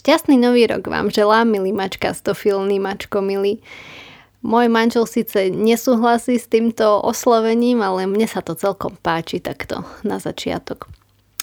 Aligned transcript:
Šťastný 0.00 0.40
nový 0.40 0.64
rok 0.64 0.88
vám 0.88 1.12
želám, 1.12 1.52
milý 1.52 1.76
mačka 1.76 2.16
stofilný, 2.16 2.80
mačko 2.80 3.20
milý. 3.20 3.60
Môj 4.40 4.72
manžel 4.72 5.04
síce 5.04 5.52
nesúhlasí 5.52 6.40
s 6.40 6.48
týmto 6.48 7.04
oslovením, 7.04 7.84
ale 7.84 8.08
mne 8.08 8.24
sa 8.24 8.40
to 8.40 8.56
celkom 8.56 8.96
páči 8.96 9.44
takto 9.44 9.84
na 10.00 10.16
začiatok. 10.16 10.88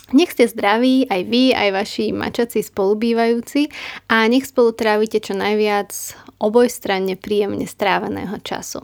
Nech 0.09 0.33
ste 0.33 0.49
zdraví 0.49 1.05
aj 1.05 1.21
vy, 1.29 1.53
aj 1.53 1.69
vaši 1.69 2.09
mačaci 2.09 2.65
spolubývajúci 2.65 3.69
a 4.09 4.25
nech 4.25 4.49
spolu 4.49 4.73
trávite 4.73 5.21
čo 5.21 5.37
najviac 5.37 5.93
obojstranne 6.41 7.13
príjemne 7.13 7.69
stráveného 7.69 8.41
času. 8.41 8.81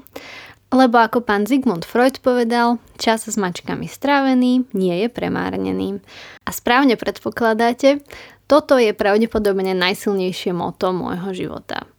Lebo 0.70 1.02
ako 1.02 1.26
pán 1.26 1.50
Zigmund 1.50 1.82
Freud 1.82 2.22
povedal, 2.22 2.78
čas 3.02 3.26
s 3.26 3.38
mačkami 3.42 3.90
strávený 3.90 4.70
nie 4.78 5.02
je 5.02 5.10
premárnený. 5.10 5.98
A 6.46 6.54
správne 6.54 6.94
predpokladáte, 6.94 8.06
toto 8.54 8.78
je 8.78 8.94
pravdepodobne 8.94 9.74
najsilnejšie 9.74 10.54
moto 10.54 10.94
môjho 10.94 11.34
života. 11.34 11.90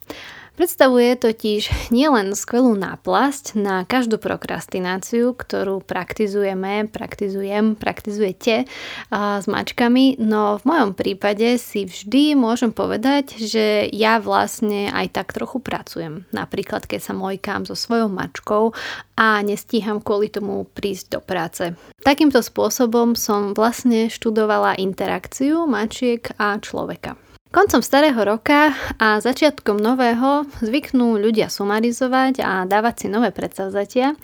Predstavuje 0.55 1.19
totiž 1.19 1.91
nielen 1.91 2.31
skvelú 2.39 2.79
náplasť 2.79 3.59
na 3.59 3.83
každú 3.83 4.23
prokrastináciu, 4.23 5.35
ktorú 5.35 5.83
praktizujeme, 5.83 6.87
praktizujem, 6.95 7.75
praktizujete 7.75 8.62
s 9.11 9.47
mačkami, 9.51 10.23
no 10.23 10.62
v 10.62 10.65
mojom 10.71 10.95
prípade 10.95 11.59
si 11.59 11.91
vždy 11.91 12.39
môžem 12.39 12.71
povedať, 12.71 13.35
že 13.35 13.91
ja 13.91 14.23
vlastne 14.23 14.95
aj 14.95 15.19
tak 15.19 15.35
trochu 15.35 15.59
pracujem. 15.59 16.23
Napríklad, 16.31 16.87
keď 16.87 17.03
sa 17.03 17.19
mojkám 17.19 17.67
so 17.67 17.75
svojou 17.75 18.07
mačkou 18.07 18.71
a 19.19 19.43
nestíham 19.43 19.98
kvôli 19.98 20.31
tomu 20.31 20.71
prísť 20.71 21.19
do 21.19 21.21
práce. 21.21 21.75
Takýmto 22.07 22.39
spôsobom 22.39 23.19
som 23.19 23.59
vlastne 23.59 24.07
študovala 24.07 24.79
interakciu 24.79 25.67
mačiek 25.67 26.31
a 26.39 26.62
človeka. 26.62 27.19
Koncom 27.55 27.86
starého 27.86 28.19
roka 28.27 28.74
a 28.98 29.22
začiatkom 29.22 29.78
nového 29.78 30.42
zvyknú 30.58 31.14
ľudia 31.22 31.47
sumarizovať 31.47 32.42
a 32.42 32.66
dávať 32.66 32.94
si 32.98 33.06
nové 33.06 33.30
predsavzatia 33.30 34.19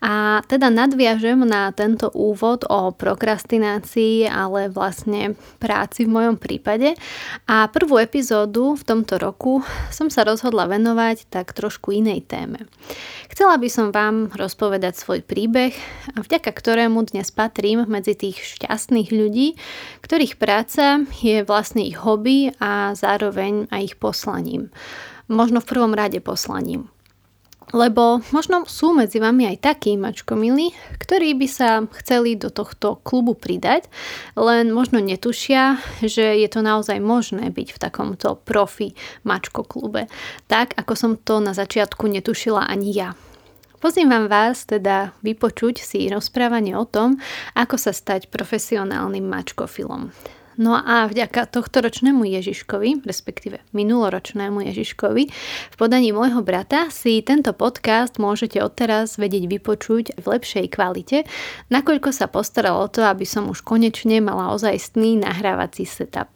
a 0.00 0.40
teda 0.48 0.72
nadviažem 0.72 1.44
na 1.44 1.76
tento 1.76 2.08
úvod 2.16 2.64
o 2.72 2.88
prokrastinácii, 2.96 4.24
ale 4.32 4.72
vlastne 4.72 5.36
práci 5.60 6.08
v 6.08 6.12
mojom 6.16 6.40
prípade 6.40 6.96
a 7.44 7.68
prvú 7.68 8.00
epizódu 8.00 8.80
v 8.80 8.86
tomto 8.88 9.20
roku 9.20 9.60
som 9.92 10.08
sa 10.08 10.24
rozhodla 10.24 10.64
venovať 10.64 11.28
tak 11.28 11.52
trošku 11.52 11.92
inej 11.92 12.24
téme. 12.32 12.64
Chcela 13.28 13.60
by 13.60 13.68
som 13.68 13.92
vám 13.92 14.32
rozpovedať 14.32 14.96
svoj 14.96 15.20
príbeh, 15.20 15.76
vďaka 16.16 16.48
ktorému 16.48 17.12
dnes 17.12 17.28
patrím 17.28 17.84
medzi 17.84 18.16
tých 18.16 18.40
šťastných 18.40 19.12
ľudí, 19.12 19.60
ktorých 20.10 20.42
práca 20.42 21.06
je 21.22 21.46
vlastne 21.46 21.86
ich 21.86 21.94
hobby 21.94 22.50
a 22.58 22.98
zároveň 22.98 23.70
aj 23.70 23.94
ich 23.94 23.96
poslaním. 24.02 24.74
Možno 25.30 25.62
v 25.62 25.70
prvom 25.70 25.94
rade 25.94 26.18
poslaním. 26.18 26.90
Lebo 27.70 28.18
možno 28.34 28.66
sú 28.66 28.90
medzi 28.90 29.22
vami 29.22 29.46
aj 29.46 29.70
takí 29.70 29.94
mačkomili, 29.94 30.74
ktorí 30.98 31.38
by 31.38 31.46
sa 31.46 31.86
chceli 32.02 32.34
do 32.34 32.50
tohto 32.50 32.98
klubu 33.06 33.38
pridať, 33.38 33.86
len 34.34 34.74
možno 34.74 34.98
netušia, 34.98 35.78
že 36.02 36.42
je 36.42 36.48
to 36.50 36.58
naozaj 36.66 36.98
možné 36.98 37.54
byť 37.54 37.68
v 37.70 37.78
takomto 37.78 38.34
profi 38.42 38.98
mačko 39.22 39.62
klube. 39.62 40.10
Tak, 40.50 40.74
ako 40.74 40.92
som 40.98 41.12
to 41.14 41.38
na 41.38 41.54
začiatku 41.54 42.10
netušila 42.10 42.66
ani 42.66 42.90
ja. 42.90 43.14
Pozývam 43.80 44.28
vás 44.28 44.68
teda 44.68 45.16
vypočuť 45.24 45.80
si 45.80 46.04
rozprávanie 46.12 46.76
o 46.76 46.84
tom, 46.84 47.16
ako 47.56 47.80
sa 47.80 47.96
stať 47.96 48.28
profesionálnym 48.28 49.24
mačkofilom. 49.24 50.12
No 50.60 50.76
a 50.76 51.08
vďaka 51.08 51.48
tohto 51.48 51.80
ročnému 51.80 52.28
Ježiškovi, 52.28 53.08
respektíve 53.08 53.64
minuloročnému 53.72 54.60
Ježiškovi, 54.68 55.24
v 55.72 55.76
podaní 55.80 56.12
môjho 56.12 56.44
brata 56.44 56.92
si 56.92 57.24
tento 57.24 57.56
podcast 57.56 58.20
môžete 58.20 58.60
odteraz 58.60 59.16
vedieť 59.16 59.48
vypočuť 59.48 60.20
v 60.20 60.24
lepšej 60.28 60.66
kvalite, 60.76 61.24
nakoľko 61.72 62.12
sa 62.12 62.28
postaral 62.28 62.76
o 62.84 62.92
to, 62.92 63.00
aby 63.00 63.24
som 63.24 63.48
už 63.48 63.64
konečne 63.64 64.20
mala 64.20 64.52
ozajstný 64.52 65.24
nahrávací 65.24 65.88
setup. 65.88 66.28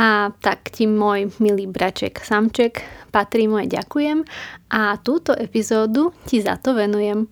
A 0.00 0.32
tak 0.40 0.72
ti 0.72 0.88
môj 0.88 1.28
milý 1.44 1.68
braček 1.68 2.24
Samček 2.24 2.80
patrí 3.12 3.44
moje 3.44 3.68
ďakujem 3.68 4.24
a 4.72 4.96
túto 4.96 5.36
epizódu 5.36 6.16
ti 6.24 6.40
za 6.40 6.56
to 6.56 6.72
venujem. 6.72 7.28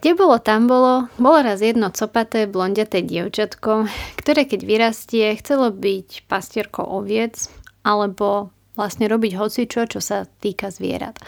Kde 0.00 0.10
bolo, 0.16 0.40
tam 0.40 0.70
bolo, 0.70 1.12
bolo 1.20 1.38
raz 1.44 1.60
jedno 1.60 1.92
copaté, 1.92 2.48
blondiaté 2.48 3.04
dievčatko, 3.04 3.92
ktoré 4.16 4.48
keď 4.48 4.60
vyrastie, 4.64 5.36
chcelo 5.36 5.68
byť 5.68 6.30
pastierkou 6.30 6.86
oviec 6.86 7.52
alebo 7.84 8.54
vlastne 8.72 9.04
robiť 9.04 9.36
hocičo, 9.36 9.84
čo 9.84 10.00
sa 10.00 10.24
týka 10.24 10.72
zvierat. 10.72 11.20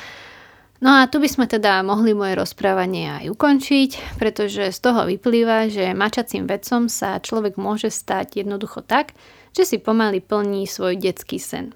No 0.78 0.94
a 0.94 1.10
tu 1.10 1.18
by 1.18 1.26
sme 1.26 1.50
teda 1.50 1.82
mohli 1.82 2.14
moje 2.14 2.38
rozprávanie 2.38 3.10
aj 3.10 3.34
ukončiť, 3.34 3.90
pretože 4.22 4.70
z 4.70 4.78
toho 4.78 5.10
vyplýva, 5.10 5.66
že 5.66 5.90
mačacím 5.90 6.46
vedcom 6.46 6.86
sa 6.86 7.18
človek 7.18 7.58
môže 7.58 7.90
stať 7.90 8.46
jednoducho 8.46 8.86
tak, 8.86 9.10
že 9.50 9.66
si 9.66 9.82
pomaly 9.82 10.22
plní 10.22 10.70
svoj 10.70 10.94
detský 10.94 11.42
sen. 11.42 11.74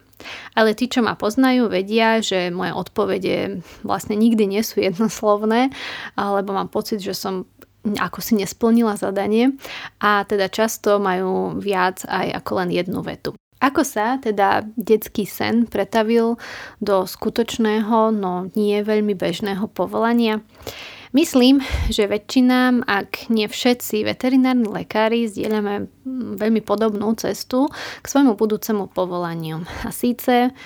Ale 0.54 0.78
tí, 0.78 0.86
čo 0.86 1.02
ma 1.02 1.18
poznajú, 1.18 1.66
vedia, 1.66 2.22
že 2.22 2.54
moje 2.54 2.70
odpovede 2.70 3.58
vlastne 3.82 4.14
nikdy 4.14 4.46
nie 4.46 4.62
sú 4.62 4.78
jednoslovné, 4.78 5.74
lebo 6.14 6.54
mám 6.54 6.70
pocit, 6.70 7.02
že 7.02 7.18
som 7.18 7.42
ako 7.82 8.22
si 8.22 8.38
nesplnila 8.38 8.94
zadanie 8.94 9.58
a 9.98 10.22
teda 10.22 10.46
často 10.46 11.02
majú 11.02 11.58
viac 11.58 12.06
aj 12.06 12.38
ako 12.38 12.50
len 12.62 12.70
jednu 12.70 13.02
vetu. 13.02 13.34
Ako 13.62 13.86
sa 13.86 14.18
teda 14.18 14.66
detský 14.74 15.22
sen 15.22 15.70
pretavil 15.70 16.34
do 16.82 17.06
skutočného, 17.06 18.10
no 18.10 18.50
nie 18.58 18.82
veľmi 18.82 19.14
bežného 19.14 19.70
povolania? 19.70 20.42
Myslím, 21.12 21.60
že 21.92 22.08
väčšina, 22.08 22.88
ak 22.88 23.28
nie 23.28 23.44
všetci 23.44 24.00
veterinárni 24.02 24.64
lekári 24.64 25.28
zdieľame 25.28 25.86
veľmi 26.40 26.64
podobnú 26.64 27.12
cestu 27.20 27.68
k 28.00 28.06
svojmu 28.08 28.32
budúcemu 28.32 28.88
povolaniu. 28.88 29.60
A 29.84 29.92
síce 29.92 30.56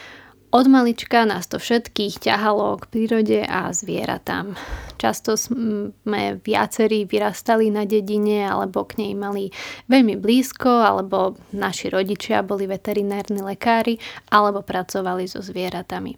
od 0.57 0.73
malička 0.73 1.29
nás 1.29 1.45
to 1.53 1.61
všetkých 1.61 2.17
ťahalo 2.25 2.81
k 2.81 2.89
prírode 2.89 3.45
a 3.45 3.69
zvieratám. 3.77 4.57
Často 4.97 5.37
sme 5.37 6.41
viacerí 6.41 7.05
vyrastali 7.05 7.69
na 7.69 7.85
dedine 7.85 8.49
alebo 8.49 8.89
k 8.89 9.05
nej 9.05 9.13
mali 9.13 9.53
veľmi 9.93 10.17
blízko, 10.17 10.73
alebo 10.81 11.37
naši 11.53 11.93
rodičia 11.93 12.41
boli 12.41 12.65
veterinárni 12.65 13.45
lekári 13.45 14.01
alebo 14.33 14.65
pracovali 14.65 15.29
so 15.29 15.45
zvieratami. 15.45 16.17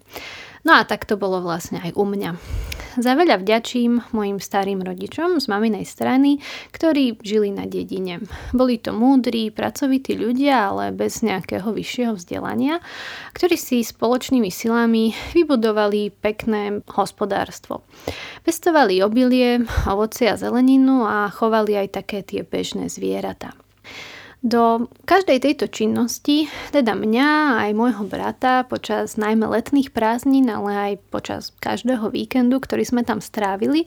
No 0.69 0.77
a 0.77 0.85
tak 0.85 1.09
to 1.09 1.17
bolo 1.17 1.41
vlastne 1.41 1.81
aj 1.81 1.97
u 1.97 2.05
mňa. 2.05 2.37
Za 3.01 3.17
veľa 3.17 3.41
vďačím 3.41 4.13
mojim 4.13 4.37
starým 4.37 4.85
rodičom 4.85 5.41
z 5.41 5.49
maminej 5.49 5.81
strany, 5.81 6.37
ktorí 6.69 7.17
žili 7.25 7.49
na 7.49 7.65
dedine. 7.65 8.21
Boli 8.53 8.77
to 8.77 8.93
múdri, 8.93 9.49
pracovití 9.49 10.13
ľudia, 10.13 10.69
ale 10.69 10.93
bez 10.93 11.25
nejakého 11.25 11.73
vyššieho 11.73 12.13
vzdelania, 12.13 12.85
ktorí 13.33 13.57
si 13.57 13.81
spoločnými 13.81 14.53
silami 14.53 15.17
vybudovali 15.33 16.13
pekné 16.13 16.85
hospodárstvo. 16.93 17.81
Pestovali 18.45 19.01
obilie, 19.01 19.65
ovocie 19.89 20.29
a 20.29 20.37
zeleninu 20.37 21.01
a 21.01 21.33
chovali 21.33 21.81
aj 21.81 21.97
také 21.97 22.21
tie 22.21 22.45
bežné 22.45 22.93
zvieratá. 22.93 23.57
Do 24.39 24.87
každej 25.03 25.43
tejto 25.43 25.67
činnosti, 25.67 26.47
teda 26.71 26.95
mňa 26.95 27.59
aj 27.67 27.71
môjho 27.75 28.07
brata 28.07 28.63
počas 28.63 29.19
najmä 29.19 29.43
letných 29.43 29.91
prázdnin, 29.91 30.47
ale 30.47 30.71
aj 30.71 30.93
počas 31.11 31.51
každého 31.59 32.07
víkendu, 32.07 32.63
ktorý 32.63 32.87
sme 32.87 33.03
tam 33.03 33.19
strávili, 33.19 33.83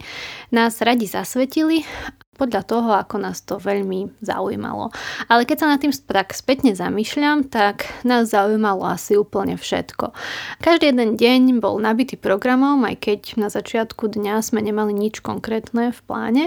nás 0.52 0.84
radi 0.84 1.08
zasvetili 1.08 1.88
podľa 2.32 2.62
toho, 2.64 2.90
ako 2.96 3.16
nás 3.20 3.44
to 3.44 3.60
veľmi 3.60 4.16
zaujímalo. 4.24 4.88
Ale 5.28 5.44
keď 5.44 5.56
sa 5.60 5.66
nad 5.68 5.84
tým 5.84 5.92
tak 5.92 6.32
spätne 6.32 6.72
zamýšľam, 6.72 7.52
tak 7.52 7.84
nás 8.08 8.32
zaujímalo 8.32 8.88
asi 8.88 9.20
úplne 9.20 9.60
všetko. 9.60 10.16
Každý 10.64 10.96
jeden 10.96 11.20
deň 11.20 11.60
bol 11.60 11.76
nabitý 11.76 12.16
programom, 12.16 12.80
aj 12.88 12.96
keď 13.04 13.20
na 13.36 13.52
začiatku 13.52 14.08
dňa 14.08 14.40
sme 14.40 14.64
nemali 14.64 14.96
nič 14.96 15.20
konkrétne 15.20 15.92
v 15.92 16.00
pláne. 16.08 16.44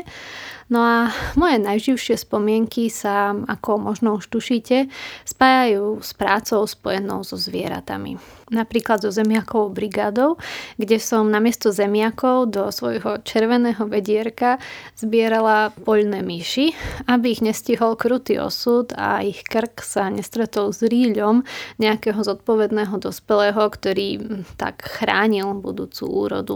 No 0.73 0.81
a 0.81 1.13
moje 1.37 1.61
najživšie 1.61 2.17
spomienky 2.17 2.89
sa, 2.89 3.37
ako 3.45 3.77
možno 3.77 4.17
už 4.17 4.25
tušíte, 4.33 4.89
spájajú 5.21 6.01
s 6.01 6.11
prácou 6.17 6.65
spojenou 6.65 7.21
so 7.21 7.37
zvieratami. 7.37 8.17
Napríklad 8.45 9.01
so 9.01 9.09
zemiakovou 9.09 9.73
brigádou, 9.73 10.37
kde 10.77 11.01
som 11.01 11.25
namiesto 11.33 11.73
zemiakov 11.73 12.53
do 12.53 12.69
svojho 12.69 13.17
červeného 13.25 13.89
vedierka 13.89 14.61
zbierala 14.93 15.73
poľné 15.81 16.21
myši, 16.21 16.77
aby 17.09 17.33
ich 17.33 17.41
nestihol 17.41 17.97
krutý 17.97 18.37
osud 18.37 18.93
a 18.93 19.25
ich 19.25 19.41
krk 19.41 19.81
sa 19.81 20.13
nestretol 20.13 20.69
s 20.69 20.85
ríľom 20.85 21.41
nejakého 21.81 22.21
zodpovedného 22.21 22.93
dospelého, 23.01 23.65
ktorý 23.65 24.21
tak 24.61 24.85
chránil 24.85 25.57
budúcu 25.57 26.05
úrodu. 26.05 26.55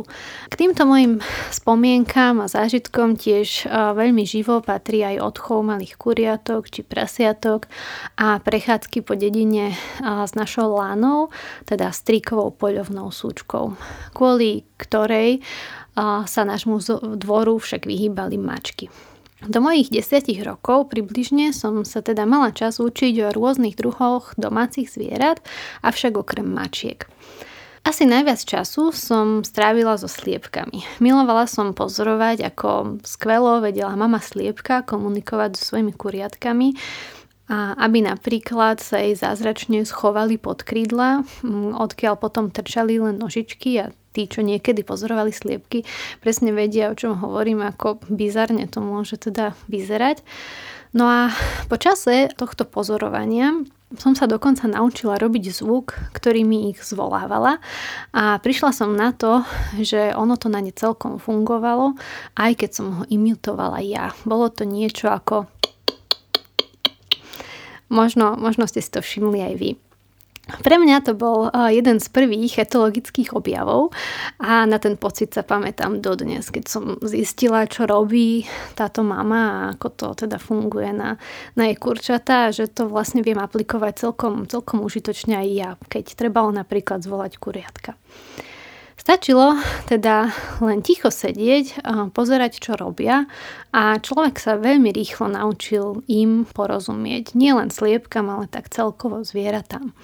K 0.53 0.53
týmto 0.61 0.85
mojim 0.85 1.25
spomienkám 1.49 2.45
a 2.45 2.51
zážitkom 2.51 3.17
tiež 3.17 3.65
veľmi 3.71 4.29
živo 4.29 4.61
patrí 4.61 5.01
aj 5.01 5.25
odchov 5.25 5.65
malých 5.65 5.97
kuriatok 5.97 6.69
či 6.69 6.85
prasiatok 6.85 7.65
a 8.13 8.37
prechádzky 8.37 9.01
po 9.01 9.17
dedine 9.17 9.73
s 10.03 10.37
našou 10.37 10.77
lánou, 10.77 11.33
teda 11.65 11.78
strikovou 11.87 12.51
poľovnou 12.51 13.07
súčkou, 13.07 13.79
kvôli 14.11 14.67
ktorej 14.75 15.39
sa 16.27 16.41
nášmu 16.43 16.83
dvoru 17.15 17.55
však 17.55 17.87
vyhýbali 17.87 18.35
mačky. 18.35 18.91
Do 19.39 19.63
mojich 19.63 19.87
desiatich 19.87 20.43
rokov 20.43 20.91
približne 20.91 21.55
som 21.55 21.87
sa 21.87 22.03
teda 22.03 22.27
mala 22.27 22.51
čas 22.51 22.83
učiť 22.83 23.15
o 23.23 23.31
rôznych 23.31 23.79
druhoch 23.79 24.35
domácich 24.35 24.91
zvierat, 24.91 25.39
avšak 25.79 26.19
okrem 26.19 26.43
mačiek. 26.43 27.07
Asi 27.87 28.03
najviac 28.03 28.43
času 28.43 28.91
som 28.91 29.47
strávila 29.47 29.95
so 29.95 30.11
sliepkami. 30.11 30.83
Milovala 30.99 31.47
som 31.47 31.71
pozorovať, 31.71 32.51
ako 32.51 32.99
skvelo 33.07 33.63
vedela 33.63 33.95
mama 33.95 34.19
sliepka 34.19 34.83
komunikovať 34.83 35.55
so 35.55 35.71
svojimi 35.73 35.95
kuriatkami, 35.95 36.75
a 37.49 37.73
aby 37.81 38.05
napríklad 38.05 38.77
sa 38.77 39.01
jej 39.01 39.17
zázračne 39.17 39.81
schovali 39.81 40.37
pod 40.37 40.61
krídla, 40.61 41.25
odkiaľ 41.75 42.15
potom 42.21 42.53
trčali 42.53 43.01
len 43.01 43.17
nožičky 43.17 43.81
a 43.81 43.89
tí, 44.13 44.29
čo 44.29 44.45
niekedy 44.45 44.85
pozorovali 44.85 45.33
sliepky, 45.33 45.81
presne 46.21 46.53
vedia, 46.53 46.93
o 46.93 46.97
čom 46.97 47.17
hovorím, 47.17 47.65
ako 47.65 48.05
bizarne 48.09 48.69
to 48.69 48.85
môže 48.85 49.17
teda 49.17 49.57
vyzerať. 49.65 50.21
No 50.93 51.05
a 51.05 51.29
po 51.69 51.77
čase 51.77 52.33
tohto 52.33 52.65
pozorovania 52.65 53.53
som 53.97 54.13
sa 54.13 54.29
dokonca 54.29 54.69
naučila 54.69 55.17
robiť 55.17 55.49
zvuk, 55.49 55.97
ktorý 56.13 56.45
mi 56.45 56.69
ich 56.69 56.81
zvolávala 56.85 57.57
a 58.13 58.37
prišla 58.37 58.69
som 58.73 58.93
na 58.93 59.09
to, 59.13 59.41
že 59.81 60.13
ono 60.13 60.37
to 60.37 60.49
na 60.49 60.61
ne 60.61 60.69
celkom 60.69 61.17
fungovalo, 61.17 61.97
aj 62.37 62.51
keď 62.53 62.69
som 62.69 62.87
ho 63.01 63.03
imitovala 63.09 63.81
ja. 63.81 64.13
Bolo 64.25 64.53
to 64.53 64.65
niečo 64.65 65.09
ako... 65.09 65.49
Možno, 67.89 68.37
možno 68.37 68.69
ste 68.69 68.81
si 68.81 68.89
to 68.93 69.01
všimli 69.01 69.39
aj 69.41 69.55
vy. 69.57 69.71
Pre 70.49 70.75
mňa 70.81 71.05
to 71.05 71.13
bol 71.13 71.53
jeden 71.69 72.01
z 72.01 72.09
prvých 72.09 72.65
etologických 72.65 73.37
objavov 73.37 73.93
a 74.41 74.65
na 74.65 74.81
ten 74.81 74.97
pocit 74.97 75.29
sa 75.29 75.45
pamätám 75.45 76.01
dodnes, 76.01 76.49
keď 76.49 76.65
som 76.65 76.83
zistila, 77.05 77.69
čo 77.69 77.85
robí 77.85 78.49
táto 78.73 79.05
mama 79.05 79.41
a 79.45 79.77
ako 79.77 79.87
to 79.93 80.07
teda 80.25 80.41
funguje 80.41 80.89
na, 80.89 81.21
na 81.53 81.69
jej 81.69 81.77
kurčata, 81.77 82.49
že 82.49 82.65
to 82.65 82.89
vlastne 82.89 83.21
viem 83.21 83.37
aplikovať 83.37 84.09
celkom, 84.09 84.49
celkom 84.49 84.81
užitočne 84.81 85.37
aj 85.37 85.47
ja, 85.53 85.69
keď 85.85 86.17
trebalo 86.17 86.49
napríklad 86.49 87.05
zvolať 87.05 87.37
kuriatka. 87.37 87.93
Stačilo 89.09 89.57
teda 89.89 90.29
len 90.61 90.85
ticho 90.85 91.09
sedieť, 91.09 91.81
pozerať, 92.13 92.61
čo 92.61 92.77
robia 92.77 93.25
a 93.73 93.97
človek 93.97 94.37
sa 94.37 94.53
veľmi 94.53 94.93
rýchlo 94.93 95.33
naučil 95.33 96.05
im 96.05 96.45
porozumieť. 96.45 97.33
Nie 97.33 97.57
len 97.57 97.73
sliepkam, 97.73 98.29
ale 98.29 98.45
tak 98.45 98.69
celkovo 98.69 99.25
zvieratám. 99.25 99.97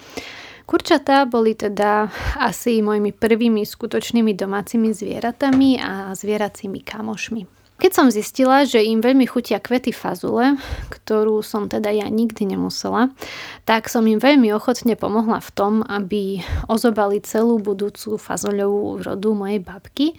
Kurčatá 0.66 1.22
boli 1.22 1.54
teda 1.54 2.10
asi 2.34 2.82
mojimi 2.82 3.14
prvými 3.14 3.62
skutočnými 3.62 4.34
domácimi 4.34 4.90
zvieratami 4.90 5.78
a 5.78 6.10
zvieracími 6.10 6.82
kamošmi. 6.82 7.55
Keď 7.76 7.92
som 7.92 8.08
zistila, 8.08 8.64
že 8.64 8.80
im 8.80 9.04
veľmi 9.04 9.28
chutia 9.28 9.60
kvety 9.60 9.92
fazule, 9.92 10.56
ktorú 10.88 11.44
som 11.44 11.68
teda 11.68 11.92
ja 11.92 12.08
nikdy 12.08 12.48
nemusela, 12.48 13.12
tak 13.68 13.92
som 13.92 14.08
im 14.08 14.16
veľmi 14.16 14.48
ochotne 14.56 14.96
pomohla 14.96 15.44
v 15.44 15.50
tom, 15.52 15.74
aby 15.84 16.40
ozobali 16.72 17.20
celú 17.20 17.60
budúcu 17.60 18.16
fazoľovú 18.16 19.04
rodu 19.04 19.28
mojej 19.36 19.60
babky, 19.60 20.16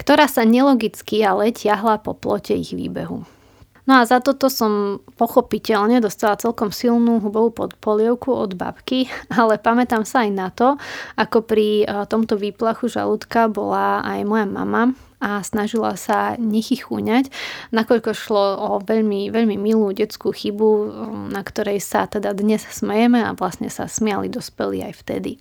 ktorá 0.00 0.24
sa 0.32 0.48
nelogicky 0.48 1.20
ale 1.20 1.52
tiahla 1.52 2.00
po 2.00 2.16
plote 2.16 2.56
ich 2.56 2.72
výbehu. 2.72 3.33
No 3.84 4.00
a 4.00 4.08
za 4.08 4.24
toto 4.24 4.48
som 4.48 5.04
pochopiteľne 5.20 6.00
dostala 6.00 6.40
celkom 6.40 6.72
silnú 6.72 7.20
hubovú 7.20 7.52
podpolievku 7.52 8.32
od 8.32 8.56
babky, 8.56 9.12
ale 9.40 9.60
pamätám 9.60 10.08
sa 10.08 10.24
aj 10.24 10.30
na 10.32 10.48
to, 10.48 10.80
ako 11.20 11.44
pri 11.44 11.84
eh, 11.84 12.08
tomto 12.08 12.40
výplachu 12.40 12.88
žalúdka 12.88 13.52
bola 13.52 14.00
aj 14.00 14.24
moja 14.24 14.46
mama 14.48 14.96
a 15.24 15.40
snažila 15.40 15.96
sa 15.96 16.36
nechychúňať, 16.36 17.32
nakoľko 17.72 18.12
šlo 18.12 18.44
o 18.60 18.70
veľmi, 18.84 19.32
veľmi 19.32 19.56
milú 19.56 19.88
detskú 19.96 20.36
chybu, 20.36 20.68
na 21.32 21.40
ktorej 21.40 21.80
sa 21.80 22.04
teda 22.04 22.36
dnes 22.36 22.60
smejeme 22.68 23.24
a 23.24 23.32
vlastne 23.32 23.72
sa 23.72 23.88
smiali 23.88 24.28
dospelí 24.28 24.84
aj 24.84 25.00
vtedy. 25.00 25.40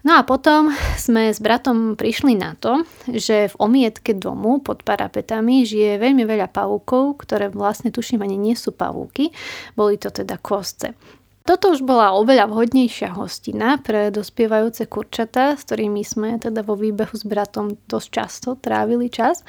No 0.00 0.16
a 0.16 0.24
potom 0.24 0.72
sme 0.96 1.28
s 1.28 1.44
bratom 1.44 1.92
prišli 1.92 2.32
na 2.32 2.56
to, 2.56 2.88
že 3.04 3.52
v 3.52 3.58
omietke 3.60 4.16
domu 4.16 4.64
pod 4.64 4.80
parapetami 4.80 5.68
žije 5.68 6.00
veľmi 6.00 6.24
veľa 6.24 6.48
pavúkov, 6.48 7.20
ktoré 7.20 7.52
vlastne 7.52 7.92
tuším 7.92 8.24
ani 8.24 8.40
nie 8.40 8.56
sú 8.56 8.72
pavúky, 8.72 9.28
boli 9.76 10.00
to 10.00 10.08
teda 10.08 10.40
kostce. 10.40 10.96
Toto 11.40 11.72
už 11.72 11.82
bola 11.82 12.12
oveľa 12.14 12.52
vhodnejšia 12.52 13.16
hostina 13.16 13.80
pre 13.80 14.12
dospievajúce 14.12 14.84
kurčatá, 14.86 15.56
s 15.56 15.64
ktorými 15.64 16.04
sme 16.04 16.36
teda 16.36 16.60
vo 16.60 16.76
výbehu 16.76 17.16
s 17.16 17.24
bratom 17.24 17.80
dosť 17.88 18.08
často 18.12 18.48
trávili 18.60 19.08
čas. 19.08 19.40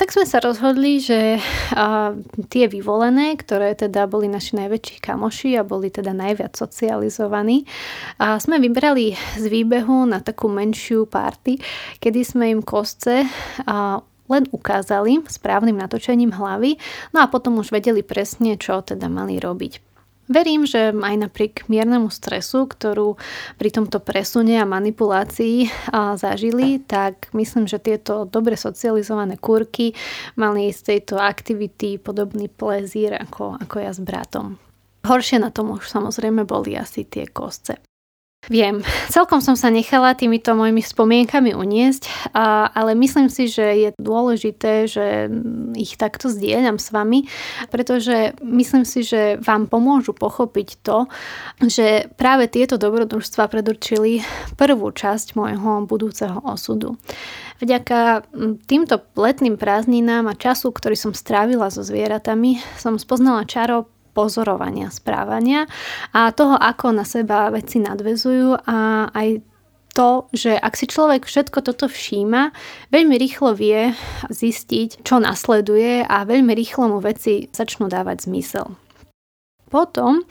Tak 0.00 0.08
sme 0.08 0.24
sa 0.24 0.40
rozhodli, 0.40 0.98
že 0.98 1.36
a, 1.76 2.16
tie 2.48 2.64
vyvolené, 2.66 3.36
ktoré 3.36 3.76
teda 3.76 4.08
boli 4.08 4.24
naši 4.26 4.56
najväčší 4.56 5.04
kamoši 5.04 5.58
a 5.60 5.68
boli 5.68 5.92
teda 5.92 6.16
najviac 6.16 6.56
socializovaní, 6.56 7.68
a 8.16 8.40
sme 8.40 8.56
vybrali 8.62 9.12
z 9.36 9.44
výbehu 9.52 10.08
na 10.08 10.24
takú 10.24 10.48
menšiu 10.48 11.04
party, 11.04 11.60
kedy 12.00 12.20
sme 12.24 12.56
im 12.56 12.62
kostce 12.64 13.28
a, 13.68 14.00
len 14.28 14.44
ukázali 14.52 15.24
správnym 15.24 15.76
natočením 15.76 16.36
hlavy, 16.36 16.76
no 17.16 17.24
a 17.24 17.26
potom 17.32 17.58
už 17.60 17.72
vedeli 17.72 18.04
presne, 18.04 18.60
čo 18.60 18.84
teda 18.84 19.08
mali 19.08 19.40
robiť. 19.40 19.87
Verím, 20.28 20.68
že 20.68 20.92
aj 20.92 21.16
napriek 21.16 21.64
miernemu 21.72 22.12
stresu, 22.12 22.68
ktorú 22.68 23.16
pri 23.56 23.72
tomto 23.72 23.96
presune 23.96 24.60
a 24.60 24.68
manipulácii 24.68 25.88
zažili, 26.20 26.84
tak 26.84 27.32
myslím, 27.32 27.64
že 27.64 27.80
tieto 27.80 28.28
dobre 28.28 28.52
socializované 28.60 29.40
kurky 29.40 29.96
mali 30.36 30.68
z 30.68 30.84
tejto 30.84 31.16
aktivity 31.16 31.96
podobný 31.96 32.52
plezír 32.52 33.16
ako, 33.16 33.56
ako 33.56 33.76
ja 33.80 33.88
s 33.88 34.04
bratom. 34.04 34.60
Horšie 35.08 35.40
na 35.40 35.48
tom 35.48 35.72
už 35.72 35.88
samozrejme 35.88 36.44
boli 36.44 36.76
asi 36.76 37.08
tie 37.08 37.24
kostce. 37.24 37.80
Viem, 38.46 38.86
celkom 39.10 39.42
som 39.42 39.58
sa 39.58 39.66
nechala 39.66 40.14
týmito 40.14 40.54
mojimi 40.54 40.78
spomienkami 40.78 41.58
uniesť, 41.58 42.30
a, 42.30 42.70
ale 42.70 42.94
myslím 42.94 43.26
si, 43.26 43.50
že 43.50 43.66
je 43.66 43.90
dôležité, 43.98 44.86
že 44.86 45.26
ich 45.74 45.98
takto 45.98 46.30
zdieľam 46.30 46.78
s 46.78 46.94
vami, 46.94 47.26
pretože 47.68 48.38
myslím 48.46 48.86
si, 48.86 49.02
že 49.02 49.42
vám 49.42 49.66
pomôžu 49.66 50.14
pochopiť 50.14 50.68
to, 50.86 51.10
že 51.66 52.08
práve 52.14 52.46
tieto 52.46 52.78
dobrodružstva 52.78 53.50
predurčili 53.50 54.22
prvú 54.54 54.94
časť 54.94 55.34
môjho 55.34 55.84
budúceho 55.90 56.38
osudu. 56.46 56.94
Vďaka 57.58 58.22
týmto 58.70 59.02
letným 59.18 59.58
prázdninám 59.58 60.30
a 60.30 60.38
času, 60.38 60.70
ktorý 60.70 60.94
som 60.94 61.10
strávila 61.10 61.74
so 61.74 61.82
zvieratami, 61.82 62.62
som 62.78 62.94
spoznala 63.02 63.42
čaro 63.50 63.90
pozorovania 64.18 64.90
správania 64.90 65.70
a 66.10 66.34
toho, 66.34 66.58
ako 66.58 66.90
na 66.90 67.06
seba 67.06 67.46
veci 67.54 67.78
nadvezujú 67.78 68.66
a 68.66 69.06
aj 69.14 69.46
to, 69.94 70.26
že 70.34 70.58
ak 70.58 70.74
si 70.74 70.90
človek 70.90 71.22
všetko 71.26 71.62
toto 71.62 71.86
všíma, 71.86 72.50
veľmi 72.90 73.14
rýchlo 73.14 73.54
vie 73.54 73.94
zistiť, 74.26 75.06
čo 75.06 75.22
nasleduje 75.22 76.02
a 76.02 76.26
veľmi 76.26 76.50
rýchlo 76.54 76.90
mu 76.90 76.98
veci 76.98 77.46
začnú 77.50 77.86
dávať 77.86 78.26
zmysel. 78.26 78.74
Potom 79.68 80.24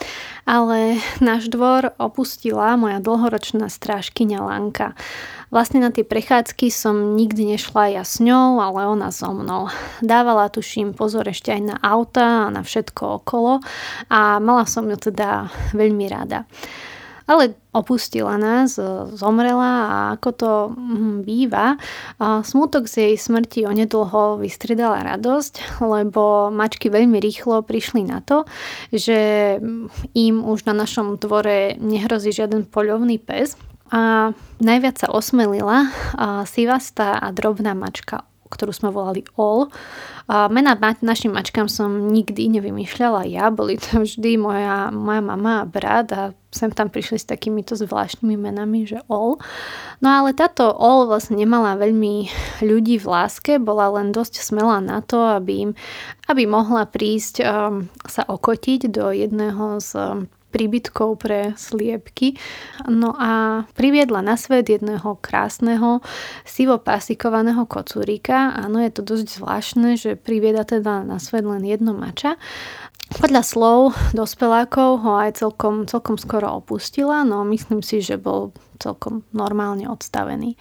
ale 0.47 0.97
náš 1.21 1.51
dvor 1.51 1.93
opustila 2.01 2.79
moja 2.79 3.03
dlhoročná 3.03 3.67
strážkyňa 3.69 4.39
Lanka. 4.41 4.97
Vlastne 5.47 5.79
na 5.79 5.95
tie 5.95 6.03
prechádzky 6.03 6.67
som 6.67 7.15
nikdy 7.15 7.55
nešla 7.55 7.95
ja 7.95 8.03
s 8.03 8.19
ňou, 8.19 8.59
ale 8.59 8.83
ona 8.83 9.15
so 9.15 9.31
mnou. 9.31 9.71
Dávala, 10.03 10.51
tuším, 10.51 10.91
pozor 10.91 11.23
ešte 11.31 11.55
aj 11.55 11.61
na 11.63 11.75
auta 11.79 12.47
a 12.47 12.51
na 12.51 12.67
všetko 12.67 13.23
okolo 13.23 13.63
a 14.11 14.43
mala 14.43 14.67
som 14.67 14.83
ju 14.91 14.99
teda 14.99 15.47
veľmi 15.71 16.03
rada. 16.11 16.43
Ale 17.27 17.55
opustila 17.71 18.39
nás, 18.39 18.79
zomrela 19.15 19.71
a 19.87 19.95
ako 20.15 20.29
to 20.31 20.51
hm, 20.75 21.27
býva, 21.27 21.79
smutok 22.19 22.87
z 22.87 23.11
jej 23.11 23.15
smrti 23.15 23.67
onedlho 23.67 24.39
vystridala 24.39 25.03
radosť, 25.15 25.79
lebo 25.79 26.51
mačky 26.51 26.91
veľmi 26.91 27.19
rýchlo 27.23 27.63
prišli 27.63 28.03
na 28.03 28.19
to, 28.19 28.43
že 28.91 29.59
im 30.11 30.35
už 30.43 30.67
na 30.67 30.75
našom 30.75 31.19
dvore 31.19 31.75
nehrozí 31.79 32.35
žiaden 32.35 32.67
poľovný 32.67 33.19
pes, 33.19 33.55
a 33.91 34.31
najviac 34.59 34.95
sa 34.99 35.07
osmelila 35.11 35.91
a 36.17 36.43
sivastá 36.43 37.17
a 37.19 37.31
drobná 37.31 37.71
mačka 37.77 38.27
ktorú 38.49 38.71
sme 38.71 38.89
volali 38.95 39.27
All. 39.35 39.67
A 40.27 40.51
mena 40.51 40.75
našim 40.99 41.31
mačkám 41.31 41.71
som 41.71 42.11
nikdy 42.11 42.51
nevymýšľala 42.59 43.23
ja, 43.31 43.47
boli 43.47 43.79
to 43.79 44.03
vždy 44.03 44.35
moja, 44.35 44.91
moja 44.91 45.23
mama 45.23 45.63
a 45.63 45.67
brat 45.67 46.11
a 46.11 46.23
sem 46.51 46.67
tam 46.71 46.91
prišli 46.91 47.21
s 47.21 47.29
takýmito 47.29 47.79
zvláštnymi 47.79 48.35
menami, 48.35 48.83
že 48.83 48.99
All. 49.07 49.39
No 50.03 50.07
ale 50.11 50.35
táto 50.35 50.67
All 50.67 51.07
vlastne 51.07 51.39
nemala 51.39 51.79
veľmi 51.79 52.27
ľudí 52.59 52.99
v 52.99 53.07
láske, 53.07 53.55
bola 53.55 53.87
len 53.99 54.11
dosť 54.11 54.43
smelá 54.43 54.83
na 54.83 54.99
to, 54.99 55.19
aby, 55.39 55.69
im, 55.69 55.71
aby 56.27 56.43
mohla 56.43 56.83
prísť 56.83 57.43
um, 57.43 57.87
sa 58.03 58.27
okotiť 58.27 58.91
do 58.91 59.15
jedného 59.15 59.79
z 59.79 59.91
um, 59.95 60.27
príbytkov 60.51 61.19
pre 61.19 61.53
sliepky. 61.59 62.39
No 62.87 63.13
a 63.17 63.63
priviedla 63.75 64.23
na 64.23 64.39
svet 64.39 64.71
jedného 64.71 65.19
krásneho 65.19 65.99
sivopasikovaného 66.47 67.67
kocúrika. 67.67 68.55
Áno, 68.55 68.79
je 68.79 68.91
to 68.91 69.01
dosť 69.03 69.27
zvláštne, 69.41 69.89
že 69.99 70.15
privieda 70.15 70.63
teda 70.63 71.03
na 71.03 71.19
svet 71.19 71.43
len 71.43 71.63
jedno 71.67 71.91
mača. 71.91 72.39
Podľa 73.07 73.39
slov 73.39 73.95
dospelákov 74.11 74.99
ho 74.99 75.15
aj 75.15 75.39
celkom, 75.39 75.87
celkom 75.87 76.19
skoro 76.19 76.59
opustila, 76.59 77.23
no 77.23 77.47
myslím 77.47 77.79
si, 77.79 78.03
že 78.03 78.19
bol 78.19 78.51
celkom 78.83 79.23
normálne 79.31 79.87
odstavený. 79.87 80.59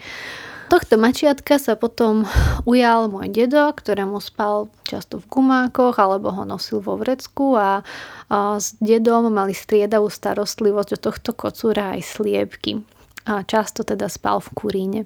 Tohto 0.67 0.99
mačiatka 0.99 1.63
sa 1.63 1.79
potom 1.79 2.27
ujal 2.67 3.07
môj 3.07 3.31
dedo, 3.31 3.71
ktorému 3.71 4.19
spal 4.19 4.67
často 4.83 5.23
v 5.23 5.31
gumákoch 5.31 5.95
alebo 6.03 6.35
ho 6.35 6.43
nosil 6.43 6.83
vo 6.83 6.99
vrecku 6.99 7.55
a, 7.55 7.87
a 8.27 8.59
s 8.59 8.75
dedom 8.83 9.31
mali 9.31 9.55
striedavú 9.55 10.11
starostlivosť 10.11 10.91
o 10.99 10.99
tohto 10.99 11.31
kocúra 11.39 11.95
aj 11.95 12.19
sliepky. 12.19 12.83
A 13.31 13.47
často 13.47 13.87
teda 13.87 14.11
spal 14.11 14.43
v 14.43 14.51
kuríne. 14.59 15.01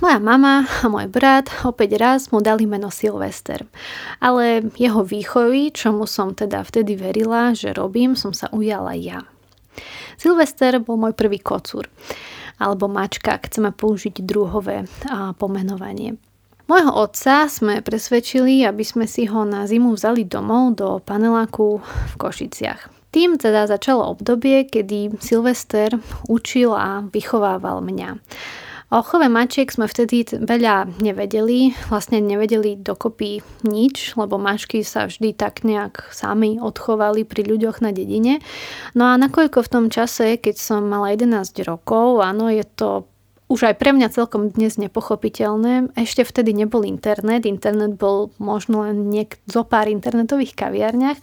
Moja 0.00 0.16
mama 0.16 0.64
a 0.80 0.88
môj 0.88 1.12
brat 1.12 1.52
opäť 1.68 2.00
raz 2.00 2.32
mu 2.32 2.40
dali 2.40 2.64
meno 2.64 2.88
Silvester. 2.88 3.68
Ale 4.16 4.64
jeho 4.80 5.04
výchovy, 5.04 5.76
čomu 5.76 6.08
som 6.08 6.32
teda 6.32 6.64
vtedy 6.64 6.96
verila, 6.96 7.52
že 7.52 7.76
robím, 7.76 8.16
som 8.16 8.32
sa 8.32 8.48
ujala 8.48 8.96
ja. 8.96 9.28
Silvester 10.16 10.80
bol 10.80 10.96
môj 10.96 11.12
prvý 11.12 11.36
kocúr 11.36 11.84
alebo 12.58 12.86
mačka, 12.86 13.36
ak 13.36 13.50
chceme 13.50 13.74
použiť 13.74 14.22
druhové 14.22 14.86
pomenovanie. 15.38 16.16
Môjho 16.64 16.96
otca 16.96 17.44
sme 17.44 17.84
presvedčili, 17.84 18.64
aby 18.64 18.80
sme 18.80 19.04
si 19.04 19.28
ho 19.28 19.44
na 19.44 19.68
zimu 19.68 19.92
vzali 19.92 20.24
domov 20.24 20.80
do 20.80 20.96
paneláku 20.96 21.84
v 21.84 22.14
Košiciach. 22.16 22.88
Tým 23.12 23.36
teda 23.36 23.68
začalo 23.68 24.16
obdobie, 24.16 24.64
kedy 24.66 25.20
Silvester 25.20 25.92
učil 26.26 26.72
a 26.72 27.04
vychovával 27.04 27.84
mňa. 27.84 28.16
O 28.94 29.02
chove 29.02 29.26
mačiek 29.26 29.66
sme 29.74 29.90
vtedy 29.90 30.22
veľa 30.22 31.02
nevedeli, 31.02 31.74
vlastne 31.90 32.22
nevedeli 32.22 32.78
dokopy 32.78 33.42
nič, 33.66 34.14
lebo 34.14 34.38
mačky 34.38 34.86
sa 34.86 35.10
vždy 35.10 35.34
tak 35.34 35.66
nejak 35.66 36.14
sami 36.14 36.62
odchovali 36.62 37.26
pri 37.26 37.42
ľuďoch 37.42 37.82
na 37.82 37.90
dedine. 37.90 38.38
No 38.94 39.10
a 39.10 39.18
nakoľko 39.18 39.66
v 39.66 39.72
tom 39.74 39.86
čase, 39.90 40.38
keď 40.38 40.54
som 40.54 40.86
mala 40.86 41.10
11 41.10 41.66
rokov, 41.66 42.22
áno, 42.22 42.46
je 42.46 42.62
to 42.62 43.10
už 43.50 43.66
aj 43.66 43.74
pre 43.82 43.90
mňa 43.90 44.14
celkom 44.14 44.54
dnes 44.54 44.78
nepochopiteľné. 44.78 45.90
Ešte 45.98 46.22
vtedy 46.22 46.54
nebol 46.54 46.86
internet, 46.86 47.50
internet 47.50 47.98
bol 47.98 48.30
možno 48.38 48.86
len 48.86 49.10
niek- 49.10 49.42
zo 49.50 49.66
pár 49.66 49.90
internetových 49.90 50.54
kaviarniach 50.54 51.18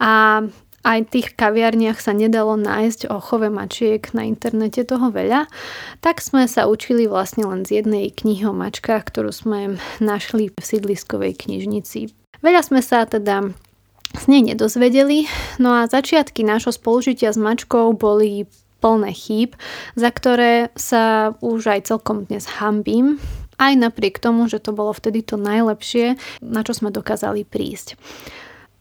a 0.00 0.42
aj 0.82 0.98
v 1.06 1.12
tých 1.18 1.28
kaviarniach 1.38 2.02
sa 2.02 2.10
nedalo 2.10 2.58
nájsť 2.58 3.10
o 3.10 3.22
chove 3.22 3.46
mačiek 3.48 4.02
na 4.14 4.26
internete 4.26 4.82
toho 4.82 5.14
veľa, 5.14 5.46
tak 6.02 6.18
sme 6.18 6.50
sa 6.50 6.66
učili 6.66 7.06
vlastne 7.06 7.46
len 7.46 7.62
z 7.62 7.82
jednej 7.82 8.10
knihy 8.10 8.50
o 8.50 8.54
mačkách, 8.54 9.06
ktorú 9.06 9.30
sme 9.30 9.78
našli 10.02 10.50
v 10.50 10.58
sídliskovej 10.58 11.38
knižnici. 11.38 12.10
Veľa 12.42 12.66
sme 12.66 12.82
sa 12.82 13.06
teda 13.06 13.54
z 14.12 14.24
nej 14.28 14.42
nedozvedeli, 14.42 15.30
no 15.56 15.72
a 15.72 15.88
začiatky 15.88 16.44
nášho 16.44 16.74
spolužitia 16.74 17.32
s 17.32 17.38
mačkou 17.38 17.94
boli 17.96 18.44
plné 18.82 19.14
chýb, 19.14 19.54
za 19.94 20.10
ktoré 20.10 20.74
sa 20.74 21.32
už 21.38 21.70
aj 21.70 21.80
celkom 21.86 22.26
dnes 22.26 22.44
hambím, 22.58 23.22
aj 23.62 23.78
napriek 23.78 24.18
tomu, 24.18 24.50
že 24.50 24.58
to 24.58 24.74
bolo 24.74 24.90
vtedy 24.90 25.22
to 25.22 25.38
najlepšie, 25.38 26.18
na 26.42 26.66
čo 26.66 26.74
sme 26.74 26.90
dokázali 26.90 27.46
prísť. 27.46 27.94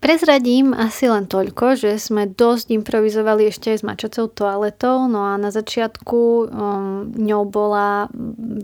Prezradím 0.02 0.74
asi 0.74 1.06
len 1.06 1.30
toľko, 1.30 1.78
že 1.78 2.02
sme 2.02 2.26
dosť 2.26 2.74
improvizovali 2.74 3.54
ešte 3.54 3.70
aj 3.70 3.78
s 3.78 3.86
mačacou 3.86 4.34
toaletou, 4.34 5.06
no 5.06 5.22
a 5.30 5.38
na 5.38 5.54
začiatku 5.54 6.18
um, 6.18 7.06
ňou 7.14 7.46
bola 7.46 8.10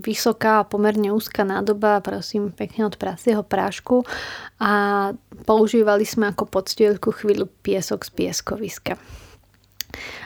vysoká 0.01 0.65
a 0.65 0.67
pomerne 0.67 1.13
úzka 1.13 1.45
nádoba, 1.45 2.01
prosím, 2.01 2.49
pekne 2.49 2.89
od 2.89 2.97
prasieho 2.97 3.45
prášku 3.45 4.01
a 4.57 5.13
používali 5.45 6.09
sme 6.09 6.33
ako 6.33 6.49
podstielku 6.49 7.13
chvíľu 7.13 7.45
piesok 7.61 8.01
z 8.01 8.11
pieskoviska. 8.17 8.97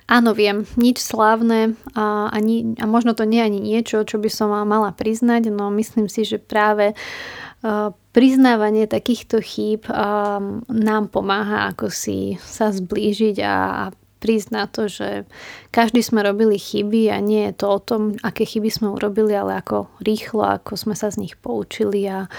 Áno, 0.08 0.32
viem, 0.32 0.64
nič 0.80 1.04
slávne 1.04 1.76
a, 1.92 2.32
ani, 2.32 2.80
a 2.80 2.88
možno 2.88 3.12
to 3.20 3.28
nie 3.28 3.44
ani 3.44 3.60
niečo, 3.60 4.08
čo 4.08 4.16
by 4.16 4.32
som 4.32 4.56
mala 4.64 4.96
priznať, 4.96 5.52
no 5.52 5.68
myslím 5.76 6.08
si, 6.08 6.24
že 6.24 6.40
práve 6.40 6.96
priznávanie 8.12 8.90
takýchto 8.90 9.38
chýb 9.40 9.86
nám 10.68 11.04
pomáha 11.14 11.70
ako 11.70 11.94
si 11.94 12.42
sa 12.42 12.74
zblížiť 12.74 13.38
a, 13.46 13.56
na 14.54 14.70
to, 14.70 14.86
že 14.86 15.26
každý 15.74 16.06
sme 16.06 16.22
robili 16.22 16.62
chyby 16.62 17.10
a 17.10 17.18
nie 17.18 17.50
je 17.50 17.54
to 17.58 17.66
o 17.74 17.80
tom, 17.82 18.14
aké 18.22 18.46
chyby 18.46 18.70
sme 18.70 18.94
urobili, 18.94 19.34
ale 19.34 19.58
ako 19.58 19.90
rýchlo, 19.98 20.46
ako 20.46 20.78
sme 20.78 20.94
sa 20.94 21.10
z 21.10 21.26
nich 21.26 21.34
poučili 21.42 22.06
a, 22.06 22.30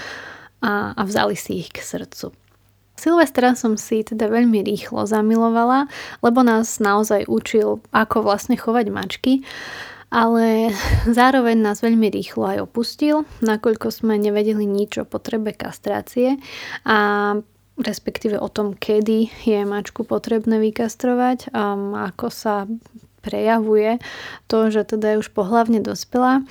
a, 0.63 0.71
a 0.95 1.01
vzali 1.03 1.35
si 1.35 1.59
ich 1.59 1.75
k 1.75 1.83
srdcu. 1.83 2.31
Silvestra 2.95 3.51
som 3.59 3.75
si 3.75 3.99
teda 3.99 4.31
veľmi 4.31 4.63
rýchlo 4.63 5.03
zamilovala, 5.03 5.91
lebo 6.23 6.39
nás 6.39 6.79
naozaj 6.79 7.27
učil, 7.27 7.83
ako 7.91 8.23
vlastne 8.23 8.55
chovať 8.55 8.85
mačky 8.87 9.33
ale 10.13 10.69
zároveň 11.19 11.57
nás 11.57 11.81
veľmi 11.81 12.13
rýchlo 12.13 12.45
aj 12.45 12.57
opustil, 12.69 13.25
nakoľko 13.41 13.89
sme 13.89 14.21
nevedeli 14.21 14.69
nič 14.69 15.01
o 15.01 15.09
potrebe 15.09 15.57
kastrácie 15.57 16.37
a 16.85 17.33
respektíve 17.73 18.37
o 18.37 18.45
tom, 18.53 18.77
kedy 18.77 19.33
je 19.49 19.65
mačku 19.65 20.05
potrebné 20.05 20.61
vykastrovať, 20.61 21.49
um, 21.49 21.97
ako 21.97 22.29
sa 22.29 22.69
prejavuje 23.23 24.03
to, 24.51 24.67
že 24.67 24.93
teda 24.93 25.15
je 25.15 25.21
už 25.23 25.31
pohlavne 25.31 25.79
dospelá. 25.79 26.43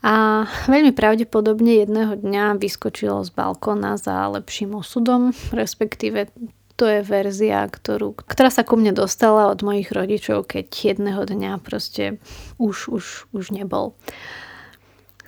A 0.00 0.48
veľmi 0.66 0.96
pravdepodobne 0.96 1.84
jedného 1.84 2.16
dňa 2.16 2.56
vyskočilo 2.56 3.20
z 3.22 3.30
balkóna 3.30 4.00
za 4.00 4.32
lepším 4.32 4.80
osudom, 4.80 5.36
respektíve 5.52 6.32
to 6.74 6.90
je 6.90 7.00
verzia, 7.06 7.66
ktorú, 7.70 8.18
ktorá 8.18 8.50
sa 8.50 8.66
ku 8.66 8.74
mne 8.74 8.90
dostala 8.90 9.46
od 9.50 9.62
mojich 9.62 9.94
rodičov, 9.94 10.50
keď 10.50 10.66
jedného 10.70 11.22
dňa 11.22 11.62
proste 11.62 12.18
už, 12.58 12.90
už, 12.90 13.04
už 13.30 13.44
nebol. 13.54 13.94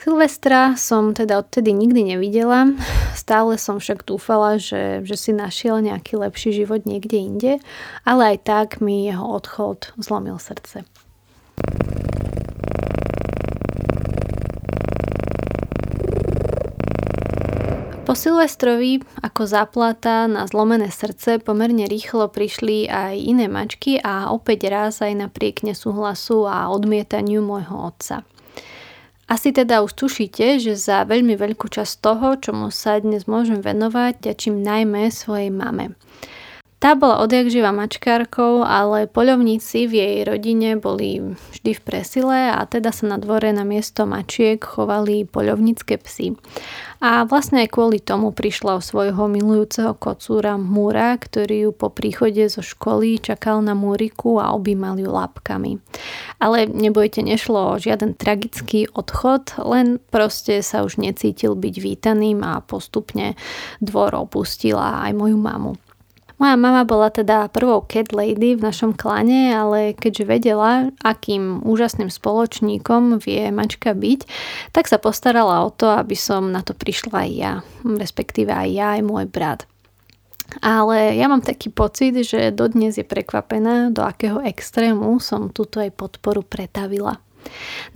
Silvestra 0.07 0.79
som 0.79 1.19
teda 1.19 1.43
odtedy 1.43 1.75
nikdy 1.75 2.15
nevidela, 2.15 2.71
stále 3.19 3.59
som 3.59 3.83
však 3.83 4.07
dúfala, 4.07 4.55
že, 4.55 5.03
že 5.03 5.19
si 5.19 5.35
našiel 5.35 5.83
nejaký 5.83 6.15
lepší 6.15 6.55
život 6.55 6.87
niekde 6.87 7.19
inde, 7.19 7.53
ale 8.07 8.35
aj 8.35 8.39
tak 8.47 8.69
mi 8.79 9.11
jeho 9.11 9.27
odchod 9.27 9.91
zlomil 9.99 10.39
srdce. 10.39 10.87
Po 18.07 18.15
Silvestrovi 18.15 19.03
ako 19.19 19.51
záplata 19.51 20.31
na 20.31 20.47
zlomené 20.47 20.95
srdce 20.95 21.43
pomerne 21.43 21.91
rýchlo 21.91 22.31
prišli 22.31 22.87
aj 22.87 23.19
iné 23.19 23.51
mačky 23.51 23.99
a 23.99 24.31
opäť 24.31 24.71
raz 24.71 25.03
aj 25.03 25.27
napriek 25.27 25.67
nesúhlasu 25.67 26.47
a 26.47 26.71
odmietaniu 26.71 27.43
môjho 27.43 27.91
otca. 27.91 28.23
Asi 29.27 29.51
teda 29.51 29.83
už 29.83 29.91
tušíte, 29.99 30.63
že 30.63 30.79
za 30.79 31.03
veľmi 31.03 31.35
veľkú 31.35 31.67
časť 31.67 31.95
toho, 31.99 32.39
čomu 32.39 32.71
sa 32.71 33.03
dnes 33.03 33.27
môžem 33.27 33.59
venovať, 33.59 34.23
ďačím 34.23 34.63
najmä 34.63 35.11
svojej 35.11 35.51
mame. 35.51 35.99
Tá 36.79 36.95
bola 36.95 37.19
odjak 37.27 37.51
živa 37.51 37.75
mačkárkou, 37.75 38.63
ale 38.63 39.11
poľovníci 39.11 39.91
v 39.91 39.93
jej 39.99 40.17
rodine 40.23 40.79
boli 40.79 41.35
vždy 41.51 41.73
v 41.75 41.81
presile 41.83 42.55
a 42.55 42.63
teda 42.71 42.95
sa 42.95 43.11
na 43.11 43.19
dvore 43.19 43.51
na 43.51 43.67
miesto 43.67 44.07
mačiek 44.07 44.63
chovali 44.63 45.27
poľovnícke 45.27 45.99
psy. 46.07 46.39
A 47.01 47.29
vlastne 47.29 47.65
aj 47.65 47.77
kvôli 47.77 48.01
tomu 48.01 48.33
prišla 48.33 48.81
o 48.81 48.85
svojho 48.85 49.29
milujúceho 49.29 49.93
kocúra 49.97 50.57
Múra, 50.57 51.17
ktorý 51.17 51.69
ju 51.69 51.71
po 51.77 51.93
príchode 51.93 52.41
zo 52.49 52.65
školy 52.65 53.21
čakal 53.21 53.61
na 53.61 53.77
Múriku 53.77 54.41
a 54.41 54.57
objímal 54.57 54.97
ju 54.97 55.09
lápkami. 55.13 55.79
Ale 56.41 56.69
nebojte, 56.69 57.21
nešlo 57.21 57.77
o 57.77 57.81
žiaden 57.81 58.17
tragický 58.17 58.89
odchod, 58.93 59.61
len 59.61 60.01
proste 60.09 60.65
sa 60.65 60.83
už 60.83 60.97
necítil 60.97 61.53
byť 61.53 61.75
vítaným 61.79 62.41
a 62.41 62.65
postupne 62.65 63.37
dvor 63.79 64.17
opustila 64.17 65.05
aj 65.05 65.13
moju 65.13 65.39
mamu. 65.39 65.86
Moja 66.37 66.53
mama 66.53 66.85
bola 66.85 67.09
teda 67.09 67.49
prvou 67.49 67.81
cat 67.89 68.13
lady 68.13 68.61
v 68.61 68.65
našom 68.65 68.93
klane, 68.93 69.57
ale 69.57 69.97
keďže 69.97 70.25
vedela, 70.29 70.93
akým 71.01 71.65
úžasným 71.65 72.13
spoločníkom 72.13 73.25
vie 73.25 73.49
mačka 73.49 73.97
byť, 73.97 74.21
tak 74.77 74.85
sa 74.85 75.01
postarala 75.01 75.65
o 75.65 75.73
to, 75.73 75.89
aby 75.89 76.13
som 76.13 76.53
na 76.53 76.61
to 76.61 76.77
prišla 76.77 77.25
aj 77.25 77.31
ja, 77.33 77.53
respektíve 77.89 78.53
aj 78.53 78.69
ja, 78.69 78.87
aj 79.01 79.03
môj 79.09 79.25
brat. 79.33 79.65
Ale 80.61 81.17
ja 81.17 81.27
mám 81.27 81.41
taký 81.43 81.73
pocit, 81.73 82.15
že 82.23 82.55
dodnes 82.55 83.01
je 83.01 83.03
prekvapená, 83.03 83.91
do 83.91 84.05
akého 84.05 84.39
extrému 84.45 85.17
som 85.19 85.49
túto 85.51 85.81
aj 85.81 85.91
podporu 85.97 86.45
pretavila. 86.45 87.19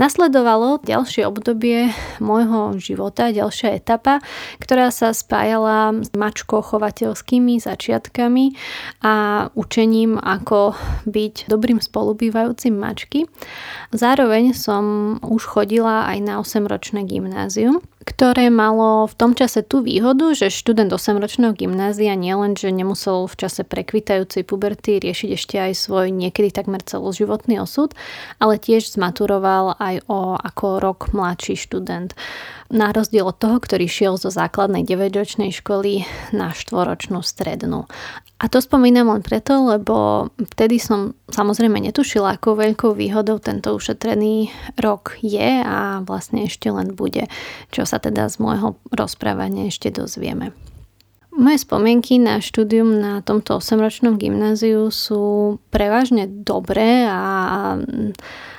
Nasledovalo 0.01 0.81
ďalšie 0.83 1.29
obdobie 1.29 1.93
môjho 2.19 2.81
života, 2.81 3.35
ďalšia 3.35 3.77
etapa, 3.79 4.25
ktorá 4.63 4.89
sa 4.95 5.13
spájala 5.13 5.93
s 6.01 6.11
mačko-chovateľskými 6.15 7.61
začiatkami 7.61 8.57
a 9.05 9.47
učením, 9.53 10.17
ako 10.17 10.75
byť 11.05 11.51
dobrým 11.51 11.79
spolubývajúcim 11.79 12.75
mačky. 12.75 13.29
Zároveň 13.91 14.57
som 14.57 15.17
už 15.21 15.43
chodila 15.45 16.09
aj 16.09 16.19
na 16.23 16.35
8-ročné 16.41 17.05
gymnázium, 17.05 17.83
ktoré 18.01 18.49
malo 18.49 19.05
v 19.05 19.15
tom 19.15 19.37
čase 19.37 19.61
tú 19.61 19.85
výhodu, 19.85 20.33
že 20.33 20.49
študent 20.49 20.89
8-ročného 20.89 21.53
gymnázia 21.53 22.17
nielen, 22.17 22.57
že 22.57 22.73
nemusel 22.73 23.29
v 23.29 23.35
čase 23.37 23.61
prekvitajúcej 23.61 24.49
puberty 24.49 24.97
riešiť 25.05 25.31
ešte 25.37 25.57
aj 25.61 25.73
svoj 25.77 26.09
niekedy 26.09 26.49
takmer 26.49 26.81
celoživotný 26.81 27.61
osud, 27.61 27.93
ale 28.41 28.57
tiež 28.57 28.97
zmaturoval 28.97 29.77
aj 29.77 30.09
o 30.09 30.33
ako 30.41 30.81
rok 30.81 31.13
mladší 31.13 31.61
študent. 31.61 32.17
Na 32.71 32.95
rozdiel 32.95 33.27
od 33.27 33.35
toho, 33.35 33.59
ktorý 33.59 33.91
šiel 33.91 34.15
zo 34.15 34.31
základnej 34.31 34.87
9-ročnej 34.87 35.51
školy 35.51 36.07
na 36.31 36.55
štvoročnú 36.55 37.19
strednú. 37.19 37.91
A 38.41 38.49
to 38.49 38.63
spomínam 38.63 39.11
len 39.11 39.27
preto, 39.27 39.59
lbo 39.59 40.31
vtedy 40.55 40.79
som 40.79 41.19
samozrejme 41.29 41.77
netušila, 41.77 42.39
akou 42.39 42.55
veľkou 42.57 42.95
výhodou 42.95 43.43
tento 43.43 43.75
ušetrený 43.75 44.55
rok 44.81 45.19
je 45.21 45.61
a 45.61 46.01
vlastne 46.07 46.47
ešte 46.47 46.71
len 46.71 46.95
bude, 46.95 47.29
čo 47.75 47.83
sa 47.83 47.99
teda 47.99 48.31
z 48.31 48.39
môjho 48.39 48.79
rozprávania 48.95 49.69
ešte 49.69 49.93
dozvieme. 49.93 50.55
Moje 51.31 51.63
spomienky 51.63 52.19
na 52.19 52.43
štúdium 52.43 52.99
na 52.99 53.23
tomto 53.23 53.63
8-ročnom 53.63 54.19
gymnáziu 54.19 54.91
sú 54.91 55.57
prevažne 55.71 56.27
dobré 56.27 57.07
a 57.07 57.79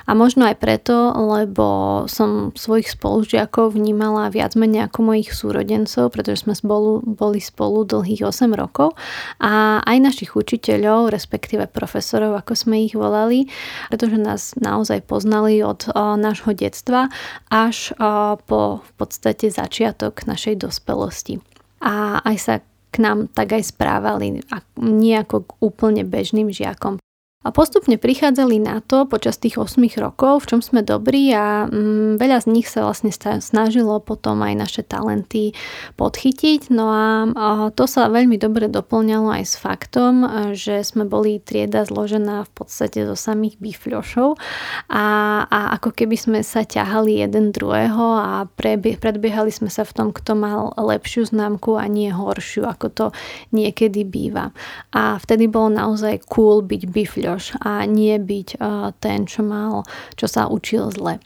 a 0.06 0.12
možno 0.18 0.46
aj 0.46 0.58
preto, 0.58 1.14
lebo 1.14 1.66
som 2.10 2.50
svojich 2.58 2.90
spolužiakov 2.98 3.78
vnímala 3.78 4.28
viac 4.34 4.58
menej 4.58 4.90
ako 4.90 5.14
mojich 5.14 5.30
súrodencov, 5.30 6.10
pretože 6.10 6.44
sme 6.46 6.58
spolu, 6.58 7.02
boli 7.06 7.38
spolu 7.38 7.86
dlhých 7.86 8.26
8 8.26 8.50
rokov 8.52 8.98
a 9.38 9.78
aj 9.86 9.96
našich 10.02 10.34
učiteľov, 10.34 11.14
respektíve 11.14 11.70
profesorov, 11.70 12.34
ako 12.34 12.52
sme 12.58 12.84
ich 12.86 12.98
volali, 12.98 13.46
pretože 13.90 14.18
nás 14.18 14.42
naozaj 14.58 15.06
poznali 15.06 15.62
od 15.62 15.86
o, 15.90 16.18
nášho 16.18 16.50
detstva 16.54 17.06
až 17.48 17.94
o, 17.96 18.36
po 18.42 18.82
v 18.82 18.90
podstate 18.98 19.48
začiatok 19.48 20.26
našej 20.26 20.58
dospelosti. 20.66 21.51
A 21.82 22.22
aj 22.22 22.36
sa 22.38 22.54
k 22.92 22.96
nám 23.02 23.26
tak 23.32 23.56
aj 23.56 23.74
správali, 23.74 24.38
nie 24.78 25.14
ako 25.16 25.36
k 25.42 25.50
úplne 25.64 26.02
bežným 26.06 26.52
žiakom. 26.52 27.02
A 27.42 27.50
postupne 27.50 27.98
prichádzali 27.98 28.62
na 28.62 28.78
to 28.78 29.02
počas 29.10 29.34
tých 29.34 29.58
8 29.58 29.82
rokov, 29.98 30.46
v 30.46 30.48
čom 30.54 30.60
sme 30.62 30.86
dobrí 30.86 31.34
a 31.34 31.66
mm, 31.66 32.22
veľa 32.22 32.38
z 32.38 32.46
nich 32.54 32.70
sa 32.70 32.86
vlastne 32.86 33.10
snažilo 33.42 33.98
potom 33.98 34.38
aj 34.46 34.54
naše 34.54 34.82
talenty 34.86 35.50
podchytiť. 35.98 36.70
No 36.70 36.86
a, 36.86 37.26
a 37.34 37.46
to 37.74 37.90
sa 37.90 38.06
veľmi 38.06 38.38
dobre 38.38 38.70
doplňalo 38.70 39.42
aj 39.42 39.44
s 39.44 39.54
faktom, 39.58 40.22
že 40.54 40.86
sme 40.86 41.02
boli 41.02 41.42
trieda 41.42 41.82
zložená 41.82 42.46
v 42.46 42.50
podstate 42.54 43.02
zo 43.02 43.18
samých 43.18 43.58
bifľošov 43.58 44.38
a, 44.86 45.06
a 45.50 45.60
ako 45.82 45.98
keby 45.98 46.14
sme 46.14 46.40
sa 46.46 46.62
ťahali 46.62 47.26
jeden 47.26 47.50
druhého 47.50 48.06
a 48.22 48.46
predbiehali 48.54 49.50
sme 49.50 49.66
sa 49.66 49.82
v 49.82 49.92
tom, 49.98 50.08
kto 50.14 50.38
mal 50.38 50.70
lepšiu 50.78 51.26
známku 51.26 51.74
a 51.74 51.90
nie 51.90 52.14
horšiu, 52.14 52.70
ako 52.70 52.86
to 52.86 53.06
niekedy 53.50 54.06
býva. 54.06 54.54
A 54.94 55.18
vtedy 55.18 55.50
bolo 55.50 55.74
naozaj 55.74 56.22
cool 56.30 56.62
byť 56.62 56.82
bifľoš 56.86 57.31
Jož 57.32 57.56
a 57.64 57.88
nie 57.88 58.20
byť 58.20 58.60
ten, 59.00 59.24
čo 59.24 59.40
mal, 59.40 59.88
čo 60.20 60.28
sa 60.28 60.52
učil 60.52 60.92
zle. 60.92 61.16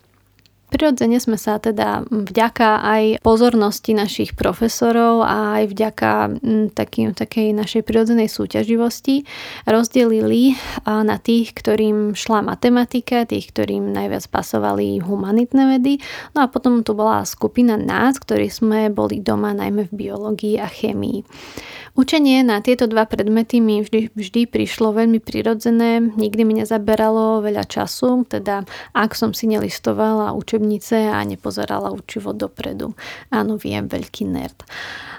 Prirodzene 0.66 1.22
sme 1.22 1.38
sa 1.38 1.62
teda 1.62 2.02
vďaka 2.10 2.82
aj 2.82 3.04
pozornosti 3.22 3.94
našich 3.94 4.34
profesorov 4.34 5.22
a 5.22 5.62
aj 5.62 5.64
vďaka 5.70 6.10
taký, 6.74 7.14
takej 7.14 7.54
našej 7.54 7.82
prirodzenej 7.86 8.26
súťaživosti 8.26 9.22
rozdelili 9.62 10.58
na 10.82 11.16
tých, 11.22 11.54
ktorým 11.54 12.18
šla 12.18 12.42
matematika, 12.42 13.22
tých, 13.24 13.54
ktorým 13.54 13.94
najviac 13.94 14.26
pasovali 14.26 14.98
humanitné 14.98 15.78
vedy. 15.78 16.02
No 16.34 16.44
a 16.44 16.50
potom 16.50 16.82
tu 16.82 16.98
bola 16.98 17.22
skupina 17.22 17.78
nás, 17.78 18.18
ktorí 18.18 18.50
sme 18.50 18.90
boli 18.90 19.22
doma 19.22 19.54
najmä 19.54 19.86
v 19.86 19.96
biológii 20.10 20.58
a 20.58 20.66
chémii. 20.66 21.22
Učenie 21.96 22.44
na 22.44 22.60
tieto 22.60 22.84
dva 22.84 23.08
predmety 23.08 23.56
mi 23.56 23.80
vždy, 23.80 24.12
vždy 24.12 24.44
prišlo 24.52 24.92
veľmi 24.92 25.16
prirodzené, 25.16 26.04
nikdy 26.04 26.44
mi 26.44 26.60
nezaberalo 26.60 27.40
veľa 27.40 27.64
času, 27.64 28.28
teda 28.28 28.68
ak 28.92 29.16
som 29.16 29.32
si 29.32 29.48
nelistovala 29.48 30.36
učebnice 30.56 31.12
a 31.12 31.20
nepozerala 31.24 31.92
učivo 31.92 32.32
dopredu. 32.32 32.96
Áno, 33.28 33.60
viem, 33.60 33.84
veľký 33.84 34.24
nerd. 34.24 34.56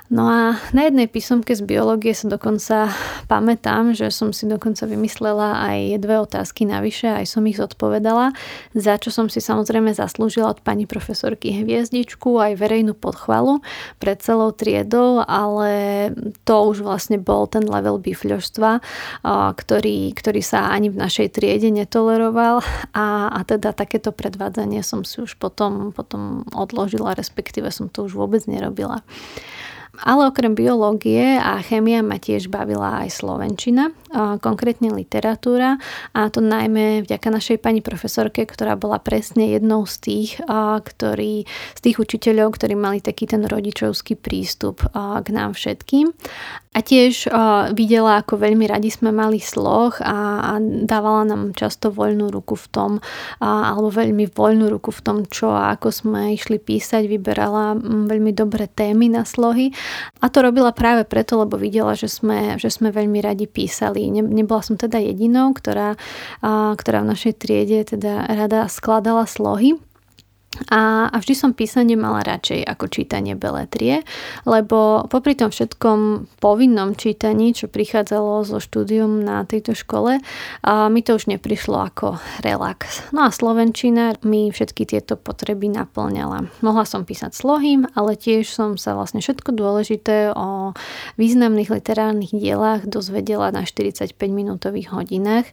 No 0.07 0.23
a 0.31 0.55
na 0.71 0.87
jednej 0.87 1.11
písomke 1.11 1.51
z 1.51 1.67
biológie 1.67 2.15
sa 2.15 2.31
dokonca 2.31 2.95
pamätám, 3.27 3.91
že 3.91 4.07
som 4.07 4.31
si 4.31 4.47
dokonca 4.47 4.87
vymyslela 4.87 5.59
aj 5.67 5.99
dve 5.99 6.23
otázky 6.23 6.63
navyše, 6.63 7.11
aj 7.11 7.27
som 7.27 7.43
ich 7.43 7.59
zodpovedala, 7.59 8.31
za 8.71 8.95
čo 8.95 9.11
som 9.11 9.27
si 9.27 9.43
samozrejme 9.43 9.91
zaslúžila 9.91 10.55
od 10.55 10.63
pani 10.63 10.87
profesorky 10.87 11.59
hviezdičku, 11.59 12.39
aj 12.39 12.55
verejnú 12.55 12.95
podchvalu 12.95 13.59
pred 13.99 14.23
celou 14.23 14.55
triedou, 14.55 15.27
ale 15.27 16.15
to 16.47 16.55
už 16.55 16.87
vlastne 16.87 17.19
bol 17.19 17.43
ten 17.43 17.67
level 17.67 17.99
bifľožstva, 17.99 18.79
ktorý, 19.59 20.15
ktorý 20.15 20.39
sa 20.39 20.71
ani 20.71 20.87
v 20.87 21.03
našej 21.03 21.35
triede 21.35 21.67
netoleroval 21.67 22.63
a, 22.95 23.27
a 23.27 23.39
teda 23.43 23.75
takéto 23.75 24.15
predvádzanie 24.15 24.79
som 24.87 25.03
si 25.03 25.19
už 25.19 25.35
potom, 25.35 25.91
potom 25.91 26.47
odložila, 26.55 27.11
respektíve 27.11 27.67
som 27.75 27.91
to 27.91 28.07
už 28.07 28.15
vôbec 28.15 28.47
nerobila. 28.47 29.03
Ale 30.03 30.29
okrem 30.29 30.53
biológie 30.53 31.41
a 31.41 31.57
chémia 31.65 32.05
ma 32.05 32.21
tiež 32.21 32.53
bavila 32.53 33.01
aj 33.05 33.17
slovenčina, 33.21 33.89
konkrétne 34.39 34.93
literatúra 34.93 35.81
a 36.13 36.29
to 36.29 36.39
najmä 36.39 37.01
vďaka 37.03 37.27
našej 37.27 37.57
pani 37.59 37.81
profesorke, 37.81 38.45
ktorá 38.45 38.77
bola 38.77 39.01
presne 39.01 39.51
jednou 39.57 39.89
z 39.89 39.95
tých, 39.99 40.31
ktorí, 40.81 41.49
z 41.73 41.79
tých 41.81 41.97
učiteľov, 41.97 42.55
ktorí 42.55 42.77
mali 42.77 43.01
taký 43.01 43.25
ten 43.25 43.43
rodičovský 43.43 44.15
prístup 44.15 44.85
k 44.95 45.27
nám 45.33 45.57
všetkým. 45.57 46.13
A 46.77 46.85
tiež 46.85 47.25
uh, 47.33 47.73
videla, 47.73 48.21
ako 48.21 48.37
veľmi 48.37 48.69
radi 48.69 48.93
sme 48.93 49.09
mali 49.09 49.41
sloh 49.41 49.97
a, 49.97 50.53
a 50.53 50.61
dávala 50.61 51.25
nám 51.25 51.57
často 51.57 51.89
voľnú 51.89 52.29
ruku 52.29 52.53
v 52.53 52.67
tom, 52.69 52.91
uh, 53.01 53.73
alebo 53.73 53.89
veľmi 53.89 54.29
voľnú 54.29 54.69
ruku 54.69 54.93
v 54.93 55.01
tom, 55.01 55.17
čo 55.25 55.57
a 55.57 55.73
ako 55.73 55.89
sme 55.89 56.37
išli 56.37 56.61
písať, 56.61 57.09
vyberala 57.09 57.73
veľmi 57.81 58.29
dobré 58.29 58.69
témy 58.69 59.09
na 59.09 59.25
slohy. 59.25 59.73
A 60.21 60.29
to 60.29 60.45
robila 60.45 60.69
práve 60.69 61.01
preto, 61.09 61.41
lebo 61.41 61.57
videla, 61.57 61.97
že 61.97 62.13
sme, 62.13 62.61
že 62.61 62.69
sme 62.69 62.93
veľmi 62.93 63.25
radi 63.25 63.49
písali. 63.49 64.13
Ne, 64.13 64.21
nebola 64.21 64.61
som 64.61 64.77
teda 64.77 65.01
jedinou, 65.01 65.57
ktorá, 65.57 65.97
uh, 66.45 66.77
ktorá 66.77 67.01
v 67.01 67.09
našej 67.09 67.33
triede 67.41 67.89
teda 67.89 68.29
rada 68.29 68.69
skladala 68.69 69.25
slohy. 69.25 69.81
A, 70.73 71.07
a 71.13 71.15
vždy 71.21 71.33
som 71.37 71.51
písanie 71.53 71.93
mala 71.93 72.25
radšej 72.25 72.65
ako 72.65 72.85
čítanie 72.89 73.37
beletrie, 73.37 74.01
lebo 74.43 75.05
popri 75.07 75.37
tom 75.37 75.53
všetkom 75.53 76.29
povinnom 76.41 76.97
čítaní, 76.97 77.53
čo 77.53 77.69
prichádzalo 77.69 78.43
zo 78.43 78.57
štúdium 78.57 79.21
na 79.21 79.45
tejto 79.45 79.77
škole, 79.77 80.19
a 80.65 80.71
mi 80.89 81.05
to 81.05 81.15
už 81.15 81.29
neprišlo 81.29 81.77
ako 81.77 82.17
relax. 82.41 83.05
No 83.13 83.27
a 83.27 83.29
Slovenčina 83.29 84.17
mi 84.25 84.49
všetky 84.49 84.89
tieto 84.89 85.15
potreby 85.15 85.69
naplňala. 85.69 86.49
Mohla 86.65 86.85
som 86.89 87.05
písať 87.05 87.31
slohy, 87.37 87.85
ale 87.93 88.17
tiež 88.17 88.49
som 88.49 88.75
sa 88.79 88.97
vlastne 88.97 89.21
všetko 89.21 89.53
dôležité 89.53 90.33
o 90.33 90.73
významných 91.21 91.69
literárnych 91.69 92.33
dielach 92.33 92.83
dozvedela 92.87 93.53
na 93.53 93.67
45 93.67 94.15
minútových 94.31 94.89
hodinách, 94.95 95.45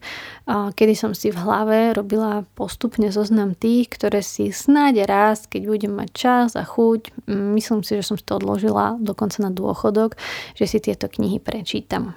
kedy 0.49 0.95
som 0.95 1.13
si 1.13 1.35
v 1.35 1.39
hlave 1.41 1.93
robila 1.93 2.47
postupne 2.55 3.11
zoznam 3.11 3.53
tých, 3.53 3.93
ktoré 3.93 4.23
si 4.23 4.55
snáď 4.55 4.94
snáď 4.95 5.11
raz, 5.11 5.51
keď 5.51 5.63
budem 5.67 5.91
mať 5.91 6.11
čas 6.15 6.49
a 6.55 6.63
chuť, 6.63 7.27
myslím 7.27 7.83
si, 7.83 7.99
že 7.99 8.07
som 8.07 8.15
si 8.15 8.23
to 8.23 8.39
odložila 8.39 8.95
dokonca 9.03 9.43
na 9.43 9.51
dôchodok, 9.51 10.15
že 10.55 10.71
si 10.71 10.79
tieto 10.79 11.11
knihy 11.11 11.43
prečítam. 11.43 12.15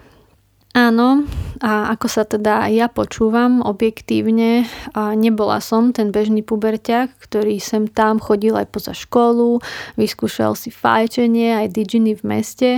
Áno, 0.78 1.26
a 1.58 1.90
ako 1.90 2.06
sa 2.06 2.22
teda 2.22 2.70
ja 2.70 2.86
počúvam 2.86 3.66
objektívne, 3.66 4.70
a 4.94 5.18
nebola 5.18 5.58
som 5.58 5.90
ten 5.90 6.14
bežný 6.14 6.46
puberťak, 6.46 7.18
ktorý 7.18 7.58
sem 7.58 7.90
tam 7.90 8.22
chodil 8.22 8.54
aj 8.54 8.70
poza 8.70 8.94
školu, 8.94 9.58
vyskúšal 9.98 10.54
si 10.54 10.70
fajčenie, 10.70 11.58
aj 11.66 11.74
diginy 11.74 12.14
v 12.14 12.24
meste 12.30 12.70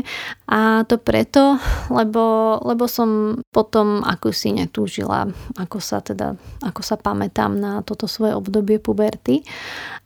a 0.47 0.87
to 0.87 0.95
preto, 0.95 1.59
lebo, 1.91 2.55
lebo 2.63 2.87
som 2.87 3.43
potom 3.51 3.99
ako 3.99 4.31
si 4.31 4.55
netúžila, 4.55 5.27
ako 5.59 5.83
sa 5.83 5.99
teda, 5.99 6.39
ako 6.63 6.79
sa 6.79 6.95
pamätám 6.95 7.59
na 7.59 7.83
toto 7.83 8.07
svoje 8.07 8.31
obdobie 8.31 8.79
puberty. 8.79 9.43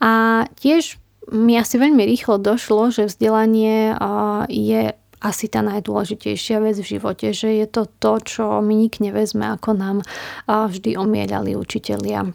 A 0.02 0.44
tiež 0.58 0.98
mi 1.30 1.62
asi 1.62 1.78
veľmi 1.78 2.10
rýchlo 2.10 2.42
došlo, 2.42 2.90
že 2.90 3.06
vzdelanie 3.06 3.94
je 4.50 4.98
asi 5.24 5.48
tá 5.48 5.64
najdôležitejšia 5.64 6.60
vec 6.60 6.76
v 6.84 7.00
živote, 7.00 7.32
že 7.32 7.64
je 7.64 7.68
to 7.72 7.88
to, 7.98 8.20
čo 8.22 8.44
my 8.60 8.76
nik 8.76 9.00
nevezme, 9.00 9.48
ako 9.56 9.72
nám 9.72 9.98
vždy 10.46 11.00
omielali 11.00 11.56
učitelia. 11.56 12.28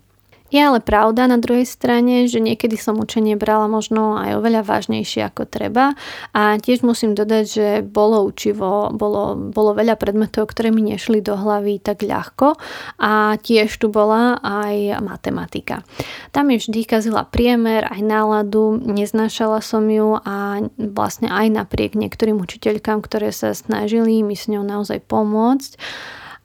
Je 0.48 0.56
ale 0.64 0.80
pravda 0.80 1.28
na 1.28 1.36
druhej 1.36 1.68
strane, 1.68 2.24
že 2.24 2.40
niekedy 2.40 2.80
som 2.80 2.96
učenie 2.96 3.36
brala 3.36 3.68
možno 3.68 4.16
aj 4.16 4.40
oveľa 4.40 4.64
vážnejšie 4.64 5.28
ako 5.28 5.44
treba. 5.44 5.92
A 6.32 6.56
tiež 6.56 6.80
musím 6.80 7.12
dodať, 7.12 7.44
že 7.44 7.66
bolo 7.84 8.24
učivo, 8.24 8.88
bolo, 8.96 9.36
bolo 9.36 9.76
veľa 9.76 10.00
predmetov, 10.00 10.48
ktoré 10.48 10.72
mi 10.72 10.80
nešli 10.80 11.20
do 11.20 11.36
hlavy 11.36 11.84
tak 11.84 12.00
ľahko. 12.00 12.56
A 12.96 13.36
tiež 13.36 13.76
tu 13.76 13.92
bola 13.92 14.40
aj 14.40 15.04
matematika. 15.04 15.84
Tam 16.32 16.48
mi 16.48 16.56
vždy 16.56 16.80
kazila 16.88 17.28
priemer, 17.28 17.84
aj 17.84 18.00
náladu, 18.00 18.80
neznášala 18.80 19.60
som 19.60 19.84
ju 19.84 20.16
a 20.16 20.64
vlastne 20.80 21.28
aj 21.28 21.52
napriek 21.52 21.92
niektorým 21.92 22.40
učiteľkám, 22.40 23.04
ktoré 23.04 23.36
sa 23.36 23.52
snažili 23.52 24.24
mi 24.24 24.32
s 24.32 24.48
ňou 24.48 24.64
naozaj 24.64 25.04
pomôcť, 25.04 25.76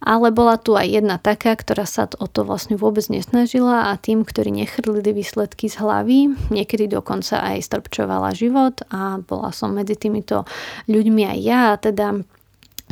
ale 0.03 0.35
bola 0.35 0.59
tu 0.59 0.75
aj 0.75 0.87
jedna 0.87 1.15
taká, 1.15 1.55
ktorá 1.55 1.87
sa 1.87 2.11
o 2.19 2.27
to 2.27 2.43
vlastne 2.43 2.75
vôbec 2.75 3.07
nesnažila 3.07 3.89
a 3.89 3.99
tým, 3.99 4.27
ktorí 4.27 4.51
nechrlili 4.51 5.15
výsledky 5.15 5.71
z 5.71 5.79
hlavy, 5.79 6.19
niekedy 6.51 6.91
dokonca 6.91 7.39
aj 7.39 7.63
strpčovala 7.63 8.35
život 8.35 8.83
a 8.91 9.23
bola 9.23 9.55
som 9.55 9.71
medzi 9.71 9.95
týmito 9.95 10.43
ľuďmi 10.91 11.23
aj 11.23 11.39
ja, 11.39 11.63
teda 11.79 12.19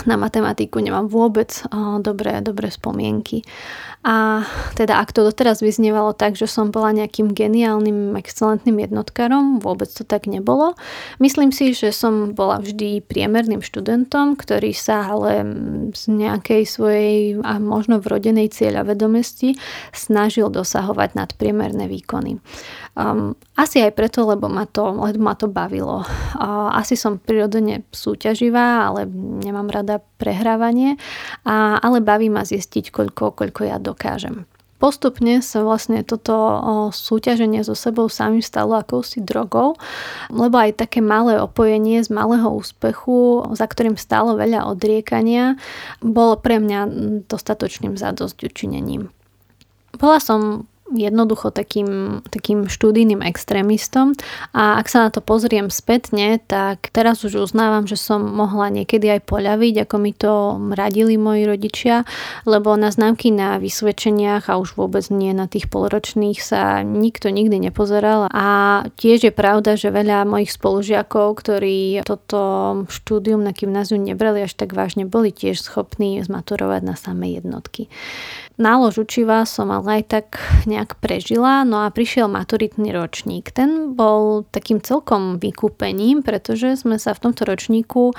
na 0.08 0.18
matematiku 0.18 0.82
nemám 0.82 1.06
vôbec 1.06 1.62
dobré, 2.02 2.42
dobré 2.42 2.74
spomienky. 2.74 3.46
A 4.02 4.42
teda 4.74 4.98
ak 4.98 5.14
to 5.14 5.22
doteraz 5.22 5.62
vyznievalo 5.62 6.18
tak, 6.18 6.34
že 6.34 6.50
som 6.50 6.74
bola 6.74 6.90
nejakým 6.90 7.38
geniálnym, 7.38 8.18
excelentným 8.18 8.82
jednotkarom, 8.90 9.62
vôbec 9.62 9.94
to 9.94 10.02
tak 10.02 10.26
nebolo. 10.26 10.74
Myslím 11.22 11.54
si, 11.54 11.78
že 11.78 11.94
som 11.94 12.34
bola 12.34 12.58
vždy 12.58 13.06
priemerným 13.06 13.62
študentom, 13.62 14.42
ktorý 14.42 14.74
sa 14.74 15.06
ale 15.06 15.46
z 15.94 16.04
nejakej 16.10 16.66
svojej 16.66 17.38
a 17.46 17.62
možno 17.62 18.02
vrodenej 18.02 18.50
cieľa 18.50 18.90
vedomosti 18.90 19.54
snažil 19.94 20.50
dosahovať 20.50 21.14
nadpriemerné 21.14 21.86
výkony. 21.86 22.42
Um, 23.02 23.34
asi 23.58 23.82
aj 23.82 23.98
preto, 23.98 24.30
lebo 24.30 24.46
ma 24.46 24.70
to, 24.70 24.94
lebo 24.94 25.26
ma 25.26 25.34
to 25.34 25.50
bavilo. 25.50 26.06
Uh, 26.38 26.70
asi 26.78 26.94
som 26.94 27.18
prirodzene 27.18 27.82
súťaživá, 27.90 28.94
ale 28.94 29.10
nemám 29.42 29.74
rada 29.74 30.06
prehrávanie, 30.22 31.02
a, 31.42 31.82
ale 31.82 31.98
baví 32.06 32.30
ma 32.30 32.46
zistiť, 32.46 32.94
koľko, 32.94 33.34
koľko 33.34 33.62
ja 33.66 33.82
dokážem. 33.82 34.46
Postupne 34.82 35.46
sa 35.46 35.62
vlastne 35.62 36.02
toto 36.02 36.34
súťaženie 36.90 37.62
so 37.62 37.78
sebou 37.78 38.10
samým 38.10 38.42
stalo 38.42 38.74
akousi 38.74 39.22
drogou, 39.22 39.78
lebo 40.34 40.58
aj 40.58 40.82
také 40.82 41.06
malé 41.06 41.38
opojenie 41.38 42.02
z 42.02 42.10
malého 42.10 42.50
úspechu, 42.50 43.46
za 43.54 43.70
ktorým 43.70 43.94
stálo 43.94 44.34
veľa 44.34 44.66
odriekania, 44.66 45.54
bolo 46.02 46.34
pre 46.42 46.58
mňa 46.58 46.90
dostatočným 47.30 47.94
zadosť 47.94 48.42
učinením. 48.42 49.14
Bola 50.02 50.18
som 50.18 50.66
jednoducho 50.94 51.52
takým, 51.52 52.22
takým 52.28 52.68
štúdijným 52.68 53.24
extrémistom 53.24 54.16
a 54.52 54.80
ak 54.80 54.88
sa 54.88 55.08
na 55.08 55.10
to 55.10 55.20
pozriem 55.24 55.72
spätne, 55.72 56.40
tak 56.44 56.92
teraz 56.92 57.24
už 57.24 57.48
uznávam, 57.48 57.88
že 57.88 57.96
som 58.00 58.22
mohla 58.22 58.72
niekedy 58.72 59.20
aj 59.20 59.22
poľaviť, 59.28 59.88
ako 59.88 59.96
mi 60.02 60.12
to 60.12 60.58
radili 60.74 61.16
moji 61.16 61.46
rodičia, 61.46 62.04
lebo 62.50 62.74
na 62.76 62.90
známky 62.90 63.30
na 63.30 63.62
vysvedčeniach 63.62 64.50
a 64.50 64.58
už 64.58 64.76
vôbec 64.76 65.06
nie 65.14 65.32
na 65.32 65.46
tých 65.46 65.68
polročných 65.70 66.40
sa 66.42 66.82
nikto 66.82 67.30
nikdy 67.30 67.62
nepozeral 67.62 68.28
a 68.32 68.48
tiež 68.98 69.30
je 69.30 69.34
pravda, 69.34 69.78
že 69.78 69.94
veľa 69.94 70.26
mojich 70.26 70.52
spolužiakov, 70.56 71.38
ktorí 71.38 72.02
toto 72.02 72.40
štúdium 72.90 73.44
na 73.46 73.54
gymnáziu 73.54 74.02
nebrali 74.02 74.44
až 74.44 74.58
tak 74.58 74.74
vážne, 74.74 75.06
boli 75.06 75.30
tiež 75.30 75.62
schopní 75.62 76.24
zmaturovať 76.26 76.82
na 76.82 76.96
samé 76.98 77.38
jednotky. 77.38 77.92
Nálož 78.62 79.06
učiva 79.06 79.46
som 79.46 79.70
ale 79.74 80.02
aj 80.02 80.04
tak 80.10 80.26
nejak 80.70 80.81
prežila, 80.98 81.62
no 81.62 81.86
a 81.86 81.94
prišiel 81.94 82.26
maturitný 82.32 82.90
ročník. 82.96 83.54
Ten 83.54 83.94
bol 83.94 84.48
takým 84.50 84.82
celkom 84.82 85.38
vykúpením, 85.38 86.26
pretože 86.26 86.82
sme 86.82 86.98
sa 86.98 87.14
v 87.14 87.30
tomto 87.30 87.46
ročníku 87.46 88.16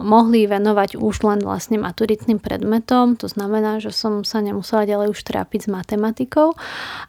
mohli 0.00 0.48
venovať 0.48 0.96
už 0.96 1.14
len 1.28 1.40
vlastne 1.44 1.76
maturitným 1.76 2.40
predmetom, 2.40 3.20
to 3.20 3.28
znamená, 3.28 3.78
že 3.78 3.92
som 3.92 4.24
sa 4.24 4.40
nemusela 4.40 4.88
ďalej 4.88 5.12
už 5.12 5.20
trápiť 5.20 5.66
s 5.66 5.72
matematikou. 5.72 6.56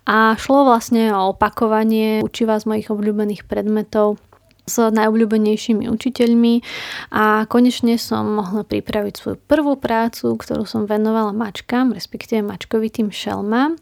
A 0.03 0.35
šlo 0.35 0.67
vlastne 0.67 1.15
o 1.15 1.31
opakovanie 1.31 2.19
učiva 2.19 2.59
z 2.59 2.67
mojich 2.67 2.87
obľúbených 2.91 3.47
predmetov 3.47 4.19
s 4.67 4.75
najobľúbenejšími 4.75 5.87
učiteľmi 5.87 6.59
a 7.15 7.47
konečne 7.47 7.95
som 7.95 8.27
mohla 8.35 8.67
pripraviť 8.67 9.13
svoju 9.15 9.37
prvú 9.47 9.79
prácu, 9.79 10.35
ktorú 10.35 10.67
som 10.67 10.83
venovala 10.83 11.31
mačkám, 11.31 11.95
respektíve 11.95 12.43
mačkovitým 12.43 13.07
šelmám, 13.07 13.79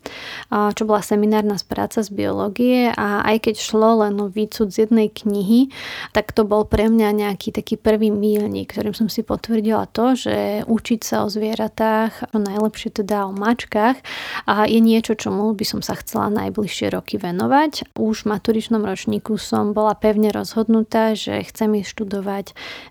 čo 0.53 0.85
bola 0.85 1.01
seminárna 1.01 1.57
práca 1.65 2.05
z 2.05 2.13
biológie 2.13 2.93
a 2.93 3.25
aj 3.25 3.49
keď 3.49 3.55
šlo 3.57 4.05
len 4.05 4.13
o 4.21 4.29
výcud 4.29 4.69
z 4.69 4.85
jednej 4.85 5.09
knihy, 5.09 5.73
tak 6.13 6.29
to 6.37 6.45
bol 6.45 6.69
pre 6.69 6.85
mňa 6.85 7.25
nejaký 7.25 7.49
taký 7.49 7.81
prvý 7.81 8.13
mílnik, 8.13 8.77
ktorým 8.77 8.93
som 8.93 9.09
si 9.09 9.25
potvrdila 9.25 9.89
to, 9.89 10.13
že 10.13 10.61
učiť 10.69 11.01
sa 11.01 11.25
o 11.25 11.33
zvieratách, 11.33 12.29
a 12.29 12.35
najlepšie 12.37 13.01
teda 13.01 13.25
o 13.25 13.33
mačkách, 13.33 13.97
a 14.45 14.69
je 14.69 14.77
niečo, 14.77 15.17
čomu 15.17 15.49
by 15.57 15.65
som 15.65 15.81
sa 15.81 15.97
chcela 15.97 16.29
najbližšie 16.29 16.93
roky 16.93 17.17
venovať. 17.17 17.97
Už 17.97 18.29
v 18.29 18.37
maturičnom 18.37 18.85
ročníku 18.85 19.41
som 19.41 19.73
bola 19.73 19.97
pevne 19.97 20.29
rozhodnutá 20.29 20.74
rozhodnutá, 20.75 21.15
že 21.15 21.39
chcem 21.47 21.71
ísť 21.79 21.87
študovať 21.95 22.45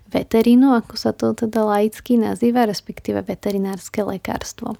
veterínu, 0.09 0.73
ako 0.73 0.97
sa 0.97 1.13
to 1.13 1.37
teda 1.37 1.61
laicky 1.61 2.17
nazýva, 2.17 2.65
respektíve 2.65 3.21
veterinárske 3.21 4.01
lekárstvo. 4.01 4.73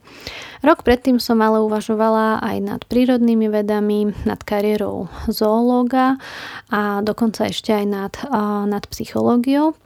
Rok 0.66 0.82
predtým 0.82 1.22
som 1.22 1.38
ale 1.46 1.62
uvažovala 1.62 2.42
aj 2.42 2.58
nad 2.66 2.82
prírodnými 2.90 3.46
vedami, 3.54 4.10
nad 4.26 4.42
kariérou 4.42 5.06
zoológa 5.30 6.18
a 6.74 7.06
dokonca 7.06 7.46
ešte 7.46 7.78
aj 7.78 7.86
nad, 7.86 8.14
nad 8.66 8.84
psychológiou. 8.90 9.78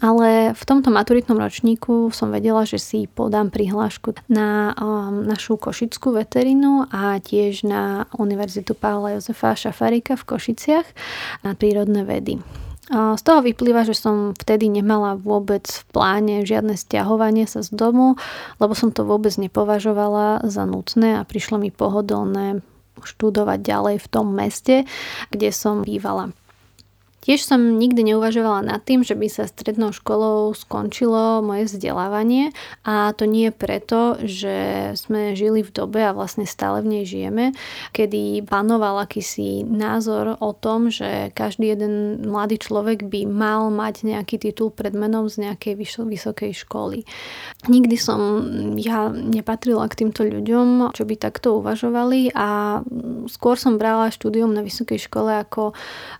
Ale 0.00 0.56
v 0.56 0.62
tomto 0.64 0.88
maturitnom 0.88 1.36
ročníku 1.36 2.12
som 2.12 2.32
vedela, 2.32 2.64
že 2.64 2.80
si 2.80 3.08
podám 3.08 3.52
prihlášku 3.52 4.16
na 4.28 4.72
um, 4.76 5.24
našu 5.24 5.60
košickú 5.60 6.16
veterinu 6.16 6.88
a 6.88 7.20
tiež 7.20 7.64
na 7.68 8.08
Univerzitu 8.16 8.72
Pavla 8.72 9.16
Jozefa 9.16 9.52
Šafarika 9.56 10.16
v 10.16 10.26
Košiciach 10.28 10.86
na 11.44 11.52
prírodné 11.56 12.04
vedy. 12.04 12.40
Z 12.92 13.22
toho 13.24 13.40
vyplýva, 13.40 13.88
že 13.88 13.96
som 13.96 14.36
vtedy 14.36 14.68
nemala 14.68 15.16
vôbec 15.16 15.64
v 15.64 15.82
pláne 15.94 16.44
žiadne 16.44 16.76
stiahovanie 16.76 17.48
sa 17.48 17.64
z 17.64 17.72
domu, 17.72 18.20
lebo 18.60 18.76
som 18.76 18.92
to 18.92 19.06
vôbec 19.08 19.32
nepovažovala 19.38 20.44
za 20.44 20.68
nutné 20.68 21.16
a 21.16 21.24
prišlo 21.24 21.56
mi 21.62 21.72
pohodlné 21.72 22.60
študovať 23.00 23.58
ďalej 23.64 23.96
v 23.96 24.10
tom 24.12 24.34
meste, 24.36 24.84
kde 25.32 25.48
som 25.54 25.86
bývala. 25.86 26.36
Tiež 27.22 27.46
som 27.46 27.78
nikdy 27.78 28.02
neuvažovala 28.02 28.66
nad 28.66 28.82
tým, 28.82 29.06
že 29.06 29.14
by 29.14 29.30
sa 29.30 29.46
strednou 29.46 29.94
školou 29.94 30.50
skončilo 30.58 31.38
moje 31.38 31.70
vzdelávanie 31.70 32.50
a 32.82 33.14
to 33.14 33.30
nie 33.30 33.54
preto, 33.54 34.18
že 34.26 34.90
sme 34.98 35.38
žili 35.38 35.62
v 35.62 35.70
dobe 35.70 36.02
a 36.02 36.10
vlastne 36.10 36.50
stále 36.50 36.82
v 36.82 36.98
nej 36.98 37.04
žijeme, 37.06 37.54
kedy 37.94 38.42
panoval 38.42 39.06
akýsi 39.06 39.62
názor 39.62 40.34
o 40.42 40.50
tom, 40.50 40.90
že 40.90 41.30
každý 41.30 41.78
jeden 41.78 42.26
mladý 42.26 42.58
človek 42.58 43.06
by 43.06 43.30
mal 43.30 43.70
mať 43.70 44.02
nejaký 44.02 44.42
titul 44.42 44.74
pred 44.74 44.90
menom 44.90 45.30
z 45.30 45.46
nejakej 45.46 45.78
vysokej 46.02 46.50
školy. 46.66 47.06
Nikdy 47.70 47.96
som 48.02 48.20
ja 48.82 49.14
nepatrila 49.14 49.86
k 49.86 50.02
týmto 50.02 50.26
ľuďom, 50.26 50.90
čo 50.90 51.06
by 51.06 51.14
takto 51.14 51.62
uvažovali 51.62 52.34
a 52.34 52.82
skôr 53.30 53.54
som 53.54 53.78
brala 53.78 54.10
štúdium 54.10 54.50
na 54.50 54.66
vysokej 54.66 55.06
škole 55.06 55.38
ako, 55.38 55.70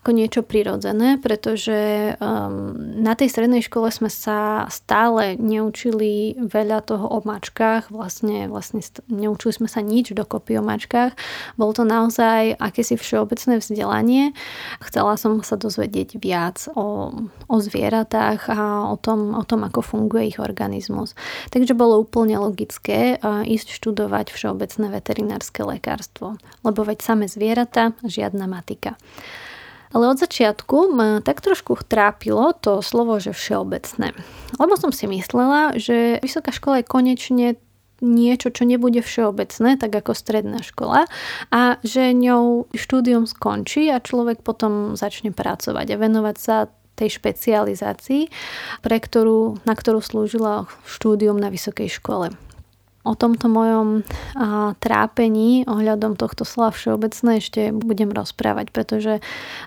ako 0.07 0.11
niečo 0.15 0.47
prirodzené 0.47 0.92
prirodzené, 0.93 1.17
pretože 1.19 1.81
um, 2.21 2.77
na 3.01 3.17
tej 3.17 3.33
strednej 3.33 3.65
škole 3.65 3.89
sme 3.89 4.13
sa 4.13 4.69
stále 4.69 5.41
neučili 5.41 6.37
veľa 6.37 6.85
toho 6.85 7.09
o 7.09 7.19
mačkách, 7.25 7.89
vlastne, 7.89 8.47
vlastne 8.49 8.85
neučili 9.09 9.53
sme 9.57 9.69
sa 9.69 9.81
nič 9.81 10.13
dokopy 10.13 10.61
o 10.61 10.63
mačkách. 10.63 11.17
Bolo 11.57 11.73
to 11.73 11.85
naozaj 11.89 12.61
akési 12.61 13.01
všeobecné 13.01 13.59
vzdelanie. 13.59 14.37
Chcela 14.85 15.17
som 15.17 15.41
sa 15.41 15.57
dozvedieť 15.57 16.21
viac 16.21 16.69
o, 16.77 17.11
o 17.49 17.57
zvieratách 17.57 18.53
a 18.53 18.93
o 18.93 18.97
tom, 19.01 19.33
o 19.33 19.45
tom, 19.49 19.65
ako 19.65 19.81
funguje 19.81 20.37
ich 20.37 20.39
organizmus. 20.39 21.17
Takže 21.49 21.73
bolo 21.73 22.05
úplne 22.05 22.37
logické 22.37 23.17
uh, 23.17 23.41
ísť 23.43 23.81
študovať 23.81 24.29
všeobecné 24.29 24.93
veterinárske 24.93 25.65
lekárstvo, 25.65 26.37
lebo 26.61 26.85
veď 26.85 26.99
same 27.01 27.27
zvieratá, 27.27 27.97
žiadna 28.05 28.45
matika. 28.45 29.01
Ale 29.93 30.09
od 30.09 30.19
začiatku 30.19 30.93
ma 30.93 31.21
tak 31.21 31.45
trošku 31.45 31.77
trápilo 31.85 32.57
to 32.57 32.81
slovo, 32.81 33.21
že 33.21 33.37
všeobecné. 33.37 34.17
Lebo 34.57 34.75
som 34.81 34.93
si 34.93 35.05
myslela, 35.09 35.77
že 35.77 36.21
vysoká 36.25 36.53
škola 36.53 36.81
je 36.81 36.91
konečne 36.91 37.49
niečo, 38.03 38.51
čo 38.51 38.67
nebude 38.67 38.99
všeobecné, 38.99 39.79
tak 39.79 39.95
ako 39.95 40.13
stredná 40.13 40.61
škola 40.61 41.07
a 41.55 41.79
že 41.87 42.11
ňou 42.11 42.67
štúdium 42.75 43.31
skončí 43.31 43.87
a 43.95 44.03
človek 44.03 44.43
potom 44.43 44.99
začne 44.99 45.31
pracovať 45.31 45.87
a 45.95 46.01
venovať 46.03 46.37
sa 46.37 46.57
tej 46.99 47.23
špecializácii, 47.23 48.29
pre 48.83 48.97
ktorú, 48.99 49.63
na 49.65 49.75
ktorú 49.79 50.03
slúžila 50.03 50.67
štúdium 50.85 51.39
na 51.39 51.49
vysokej 51.49 51.89
škole 51.89 52.35
o 53.03 53.13
tomto 53.19 53.51
mojom 53.51 54.07
a, 54.39 54.73
trápení 54.79 55.67
ohľadom 55.67 56.15
tohto 56.15 56.47
slova 56.47 56.71
všeobecné 56.71 57.43
ešte 57.43 57.61
budem 57.75 58.15
rozprávať, 58.15 58.71
pretože 58.71 59.19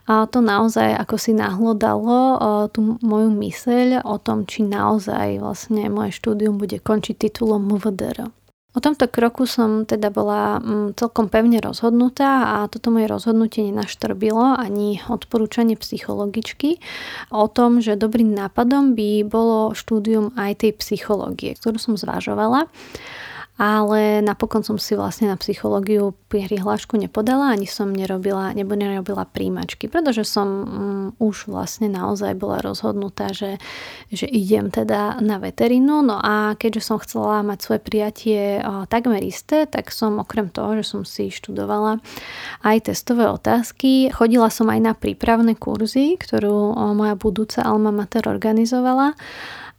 a, 0.07 0.23
to 0.27 0.39
naozaj 0.39 0.95
ako 0.95 1.15
si 1.19 1.31
nahlodalo 1.35 2.15
a, 2.15 2.35
tú 2.71 2.95
moju 3.03 3.29
myseľ 3.35 4.07
o 4.07 4.15
tom, 4.17 4.47
či 4.47 4.63
naozaj 4.63 5.43
vlastne 5.43 5.91
moje 5.91 6.15
štúdium 6.15 6.55
bude 6.55 6.79
končiť 6.79 7.15
titulom 7.19 7.67
MVDR. 7.67 8.31
O 8.75 8.83
tomto 8.83 9.07
kroku 9.07 9.47
som 9.47 9.87
teda 9.87 10.11
bola 10.11 10.59
mm, 10.59 10.99
celkom 10.99 11.31
pevne 11.31 11.63
rozhodnutá 11.63 12.59
a 12.59 12.67
toto 12.67 12.91
moje 12.91 13.07
rozhodnutie 13.07 13.63
nenaštrbilo 13.71 14.59
ani 14.59 14.99
odporúčanie 15.07 15.79
psychologičky 15.79 16.83
o 17.31 17.47
tom, 17.47 17.79
že 17.79 17.95
dobrým 17.95 18.35
nápadom 18.35 18.91
by 18.91 19.23
bolo 19.23 19.71
štúdium 19.71 20.35
aj 20.35 20.67
tej 20.67 20.71
psychológie, 20.75 21.55
ktorú 21.55 21.79
som 21.79 21.95
zvažovala 21.95 22.67
ale 23.55 24.19
napokon 24.19 24.67
som 24.67 24.75
si 24.75 24.99
vlastne 24.99 25.31
na 25.31 25.39
psychológiu 25.39 26.11
prihlášku 26.27 26.99
nepodala, 26.99 27.55
ani 27.55 27.63
som 27.63 27.95
nerobila, 27.95 28.51
nebo 28.51 28.75
nerobila 28.75 29.23
príjmačky, 29.23 29.87
pretože 29.87 30.27
som 30.27 30.47
um, 30.47 30.65
už 31.23 31.47
vlastne 31.47 31.87
naozaj 31.87 32.35
bola 32.35 32.59
rozhodnutá, 32.59 33.31
že, 33.31 33.55
že 34.11 34.27
idem 34.27 34.67
teda 34.67 35.23
na 35.23 35.39
veterínu, 35.39 36.03
no 36.03 36.19
a 36.19 36.59
keďže 36.59 36.81
som 36.83 36.99
chcela 36.99 37.47
mať 37.47 37.59
svoje 37.63 37.79
prijatie 37.79 38.59
takmer 38.91 39.23
isté, 39.23 39.63
tak 39.63 39.87
som 39.87 40.19
okrem 40.19 40.51
toho, 40.51 40.75
že 40.83 40.83
som 40.83 41.01
si 41.07 41.31
študovala 41.31 42.03
aj 42.67 42.91
testové 42.91 43.31
otázky, 43.31 44.11
chodila 44.11 44.51
som 44.51 44.67
aj 44.67 44.79
na 44.83 44.93
prípravné 44.93 45.55
kurzy, 45.55 46.19
ktorú 46.19 46.75
moja 46.91 47.15
budúca 47.15 47.63
alma 47.63 47.95
mater 47.95 48.27
organizovala 48.27 49.15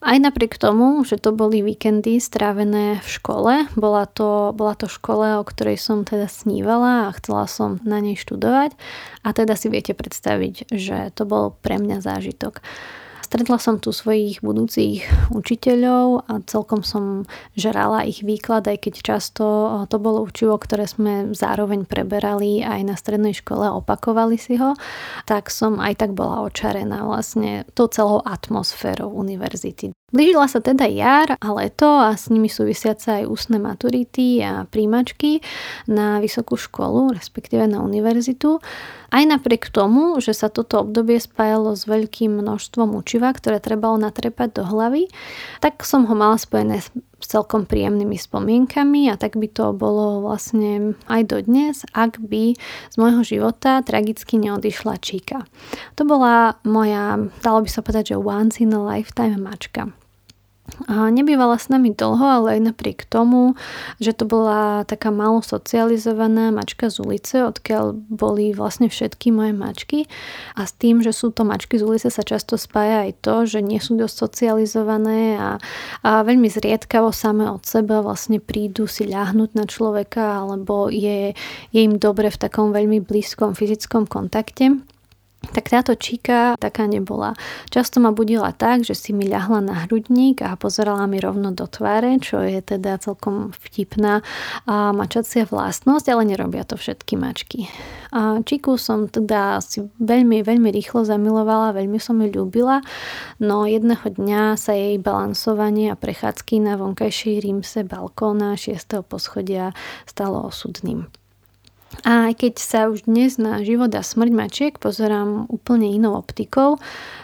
aj 0.05 0.19
napriek 0.21 0.61
tomu, 0.61 1.01
že 1.09 1.17
to 1.17 1.33
boli 1.33 1.65
víkendy 1.65 2.21
strávené 2.21 3.01
v 3.01 3.09
škole, 3.09 3.53
bola 3.81 4.05
to, 4.05 4.53
bola 4.53 4.77
to 4.77 4.93
škola, 4.93 5.41
o 5.41 5.45
ktorej 5.49 5.81
som 5.81 6.05
teda 6.05 6.29
snívala 6.29 7.09
a 7.09 7.15
chcela 7.17 7.49
som 7.49 7.81
na 7.81 8.05
nej 8.05 8.15
študovať 8.21 8.77
a 9.25 9.29
teda 9.33 9.57
si 9.57 9.73
viete 9.73 9.97
predstaviť, 9.97 10.69
že 10.69 11.11
to 11.17 11.25
bol 11.25 11.57
pre 11.65 11.81
mňa 11.81 12.05
zážitok. 12.05 12.61
Stretla 13.27 13.59
som 13.59 13.83
tu 13.83 13.91
svojich 13.91 14.39
budúcich 14.39 15.03
učiteľov 15.35 16.31
a 16.31 16.39
celkom 16.47 16.87
som 16.87 17.27
žerala 17.59 18.07
ich 18.07 18.23
výklad, 18.23 18.63
aj 18.71 18.87
keď 18.87 18.95
často 19.03 19.45
to 19.91 19.99
bolo 19.99 20.23
učivo, 20.23 20.55
ktoré 20.55 20.87
sme 20.87 21.35
zároveň 21.35 21.91
preberali 21.91 22.63
aj 22.63 22.87
na 22.87 22.95
strednej 22.95 23.35
škole, 23.35 23.67
opakovali 23.67 24.39
si 24.39 24.55
ho, 24.63 24.79
tak 25.27 25.51
som 25.51 25.83
aj 25.83 26.07
tak 26.07 26.15
bola 26.15 26.47
očarená 26.47 27.03
vlastne 27.03 27.67
tou 27.75 27.91
celou 27.91 28.23
atmosférou 28.23 29.11
univerzity. 29.11 29.91
Blížila 30.15 30.47
sa 30.47 30.63
teda 30.63 30.87
jar 30.87 31.35
a 31.35 31.49
leto 31.51 31.91
a 31.91 32.15
s 32.15 32.31
nimi 32.31 32.47
súvisiace 32.47 33.11
aj 33.11 33.25
ústne 33.27 33.59
maturity 33.59 34.39
a 34.39 34.63
príjmačky 34.63 35.43
na 35.91 36.23
vysokú 36.23 36.55
školu, 36.55 37.11
respektíve 37.11 37.67
na 37.67 37.83
univerzitu. 37.83 38.63
Aj 39.11 39.25
napriek 39.27 39.67
tomu, 39.67 40.15
že 40.23 40.31
sa 40.31 40.47
toto 40.47 40.87
obdobie 40.87 41.19
spájalo 41.19 41.75
s 41.75 41.91
veľkým 41.91 42.39
množstvom 42.39 42.95
učiva, 42.95 43.35
ktoré 43.35 43.59
trebalo 43.59 43.99
natrepať 43.99 44.55
do 44.55 44.63
hlavy, 44.63 45.11
tak 45.59 45.83
som 45.83 46.07
ho 46.07 46.15
mala 46.15 46.39
spojené 46.39 46.87
celkom 47.27 47.67
príjemnými 47.67 48.15
spomienkami 48.15 49.11
a 49.11 49.19
tak 49.19 49.35
by 49.35 49.51
to 49.51 49.75
bolo 49.75 50.23
vlastne 50.23 50.95
aj 51.11 51.23
dodnes, 51.27 51.83
ak 51.93 52.23
by 52.23 52.55
z 52.91 52.95
môjho 52.97 53.23
života 53.27 53.83
tragicky 53.83 54.39
neodišla 54.39 55.03
Číka. 55.03 55.45
To 55.99 56.07
bola 56.07 56.57
moja, 56.63 57.19
dalo 57.43 57.67
by 57.67 57.71
sa 57.71 57.83
povedať, 57.83 58.15
že 58.15 58.23
once 58.23 58.63
in 58.63 58.73
a 58.73 58.81
lifetime 58.81 59.43
mačka. 59.43 59.91
Nebývala 60.91 61.57
s 61.57 61.71
nami 61.71 61.95
dlho, 61.95 62.43
ale 62.43 62.59
aj 62.59 62.75
napriek 62.75 63.07
tomu, 63.07 63.55
že 64.03 64.11
to 64.11 64.27
bola 64.27 64.83
taká 64.83 65.15
malo 65.15 65.39
socializovaná 65.39 66.51
mačka 66.51 66.91
z 66.91 67.03
ulice, 67.07 67.37
odkiaľ 67.47 67.95
boli 67.95 68.51
vlastne 68.51 68.91
všetky 68.91 69.31
moje 69.31 69.55
mačky. 69.55 69.99
A 70.59 70.67
s 70.67 70.75
tým, 70.75 71.07
že 71.07 71.15
sú 71.15 71.31
to 71.31 71.47
mačky 71.47 71.79
z 71.79 71.87
ulice, 71.87 72.09
sa 72.11 72.27
často 72.27 72.59
spája 72.59 73.07
aj 73.07 73.13
to, 73.23 73.35
že 73.47 73.63
nie 73.63 73.79
sú 73.79 73.95
dosť 73.95 74.27
socializované 74.27 75.39
a, 75.39 75.51
a 76.03 76.11
veľmi 76.27 76.51
zriedkavo 76.51 77.15
same 77.15 77.47
od 77.47 77.63
seba 77.63 78.03
vlastne 78.03 78.43
prídu 78.43 78.91
si 78.91 79.07
ľahnúť 79.07 79.51
na 79.55 79.65
človeka 79.71 80.43
alebo 80.43 80.91
je, 80.91 81.33
je 81.71 81.81
im 81.81 81.97
dobre 81.97 82.29
v 82.29 82.41
takom 82.43 82.75
veľmi 82.75 83.03
blízkom 83.03 83.55
fyzickom 83.55 84.11
kontakte 84.11 84.96
tak 85.53 85.71
táto 85.71 85.95
číka 85.95 86.57
taká 86.59 86.87
nebola. 86.87 87.37
Často 87.71 88.01
ma 88.03 88.15
budila 88.15 88.55
tak, 88.55 88.83
že 88.87 88.95
si 88.97 89.11
mi 89.13 89.29
ľahla 89.29 89.61
na 89.63 89.75
hrudník 89.87 90.43
a 90.43 90.55
pozerala 90.59 91.05
mi 91.11 91.19
rovno 91.21 91.53
do 91.53 91.67
tváre, 91.69 92.19
čo 92.23 92.43
je 92.43 92.63
teda 92.63 92.99
celkom 92.99 93.53
vtipná 93.67 94.23
a 94.67 94.91
mačacia 94.95 95.45
vlastnosť, 95.47 96.07
ale 96.11 96.23
nerobia 96.27 96.65
to 96.67 96.79
všetky 96.79 97.15
mačky. 97.19 97.71
A 98.15 98.41
Čiku 98.47 98.79
som 98.79 99.11
teda 99.11 99.59
si 99.61 99.83
veľmi, 99.99 100.47
veľmi 100.47 100.71
rýchlo 100.71 101.03
zamilovala, 101.03 101.77
veľmi 101.77 101.99
som 101.99 102.21
ju 102.23 102.29
ľúbila, 102.31 102.81
no 103.43 103.67
jedného 103.67 104.07
dňa 104.07 104.55
sa 104.55 104.73
jej 104.73 104.97
balansovanie 105.03 105.91
a 105.93 105.99
prechádzky 105.99 106.63
na 106.63 106.79
vonkajšej 106.79 107.37
rímse 107.43 107.83
balkóna 107.83 108.55
6. 108.55 109.03
poschodia 109.07 109.75
stalo 110.07 110.47
osudným. 110.47 111.09
A 112.05 112.29
aj 112.29 112.35
keď 112.45 112.55
sa 112.61 112.81
už 112.91 113.09
dnes 113.09 113.41
na 113.41 113.65
život 113.65 113.89
a 113.95 114.03
smrť 114.05 114.33
mačiek 114.35 114.75
pozerám 114.77 115.49
úplne 115.49 115.89
inou 115.89 116.19
optikou, 116.19 116.77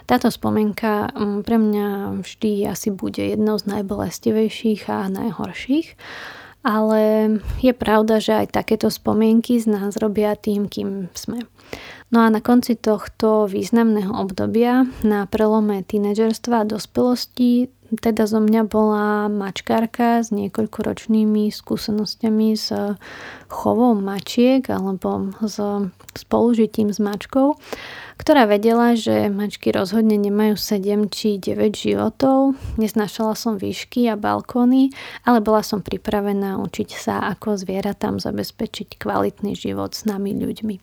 táto 0.08 0.32
spomienka 0.32 1.12
mm, 1.12 1.38
pre 1.44 1.56
mňa 1.60 1.88
vždy 2.24 2.66
asi 2.70 2.88
bude 2.94 3.20
jednou 3.20 3.60
z 3.60 3.68
najbolestivejších 3.68 4.88
a 4.88 5.12
najhorších. 5.12 5.98
Ale 6.62 7.02
je 7.58 7.74
pravda, 7.74 8.22
že 8.22 8.46
aj 8.46 8.54
takéto 8.54 8.86
spomienky 8.86 9.58
z 9.58 9.66
nás 9.66 9.98
robia 9.98 10.38
tým, 10.38 10.70
kým 10.70 11.10
sme. 11.10 11.42
No 12.14 12.22
a 12.22 12.30
na 12.30 12.38
konci 12.38 12.78
tohto 12.78 13.50
významného 13.50 14.14
obdobia, 14.14 14.86
na 15.02 15.26
prelome 15.26 15.82
tínedžerstva 15.82 16.62
a 16.62 16.68
dospelosti, 16.68 17.66
teda 18.00 18.24
zo 18.24 18.40
mňa 18.40 18.62
bola 18.68 19.28
mačkárka 19.28 20.24
s 20.24 20.32
niekoľkoročnými 20.32 21.52
skúsenostiami 21.52 22.48
s 22.56 22.72
chovom 23.52 24.00
mačiek 24.00 24.64
alebo 24.72 25.32
s 25.44 25.60
spolužitím 26.12 26.92
s 26.92 27.00
mačkou, 27.00 27.56
ktorá 28.20 28.44
vedela, 28.44 28.92
že 28.92 29.32
mačky 29.32 29.72
rozhodne 29.72 30.20
nemajú 30.20 30.56
7 30.60 31.08
či 31.08 31.40
9 31.40 31.72
životov. 31.72 32.54
Nesnášala 32.76 33.32
som 33.34 33.56
výšky 33.56 34.06
a 34.12 34.20
balkóny, 34.20 34.92
ale 35.24 35.40
bola 35.40 35.64
som 35.64 35.80
pripravená 35.80 36.60
učiť 36.60 36.90
sa, 36.92 37.32
ako 37.32 37.56
zvieratám 37.56 38.20
zabezpečiť 38.20 39.00
kvalitný 39.00 39.56
život 39.56 39.96
s 39.96 40.04
nami 40.04 40.36
ľuďmi. 40.36 40.76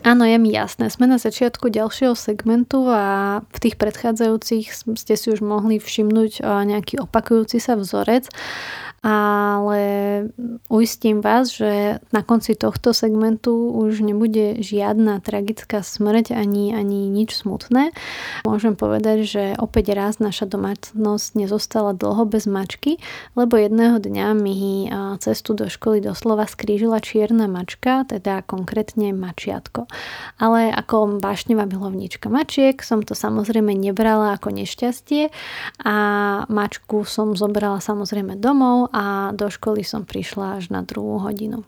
Áno, 0.00 0.24
je 0.24 0.40
mi 0.40 0.48
jasné. 0.56 0.88
Sme 0.88 1.04
na 1.04 1.20
začiatku 1.20 1.68
ďalšieho 1.68 2.16
segmentu 2.16 2.88
a 2.88 3.44
v 3.44 3.58
tých 3.60 3.76
predchádzajúcich 3.76 4.96
ste 4.96 5.14
si 5.14 5.26
už 5.28 5.44
mohli 5.44 5.76
všimnúť 5.76 6.40
nejaký 6.40 7.04
opakujúci 7.04 7.60
sa 7.60 7.76
vzorec. 7.76 8.24
Ale 9.00 9.80
uistím 10.68 11.24
vás, 11.24 11.56
že 11.56 12.04
na 12.12 12.20
konci 12.20 12.52
tohto 12.52 12.92
segmentu 12.92 13.72
už 13.72 14.04
nebude 14.04 14.60
žiadna 14.60 15.24
tragická 15.24 15.80
smrť 15.80 16.36
ani, 16.36 16.76
ani 16.76 17.08
nič 17.08 17.32
smutné. 17.32 17.96
Môžem 18.44 18.76
povedať, 18.76 19.24
že 19.24 19.44
opäť 19.56 19.96
raz 19.96 20.20
naša 20.20 20.44
domácnosť 20.44 21.32
nezostala 21.32 21.96
dlho 21.96 22.28
bez 22.28 22.44
mačky, 22.44 23.00
lebo 23.40 23.56
jedného 23.56 23.96
dňa 23.96 24.36
mi 24.36 24.92
cestu 25.16 25.56
do 25.56 25.72
školy 25.72 26.04
doslova 26.04 26.44
skrížila 26.44 27.00
čierna 27.00 27.48
mačka, 27.48 28.04
teda 28.04 28.44
konkrétne 28.44 29.16
mačiatko. 29.16 29.88
Ale 30.36 30.68
ako 30.76 31.24
vášnevá 31.24 31.64
milovníčka 31.64 32.28
mačiek 32.28 32.76
som 32.84 33.00
to 33.00 33.16
samozrejme 33.16 33.72
nebrala 33.72 34.36
ako 34.36 34.52
nešťastie 34.52 35.32
a 35.88 35.96
mačku 36.52 37.08
som 37.08 37.32
zobrala 37.32 37.80
samozrejme 37.80 38.36
domov 38.36 38.89
a 38.94 39.30
do 39.34 39.50
školy 39.50 39.86
som 39.86 40.06
prišla 40.06 40.62
až 40.62 40.70
na 40.74 40.82
druhú 40.82 41.22
hodinu. 41.22 41.64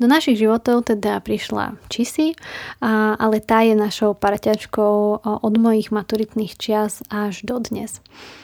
Do 0.00 0.08
našich 0.08 0.40
životov 0.40 0.88
teda 0.88 1.20
prišla 1.20 1.76
Čisi, 1.92 2.32
ale 2.80 3.44
tá 3.44 3.60
je 3.60 3.76
našou 3.76 4.16
parťačkou 4.16 5.20
od 5.22 5.54
mojich 5.60 5.92
maturitných 5.92 6.56
čias 6.56 7.04
až 7.12 7.44
do 7.44 7.60
dnes. 7.60 8.00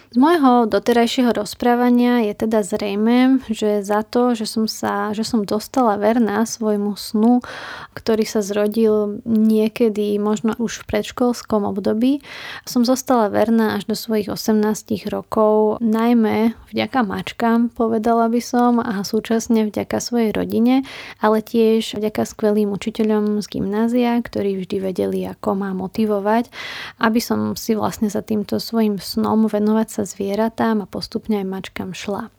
Z 0.09 0.17
môjho 0.17 0.65
doterajšieho 0.65 1.37
rozprávania 1.37 2.25
je 2.25 2.33
teda 2.33 2.65
zrejme, 2.65 3.45
že 3.53 3.85
za 3.85 4.01
to, 4.01 4.33
že 4.33 4.49
som, 4.49 4.65
sa, 4.65 5.13
že 5.13 5.21
som 5.21 5.45
dostala 5.45 6.01
verná 6.01 6.49
svojmu 6.49 6.97
snu, 6.97 7.45
ktorý 7.93 8.25
sa 8.25 8.41
zrodil 8.41 9.21
niekedy 9.29 10.17
možno 10.17 10.57
už 10.57 10.81
v 10.81 10.97
predškolskom 10.97 11.69
období, 11.69 12.25
som 12.65 12.89
zostala 12.89 13.29
verná 13.29 13.77
až 13.77 13.85
do 13.85 13.93
svojich 13.93 14.33
18 14.33 15.13
rokov, 15.13 15.77
najmä 15.85 16.57
vďaka 16.73 17.05
mačkám, 17.05 17.69
povedala 17.69 18.33
by 18.33 18.41
som, 18.41 18.81
a 18.81 19.05
súčasne 19.05 19.69
vďaka 19.69 20.01
svojej 20.01 20.33
rodine, 20.33 20.89
ale 21.21 21.45
tiež 21.45 22.01
vďaka 22.01 22.25
skvelým 22.25 22.73
učiteľom 22.73 23.45
z 23.45 23.47
gymnázia, 23.61 24.17
ktorí 24.25 24.57
vždy 24.57 24.77
vedeli, 24.81 25.29
ako 25.29 25.53
má 25.53 25.77
motivovať, 25.77 26.49
aby 26.97 27.21
som 27.21 27.53
si 27.61 27.77
vlastne 27.77 28.09
za 28.09 28.25
týmto 28.25 28.57
svojim 28.57 28.97
snom 28.97 29.53
venovať 29.53 29.98
sa 29.99 30.07
zvieratám 30.07 30.87
a 30.87 30.87
postupne 30.87 31.43
aj 31.43 31.47
mačkám 31.51 31.91
šla. 31.91 32.31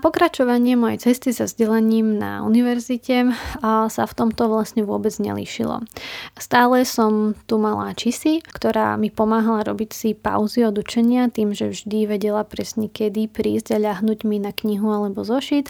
Pokračovanie 0.00 0.80
mojej 0.80 1.12
cesty 1.12 1.28
za 1.28 1.44
vzdelaním 1.44 2.16
na 2.16 2.40
univerzite 2.40 3.36
sa 3.92 4.04
v 4.08 4.16
tomto 4.16 4.48
vlastne 4.48 4.80
vôbec 4.80 5.12
nelíšilo. 5.20 5.84
Stále 6.40 6.88
som 6.88 7.36
tu 7.44 7.60
mala 7.60 7.92
čisi, 7.92 8.40
ktorá 8.40 8.96
mi 8.96 9.12
pomáhala 9.12 9.60
robiť 9.60 9.90
si 9.92 10.10
pauzy 10.16 10.64
od 10.64 10.80
učenia 10.80 11.28
tým, 11.28 11.52
že 11.52 11.68
vždy 11.68 12.16
vedela 12.16 12.48
presne 12.48 12.88
kedy 12.88 13.28
prísť 13.28 13.76
a 13.76 13.92
ľahnuť 13.92 14.24
mi 14.24 14.40
na 14.40 14.56
knihu 14.56 14.88
alebo 14.88 15.20
zošit 15.20 15.68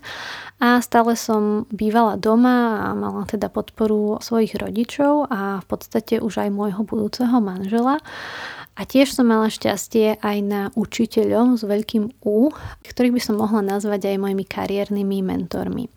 a 0.63 0.79
stále 0.79 1.19
som 1.19 1.67
bývala 1.75 2.15
doma 2.15 2.87
a 2.87 2.95
mala 2.95 3.27
teda 3.27 3.51
podporu 3.51 4.23
svojich 4.23 4.55
rodičov 4.55 5.27
a 5.27 5.59
v 5.59 5.67
podstate 5.67 6.23
už 6.23 6.47
aj 6.47 6.55
môjho 6.55 6.87
budúceho 6.87 7.43
manžela. 7.43 7.99
A 8.81 8.89
tiež 8.89 9.13
som 9.13 9.29
mala 9.29 9.53
šťastie 9.53 10.25
aj 10.25 10.39
na 10.41 10.63
učiteľov 10.73 11.61
s 11.61 11.69
veľkým 11.69 12.25
U, 12.25 12.49
ktorých 12.81 13.13
by 13.13 13.21
som 13.21 13.37
mohla 13.37 13.61
nazvať 13.61 14.09
aj 14.09 14.17
mojimi 14.25 14.49
kariérnymi 14.49 15.21
mentormi. 15.21 15.93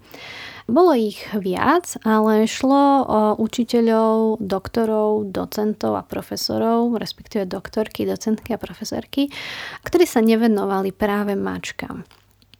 Bolo 0.68 0.92
ich 0.92 1.24
viac, 1.32 1.96
ale 2.04 2.44
šlo 2.44 3.08
o 3.08 3.20
učiteľov, 3.40 4.44
doktorov, 4.44 5.32
docentov 5.32 5.96
a 5.96 6.04
profesorov, 6.04 7.00
respektíve 7.00 7.48
doktorky, 7.48 8.04
docentky 8.04 8.56
a 8.56 8.60
profesorky, 8.60 9.32
ktorí 9.88 10.04
sa 10.04 10.20
nevenovali 10.20 10.92
práve 10.92 11.40
mačkám. 11.40 12.04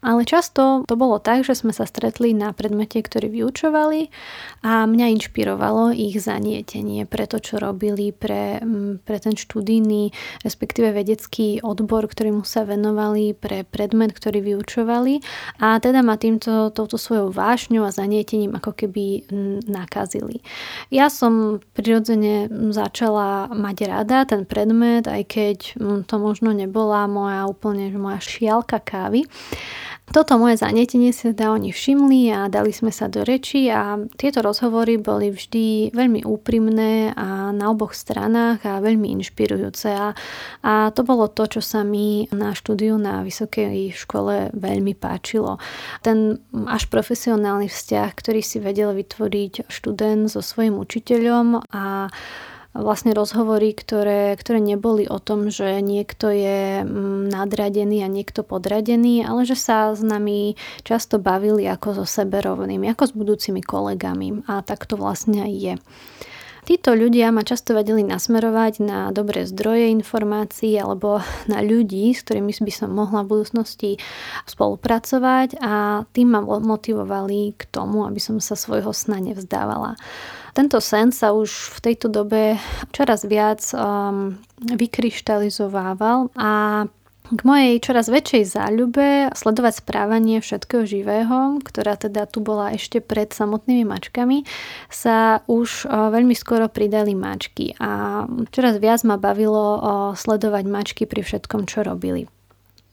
Ale 0.04 0.28
často 0.28 0.84
to 0.84 1.00
bolo 1.00 1.16
tak, 1.18 1.48
že 1.48 1.56
sme 1.56 1.72
sa 1.72 1.88
stretli 1.88 2.36
na 2.36 2.52
predmete, 2.52 3.00
ktorý 3.00 3.32
vyučovali 3.32 4.12
a 4.68 4.84
mňa 4.84 5.16
inšpirovalo 5.16 5.96
ich 5.96 6.20
zanietenie 6.20 7.08
pre 7.08 7.24
to, 7.24 7.40
čo 7.40 7.56
robili, 7.56 8.12
pre, 8.12 8.60
pre 9.08 9.18
ten 9.24 9.40
študijný, 9.40 10.12
respektíve 10.44 10.92
vedecký 10.92 11.64
odbor, 11.64 12.12
ktorý 12.12 12.36
mu 12.36 12.44
sa 12.44 12.68
venovali, 12.68 13.32
pre 13.32 13.64
predmet, 13.64 14.12
ktorý 14.12 14.44
vyučovali 14.44 15.24
a 15.64 15.80
teda 15.80 16.04
ma 16.04 16.20
týmto, 16.20 16.76
touto 16.76 17.00
svojou 17.00 17.32
vášňou 17.32 17.88
a 17.88 17.96
zanietením 17.96 18.60
ako 18.60 18.76
keby 18.76 19.24
nakazili. 19.72 20.44
Ja 20.92 21.08
som 21.08 21.64
prirodzene 21.72 22.52
začala 22.76 23.48
mať 23.48 23.78
rada 23.88 24.28
ten 24.28 24.44
predmet, 24.44 25.08
aj 25.08 25.24
keď 25.32 25.58
to 26.04 26.16
možno 26.20 26.52
nebola 26.52 27.08
moja 27.08 27.48
úplne 27.48 27.88
moja 27.96 28.20
šialka 28.20 28.84
kávy. 28.84 29.24
Toto 30.14 30.38
moje 30.38 30.62
zanietenie 30.62 31.10
si 31.10 31.34
teda 31.34 31.50
oni 31.58 31.74
všimli 31.74 32.30
a 32.30 32.46
dali 32.46 32.70
sme 32.70 32.94
sa 32.94 33.10
do 33.10 33.26
reči 33.26 33.66
a 33.74 33.98
tieto 34.14 34.46
rozhovory 34.46 35.02
boli 35.02 35.34
vždy 35.34 35.90
veľmi 35.90 36.22
úprimné 36.22 37.18
a 37.18 37.50
na 37.50 37.74
oboch 37.74 37.98
stranách 37.98 38.62
a 38.62 38.78
veľmi 38.78 39.10
inšpirujúce 39.10 39.90
a, 39.90 40.14
a 40.62 40.74
to 40.94 41.02
bolo 41.02 41.26
to, 41.34 41.58
čo 41.58 41.66
sa 41.66 41.82
mi 41.82 42.30
na 42.30 42.54
štúdiu 42.54 42.94
na 43.02 43.26
vysokej 43.26 43.90
škole 43.98 44.54
veľmi 44.54 44.94
páčilo. 44.94 45.58
Ten 46.06 46.38
až 46.70 46.94
profesionálny 46.94 47.66
vzťah, 47.74 48.14
ktorý 48.14 48.46
si 48.46 48.62
vedel 48.62 48.94
vytvoriť 48.94 49.66
študent 49.66 50.30
so 50.30 50.46
svojím 50.46 50.78
učiteľom 50.78 51.74
a 51.74 52.14
vlastne 52.74 53.14
rozhovory, 53.14 53.78
ktoré, 53.78 54.34
ktoré 54.34 54.58
neboli 54.58 55.06
o 55.06 55.22
tom, 55.22 55.54
že 55.54 55.78
niekto 55.80 56.34
je 56.34 56.82
mm, 56.82 57.30
nadradený 57.30 58.02
a 58.02 58.10
niekto 58.10 58.42
podradený, 58.42 59.22
ale 59.22 59.46
že 59.46 59.54
sa 59.54 59.94
s 59.94 60.02
nami 60.02 60.58
často 60.82 61.22
bavili 61.22 61.70
ako 61.70 62.04
so 62.04 62.06
seberovnými, 62.06 62.90
ako 62.90 63.04
s 63.10 63.14
budúcimi 63.14 63.62
kolegami 63.62 64.42
a 64.50 64.66
tak 64.66 64.90
to 64.90 64.98
vlastne 64.98 65.46
aj 65.46 65.54
je. 65.54 65.76
Títo 66.64 66.96
ľudia 66.96 67.28
ma 67.36 67.44
často 67.44 67.76
vedeli 67.76 68.08
nasmerovať 68.08 68.80
na 68.80 69.12
dobré 69.12 69.44
zdroje 69.44 69.92
informácií 69.92 70.80
alebo 70.80 71.20
na 71.52 71.60
ľudí, 71.60 72.16
s 72.16 72.24
ktorými 72.24 72.56
by 72.56 72.72
som 72.72 72.88
mohla 72.96 73.28
v 73.28 73.36
budúcnosti 73.36 74.00
spolupracovať 74.48 75.60
a 75.60 76.08
tým 76.16 76.32
ma 76.32 76.40
motivovali 76.42 77.60
k 77.60 77.64
tomu, 77.68 78.08
aby 78.08 78.20
som 78.24 78.40
sa 78.40 78.56
svojho 78.56 78.96
sna 78.96 79.20
nevzdávala. 79.20 80.00
Tento 80.54 80.78
sen 80.78 81.10
sa 81.10 81.34
už 81.34 81.50
v 81.50 81.78
tejto 81.82 82.14
dobe 82.14 82.62
čoraz 82.94 83.26
viac 83.26 83.66
um, 83.74 84.38
vykryštalizovával 84.62 86.30
a 86.38 86.86
k 87.34 87.42
mojej 87.42 87.82
čoraz 87.82 88.12
väčšej 88.12 88.44
záľube 88.54 89.34
sledovať 89.34 89.82
správanie 89.82 90.38
všetkého 90.44 90.86
živého, 90.86 91.58
ktorá 91.66 91.98
teda 91.98 92.30
tu 92.30 92.46
bola 92.46 92.76
ešte 92.78 93.02
pred 93.02 93.34
samotnými 93.34 93.88
mačkami, 93.88 94.46
sa 94.94 95.42
už 95.50 95.90
veľmi 95.90 96.36
skoro 96.38 96.70
pridali 96.70 97.18
mačky 97.18 97.74
a 97.82 98.24
čoraz 98.54 98.78
viac 98.78 99.02
ma 99.08 99.18
bavilo 99.18 99.82
sledovať 100.14 100.64
mačky 100.70 101.04
pri 101.10 101.26
všetkom, 101.26 101.66
čo 101.66 101.82
robili. 101.82 102.30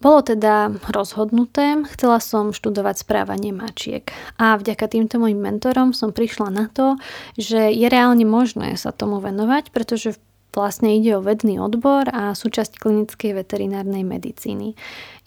Bolo 0.00 0.24
teda 0.24 0.72
rozhodnuté, 0.88 1.76
chcela 1.92 2.24
som 2.24 2.56
študovať 2.56 3.04
správanie 3.04 3.52
mačiek 3.52 4.08
a 4.40 4.56
vďaka 4.56 4.88
týmto 4.88 5.20
mojim 5.20 5.36
mentorom 5.36 5.92
som 5.92 6.08
prišla 6.08 6.48
na 6.48 6.66
to, 6.72 6.96
že 7.36 7.68
je 7.68 7.84
reálne 7.84 8.24
možné 8.24 8.80
sa 8.80 8.96
tomu 8.96 9.20
venovať, 9.20 9.68
pretože 9.68 10.16
vlastne 10.56 10.96
ide 10.98 11.14
o 11.14 11.22
vedný 11.22 11.62
odbor 11.62 12.08
a 12.10 12.34
súčasť 12.34 12.80
klinickej 12.80 13.44
veterinárnej 13.44 14.02
medicíny. 14.02 14.74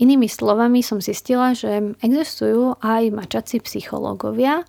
Inými 0.02 0.28
slovami 0.28 0.84
som 0.84 1.00
zistila, 1.00 1.56
že 1.56 1.96
existujú 2.04 2.76
aj 2.84 3.14
mačací 3.14 3.64
psychológovia, 3.64 4.68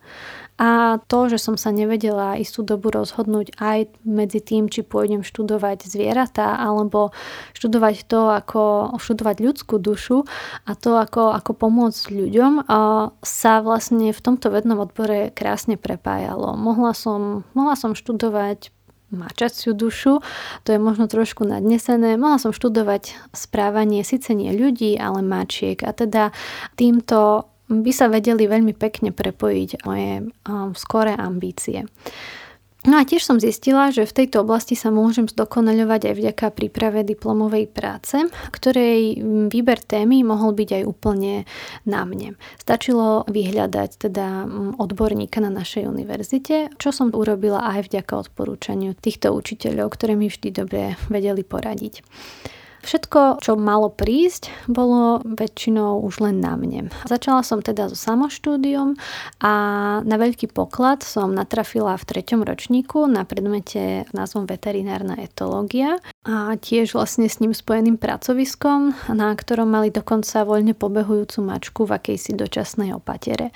a 0.54 1.02
to, 1.10 1.26
že 1.26 1.42
som 1.42 1.58
sa 1.58 1.74
nevedela 1.74 2.38
istú 2.38 2.62
dobu 2.62 2.94
rozhodnúť 2.94 3.58
aj 3.58 3.90
medzi 4.06 4.38
tým, 4.38 4.70
či 4.70 4.86
pôjdem 4.86 5.26
študovať 5.26 5.90
zvieratá 5.90 6.54
alebo 6.54 7.10
študovať 7.58 8.06
to, 8.06 8.30
ako 8.30 8.62
študovať 9.02 9.36
ľudskú 9.42 9.82
dušu 9.82 10.22
a 10.62 10.72
to, 10.78 10.94
ako, 10.94 11.34
ako 11.34 11.52
pomôcť 11.58 12.04
ľuďom, 12.06 12.70
sa 13.26 13.52
vlastne 13.66 14.14
v 14.14 14.20
tomto 14.22 14.54
vednom 14.54 14.78
odbore 14.78 15.34
krásne 15.34 15.74
prepájalo. 15.74 16.54
Mohla 16.54 16.94
som, 16.94 17.42
mohla 17.58 17.74
som 17.74 17.98
študovať 17.98 18.70
mačaciu 19.14 19.74
dušu, 19.74 20.22
to 20.66 20.74
je 20.74 20.78
možno 20.78 21.06
trošku 21.06 21.46
nadnesené. 21.46 22.18
Mohla 22.18 22.38
som 22.38 22.52
študovať 22.54 23.14
správanie 23.30 24.02
síce 24.02 24.34
nie 24.34 24.50
ľudí, 24.50 24.98
ale 24.98 25.22
mačiek 25.22 25.82
a 25.86 25.94
teda 25.94 26.34
týmto 26.74 27.46
by 27.68 27.92
sa 27.92 28.12
vedeli 28.12 28.44
veľmi 28.44 28.76
pekne 28.76 29.10
prepojiť 29.12 29.86
moje 29.88 30.28
skoré 30.76 31.16
ambície. 31.16 31.88
No 32.84 33.00
a 33.00 33.08
tiež 33.08 33.24
som 33.24 33.40
zistila, 33.40 33.88
že 33.88 34.04
v 34.04 34.12
tejto 34.12 34.44
oblasti 34.44 34.76
sa 34.76 34.92
môžem 34.92 35.24
zdokonaľovať 35.24 36.00
aj 36.04 36.14
vďaka 36.20 36.46
príprave 36.52 37.00
diplomovej 37.00 37.72
práce, 37.72 38.12
ktorej 38.52 39.24
výber 39.48 39.80
témy 39.80 40.20
mohol 40.20 40.52
byť 40.52 40.70
aj 40.76 40.82
úplne 40.84 41.48
na 41.88 42.04
mne. 42.04 42.36
Stačilo 42.60 43.24
vyhľadať 43.24 43.90
teda 44.04 44.44
odborníka 44.76 45.40
na 45.40 45.48
našej 45.48 45.88
univerzite, 45.88 46.76
čo 46.76 46.92
som 46.92 47.08
urobila 47.08 47.64
aj 47.72 47.88
vďaka 47.88 48.28
odporúčaniu 48.28 48.92
týchto 48.92 49.32
učiteľov, 49.32 49.96
ktoré 49.96 50.12
mi 50.12 50.28
vždy 50.28 50.52
dobre 50.52 51.00
vedeli 51.08 51.40
poradiť. 51.40 52.04
Všetko, 52.84 53.40
čo 53.40 53.56
malo 53.56 53.88
prísť, 53.88 54.52
bolo 54.68 55.24
väčšinou 55.24 56.04
už 56.04 56.20
len 56.20 56.44
na 56.44 56.52
mne. 56.54 56.92
Začala 57.08 57.40
som 57.40 57.64
teda 57.64 57.88
so 57.88 57.96
samoštúdium 57.96 59.00
a 59.40 59.52
na 60.04 60.16
veľký 60.20 60.52
poklad 60.52 61.00
som 61.00 61.32
natrafila 61.32 61.96
v 61.96 62.04
treťom 62.04 62.44
ročníku 62.44 63.08
na 63.08 63.24
predmete 63.24 64.04
názvom 64.12 64.44
veterinárna 64.44 65.16
etológia 65.16 65.96
a 66.28 66.60
tiež 66.60 66.92
vlastne 66.92 67.24
s 67.24 67.40
ním 67.40 67.56
spojeným 67.56 67.96
pracoviskom, 67.96 68.92
na 69.08 69.32
ktorom 69.32 69.66
mali 69.66 69.88
dokonca 69.88 70.44
voľne 70.44 70.76
pobehujúcu 70.76 71.40
mačku 71.40 71.88
v 71.88 71.96
akejsi 71.96 72.36
dočasnej 72.36 72.92
opatere. 72.92 73.50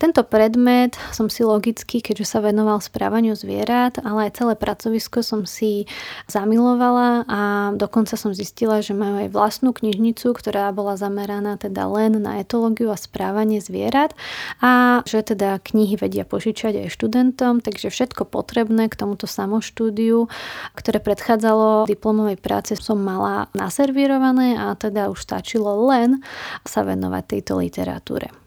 Tento 0.00 0.24
predmet 0.24 0.96
som 1.12 1.28
si 1.28 1.44
logicky, 1.44 2.00
keďže 2.00 2.24
sa 2.24 2.40
venoval 2.40 2.80
správaniu 2.80 3.36
zvierat, 3.36 4.00
ale 4.00 4.32
aj 4.32 4.40
celé 4.40 4.56
pracovisko 4.56 5.20
som 5.20 5.44
si 5.44 5.84
zamilovala 6.24 7.28
a 7.28 7.40
dokonca 7.76 8.16
som 8.16 8.32
zistila, 8.32 8.80
že 8.80 8.96
majú 8.96 9.20
aj 9.20 9.28
vlastnú 9.28 9.76
knižnicu, 9.76 10.32
ktorá 10.32 10.72
bola 10.72 10.96
zameraná 10.96 11.60
teda 11.60 11.84
len 11.84 12.16
na 12.16 12.40
etológiu 12.40 12.88
a 12.88 12.96
správanie 12.96 13.60
zvierat 13.60 14.16
a 14.64 15.04
že 15.04 15.20
teda 15.20 15.60
knihy 15.60 16.00
vedia 16.00 16.24
požičať 16.24 16.80
aj 16.80 16.96
študentom, 16.96 17.60
takže 17.60 17.92
všetko 17.92 18.24
potrebné 18.24 18.88
k 18.88 18.96
tomuto 18.96 19.28
samoštúdiu, 19.28 20.32
ktoré 20.80 21.04
predchádzalo 21.04 21.84
diplomovej 21.84 22.40
práce 22.40 22.72
som 22.80 22.96
mala 22.96 23.52
naservírované 23.52 24.56
a 24.56 24.72
teda 24.80 25.12
už 25.12 25.20
stačilo 25.20 25.92
len 25.92 26.24
sa 26.64 26.88
venovať 26.88 27.36
tejto 27.36 27.60
literatúre. 27.60 28.39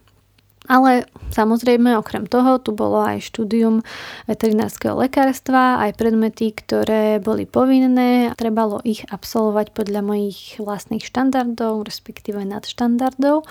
Ale 0.63 1.03
samozrejme, 1.35 1.99
okrem 1.99 2.23
toho, 2.23 2.55
tu 2.59 2.71
bolo 2.71 3.03
aj 3.03 3.19
štúdium 3.19 3.83
veterinárskeho 4.31 4.95
lekárstva, 4.95 5.83
aj 5.83 5.99
predmety, 5.99 6.55
ktoré 6.55 7.19
boli 7.19 7.43
povinné. 7.43 8.31
Trebalo 8.39 8.79
ich 8.87 9.03
absolvovať 9.11 9.75
podľa 9.75 10.01
mojich 10.07 10.63
vlastných 10.63 11.03
štandardov, 11.03 11.83
respektíve 11.83 12.47
nadštandardov 12.47 13.43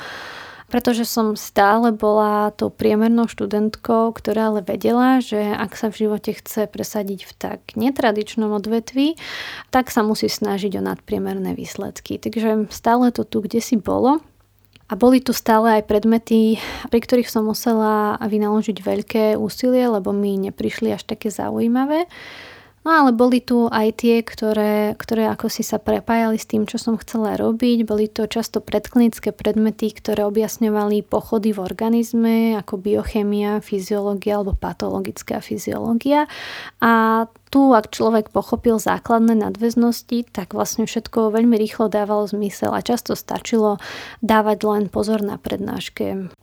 pretože 0.72 1.04
som 1.04 1.36
stále 1.36 1.92
bola 1.92 2.48
tou 2.56 2.72
priemernou 2.72 3.28
študentkou, 3.28 4.16
ktorá 4.16 4.48
ale 4.48 4.64
vedela, 4.64 5.20
že 5.20 5.36
ak 5.36 5.76
sa 5.76 5.92
v 5.92 6.08
živote 6.08 6.32
chce 6.32 6.64
presadiť 6.64 7.28
v 7.28 7.32
tak 7.36 7.60
netradičnom 7.76 8.48
odvetví, 8.56 9.20
tak 9.68 9.92
sa 9.92 10.00
musí 10.00 10.32
snažiť 10.32 10.80
o 10.80 10.82
nadpriemerné 10.88 11.52
výsledky. 11.52 12.16
Takže 12.16 12.72
stále 12.72 13.12
to 13.12 13.28
tu 13.28 13.44
kde 13.44 13.60
si 13.60 13.76
bolo. 13.76 14.24
A 14.92 14.96
boli 15.00 15.24
tu 15.24 15.32
stále 15.32 15.80
aj 15.80 15.88
predmety, 15.88 16.60
pri 16.92 17.00
ktorých 17.00 17.32
som 17.32 17.48
musela 17.48 18.20
vynaložiť 18.20 18.76
veľké 18.76 19.24
úsilie, 19.40 19.88
lebo 19.88 20.12
mi 20.12 20.36
neprišli 20.36 20.92
až 20.92 21.08
také 21.08 21.32
zaujímavé. 21.32 22.04
No 22.82 22.90
ale 22.90 23.14
boli 23.14 23.38
tu 23.38 23.70
aj 23.70 24.02
tie, 24.02 24.26
ktoré, 24.26 24.98
ktoré 24.98 25.30
ako 25.30 25.46
si 25.46 25.62
sa 25.62 25.78
prepájali 25.78 26.34
s 26.34 26.50
tým, 26.50 26.66
čo 26.66 26.82
som 26.82 26.98
chcela 26.98 27.38
robiť. 27.38 27.86
Boli 27.86 28.10
to 28.10 28.26
často 28.26 28.58
predklinické 28.58 29.30
predmety, 29.30 29.94
ktoré 29.94 30.26
objasňovali 30.26 31.06
pochody 31.06 31.54
v 31.54 31.62
organizme, 31.62 32.58
ako 32.58 32.82
biochemia, 32.82 33.62
fyziológia 33.62 34.42
alebo 34.42 34.58
patologická 34.58 35.38
fyziológia. 35.38 36.26
A 36.82 37.24
tu, 37.54 37.70
ak 37.70 37.94
človek 37.94 38.34
pochopil 38.34 38.82
základné 38.82 39.38
nadväznosti, 39.38 40.34
tak 40.34 40.50
vlastne 40.50 40.90
všetko 40.90 41.30
veľmi 41.30 41.54
rýchlo 41.54 41.86
dávalo 41.86 42.26
zmysel 42.26 42.74
a 42.74 42.82
často 42.82 43.14
stačilo 43.14 43.78
dávať 44.26 44.58
len 44.66 44.84
pozor 44.90 45.22
na 45.22 45.38
prednáške. 45.38 46.34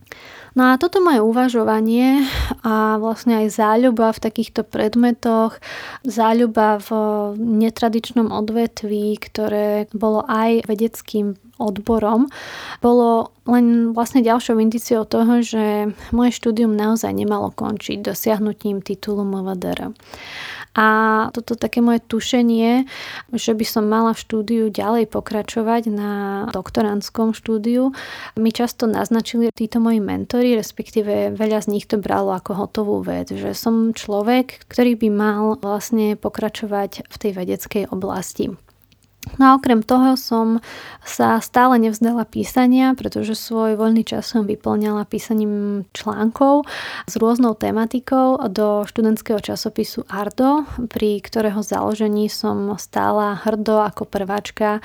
No 0.60 0.76
a 0.76 0.76
toto 0.76 1.00
moje 1.00 1.24
uvažovanie 1.24 2.28
a 2.68 3.00
vlastne 3.00 3.48
aj 3.48 3.56
záľuba 3.56 4.12
v 4.12 4.20
takýchto 4.20 4.68
predmetoch, 4.68 5.56
záľuba 6.04 6.84
v 6.84 6.90
netradičnom 7.40 8.28
odvetví, 8.28 9.16
ktoré 9.24 9.88
bolo 9.96 10.28
aj 10.28 10.68
vedeckým 10.68 11.40
odborom, 11.64 12.28
bolo 12.84 13.32
len 13.48 13.96
vlastne 13.96 14.20
ďalšou 14.20 14.60
indiciou 14.60 15.08
toho, 15.08 15.40
že 15.40 15.96
moje 16.12 16.36
štúdium 16.36 16.76
naozaj 16.76 17.16
nemalo 17.16 17.56
končiť 17.56 18.04
dosiahnutím 18.04 18.84
titulu 18.84 19.24
MVDR. 19.24 19.96
A 20.78 20.86
toto 21.34 21.58
také 21.58 21.82
moje 21.82 22.00
tušenie, 22.06 22.86
že 23.34 23.58
by 23.58 23.66
som 23.66 23.90
mala 23.90 24.14
v 24.14 24.22
štúdiu 24.22 24.64
ďalej 24.70 25.10
pokračovať 25.10 25.90
na 25.90 26.12
doktorandskom 26.54 27.34
štúdiu, 27.34 27.90
mi 28.38 28.54
často 28.54 28.86
naznačili 28.86 29.50
títo 29.50 29.82
moji 29.82 29.98
mentori, 29.98 30.54
respektíve 30.54 31.34
veľa 31.34 31.66
z 31.66 31.68
nich 31.74 31.90
to 31.90 31.98
bralo 31.98 32.38
ako 32.38 32.54
hotovú 32.54 33.02
vec, 33.02 33.34
že 33.34 33.58
som 33.58 33.98
človek, 33.98 34.62
ktorý 34.70 34.94
by 34.94 35.10
mal 35.10 35.42
vlastne 35.58 36.14
pokračovať 36.14 37.10
v 37.10 37.16
tej 37.18 37.32
vedeckej 37.34 37.84
oblasti. 37.90 38.54
No 39.36 39.52
a 39.52 39.56
okrem 39.60 39.84
toho 39.84 40.16
som 40.16 40.64
sa 41.04 41.44
stále 41.44 41.76
nevzdala 41.76 42.24
písania, 42.24 42.96
pretože 42.96 43.36
svoj 43.36 43.76
voľný 43.76 44.08
čas 44.08 44.32
som 44.32 44.48
vyplňala 44.48 45.04
písaním 45.04 45.84
článkov 45.92 46.64
s 47.04 47.14
rôznou 47.20 47.52
tematikou 47.52 48.40
do 48.48 48.88
študentského 48.88 49.44
časopisu 49.44 50.08
Ardo, 50.08 50.64
pri 50.88 51.20
ktorého 51.20 51.60
založení 51.60 52.32
som 52.32 52.72
stála 52.80 53.44
hrdo 53.44 53.84
ako 53.84 54.08
prváčka 54.08 54.80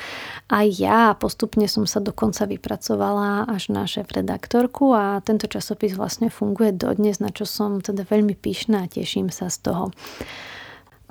aj 0.51 0.66
ja 0.82 1.14
a 1.14 1.18
postupne 1.18 1.70
som 1.70 1.87
sa 1.87 2.03
dokonca 2.03 2.51
vypracovala 2.51 3.47
až 3.47 3.70
na 3.70 3.87
šéf 3.87 4.11
redaktorku 4.11 4.99
a 4.99 5.22
tento 5.22 5.47
časopis 5.47 5.95
vlastne 5.95 6.26
funguje 6.26 6.74
dodnes, 6.74 7.22
na 7.22 7.30
čo 7.30 7.47
som 7.47 7.78
teda 7.78 8.03
veľmi 8.03 8.35
pyšná 8.35 8.82
a 8.82 8.91
teším 8.91 9.30
sa 9.30 9.47
z 9.47 9.62
toho. 9.62 9.95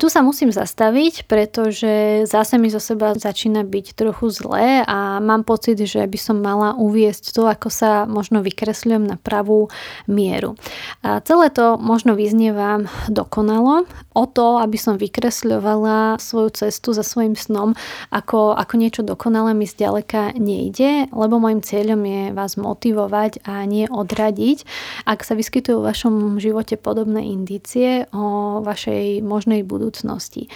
Tu 0.04 0.12
sa 0.12 0.20
musím 0.20 0.52
zastaviť, 0.52 1.32
pretože 1.32 2.28
zase 2.28 2.60
mi 2.60 2.68
zo 2.68 2.84
seba 2.84 3.16
začína 3.16 3.64
byť 3.64 3.96
trochu 3.96 4.36
zlé 4.36 4.84
a 4.84 5.24
mám 5.24 5.48
pocit, 5.48 5.80
že 5.80 6.04
by 6.04 6.20
som 6.20 6.44
mala 6.44 6.76
uviesť 6.76 7.32
to, 7.32 7.48
ako 7.48 7.72
sa 7.72 8.04
možno 8.04 8.44
vykresľujem 8.44 9.00
na 9.00 9.16
pravú 9.16 9.72
mieru. 10.12 10.60
A 11.08 11.24
celé 11.24 11.48
to 11.56 11.80
možno 11.80 12.20
vyznieva 12.20 12.84
dokonalo. 13.08 13.88
O 14.12 14.28
to, 14.28 14.60
aby 14.60 14.76
som 14.76 15.00
vykresľovala 15.00 16.20
svoju 16.20 16.52
cestu 16.52 16.92
za 16.92 17.08
svojim 17.08 17.40
snom, 17.40 17.72
ako, 18.12 18.60
ako 18.60 18.74
niečo 18.76 19.08
dokonalé 19.08 19.56
mi 19.56 19.64
zďaleka 19.64 20.36
nejde, 20.36 21.08
lebo 21.16 21.40
môjim 21.40 21.64
cieľom 21.64 22.04
je 22.04 22.24
vás 22.36 22.60
motivovať 22.60 23.48
a 23.48 23.64
nie 23.64 23.88
odradiť. 23.88 24.68
Ak 25.08 25.24
sa 25.24 25.32
vyskytujú 25.40 25.80
v 25.80 25.88
vašom 25.88 26.16
živote 26.44 26.76
podobné 26.76 27.32
indície 27.32 28.04
o 28.12 28.60
vašej 28.60 29.24
možnej 29.24 29.64
budúcnosti, 29.64 29.93
budúcnosti. 29.94 30.50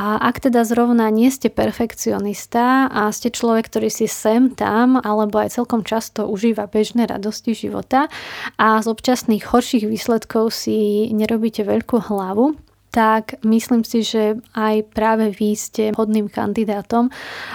A 0.00 0.16
ak 0.16 0.48
teda 0.48 0.64
zrovna 0.64 1.12
nie 1.12 1.28
ste 1.28 1.52
perfekcionista 1.52 2.88
a 2.88 3.12
ste 3.12 3.28
človek, 3.28 3.68
ktorý 3.68 3.92
si 3.92 4.08
sem 4.08 4.48
tam 4.56 4.96
alebo 4.96 5.36
aj 5.44 5.60
celkom 5.60 5.84
často 5.84 6.24
užíva 6.24 6.64
bežné 6.64 7.04
radosti 7.04 7.52
života 7.52 8.08
a 8.56 8.80
z 8.80 8.86
občasných 8.88 9.44
horších 9.44 9.84
výsledkov 9.84 10.56
si 10.56 11.12
nerobíte 11.12 11.60
veľkú 11.68 12.08
hlavu, 12.08 12.56
tak 12.90 13.38
myslím 13.46 13.86
si, 13.86 14.02
že 14.02 14.42
aj 14.50 14.90
práve 14.90 15.30
vy 15.30 15.54
ste 15.54 15.94
hodným 15.94 16.26
kandidátom 16.26 17.06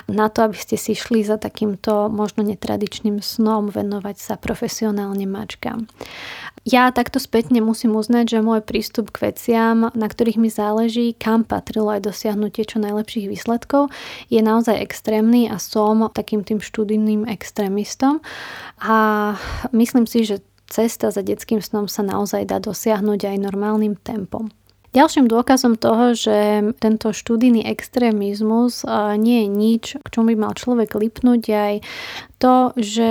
na 0.08 0.32
to, 0.32 0.48
aby 0.48 0.56
ste 0.56 0.80
si 0.80 0.96
šli 0.96 1.28
za 1.28 1.36
takýmto 1.36 2.08
možno 2.08 2.48
netradičným 2.48 3.20
snom 3.20 3.68
venovať 3.68 4.16
sa 4.16 4.34
profesionálne 4.40 5.28
mačkám. 5.28 5.92
Ja 6.66 6.90
takto 6.90 7.22
spätne 7.22 7.62
musím 7.62 7.94
uznať, 7.94 8.26
že 8.26 8.40
môj 8.42 8.66
prístup 8.66 9.14
k 9.14 9.30
veciam, 9.30 9.94
na 9.94 10.08
ktorých 10.10 10.42
mi 10.42 10.50
záleží, 10.50 11.14
kam 11.14 11.46
patrilo 11.46 11.94
aj 11.94 12.10
dosiahnutie 12.10 12.66
čo 12.66 12.82
najlepších 12.82 13.30
výsledkov, 13.30 13.94
je 14.34 14.42
naozaj 14.42 14.82
extrémny 14.82 15.46
a 15.46 15.62
som 15.62 16.10
takým 16.10 16.42
tým 16.42 16.58
študijným 16.58 17.30
extrémistom. 17.30 18.18
A 18.82 18.98
myslím 19.78 20.10
si, 20.10 20.26
že 20.26 20.42
cesta 20.66 21.14
za 21.14 21.22
detským 21.22 21.62
snom 21.62 21.86
sa 21.86 22.02
naozaj 22.02 22.50
dá 22.50 22.58
dosiahnuť 22.58 23.30
aj 23.30 23.46
normálnym 23.46 23.94
tempom. 24.02 24.50
Ďalším 24.98 25.30
dôkazom 25.30 25.78
toho, 25.78 26.18
že 26.18 26.66
tento 26.82 27.14
študijný 27.14 27.68
extrémizmus 27.68 28.82
nie 29.22 29.46
je 29.46 29.50
nič, 29.54 29.84
k 30.02 30.08
čomu 30.10 30.34
by 30.34 30.50
mal 30.50 30.58
človek 30.58 30.98
lipnúť, 30.98 31.42
je 31.46 31.58
aj 31.60 31.76
to, 32.42 32.56
že 32.80 33.10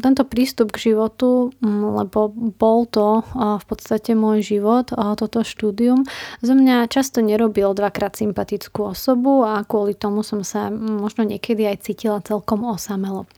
tento 0.00 0.24
prístup 0.24 0.72
k 0.72 0.92
životu, 0.92 1.52
mm, 1.60 1.84
lebo 2.00 2.32
bol 2.32 2.88
to 2.88 3.20
v 3.36 3.64
podstate 3.68 4.16
môj 4.16 4.40
život, 4.40 4.88
toto 4.92 5.44
štúdium, 5.44 6.08
zo 6.40 6.54
mňa 6.56 6.88
často 6.88 7.20
nerobil 7.20 7.76
dvakrát 7.76 8.16
sympatickú 8.16 8.96
osobu 8.96 9.44
a 9.44 9.60
kvôli 9.68 9.92
tomu 9.92 10.24
som 10.24 10.40
sa 10.40 10.72
možno 10.72 11.28
niekedy 11.28 11.68
aj 11.68 11.84
cítila 11.84 12.24
celkom 12.24 12.64
osamelo. 12.64 13.28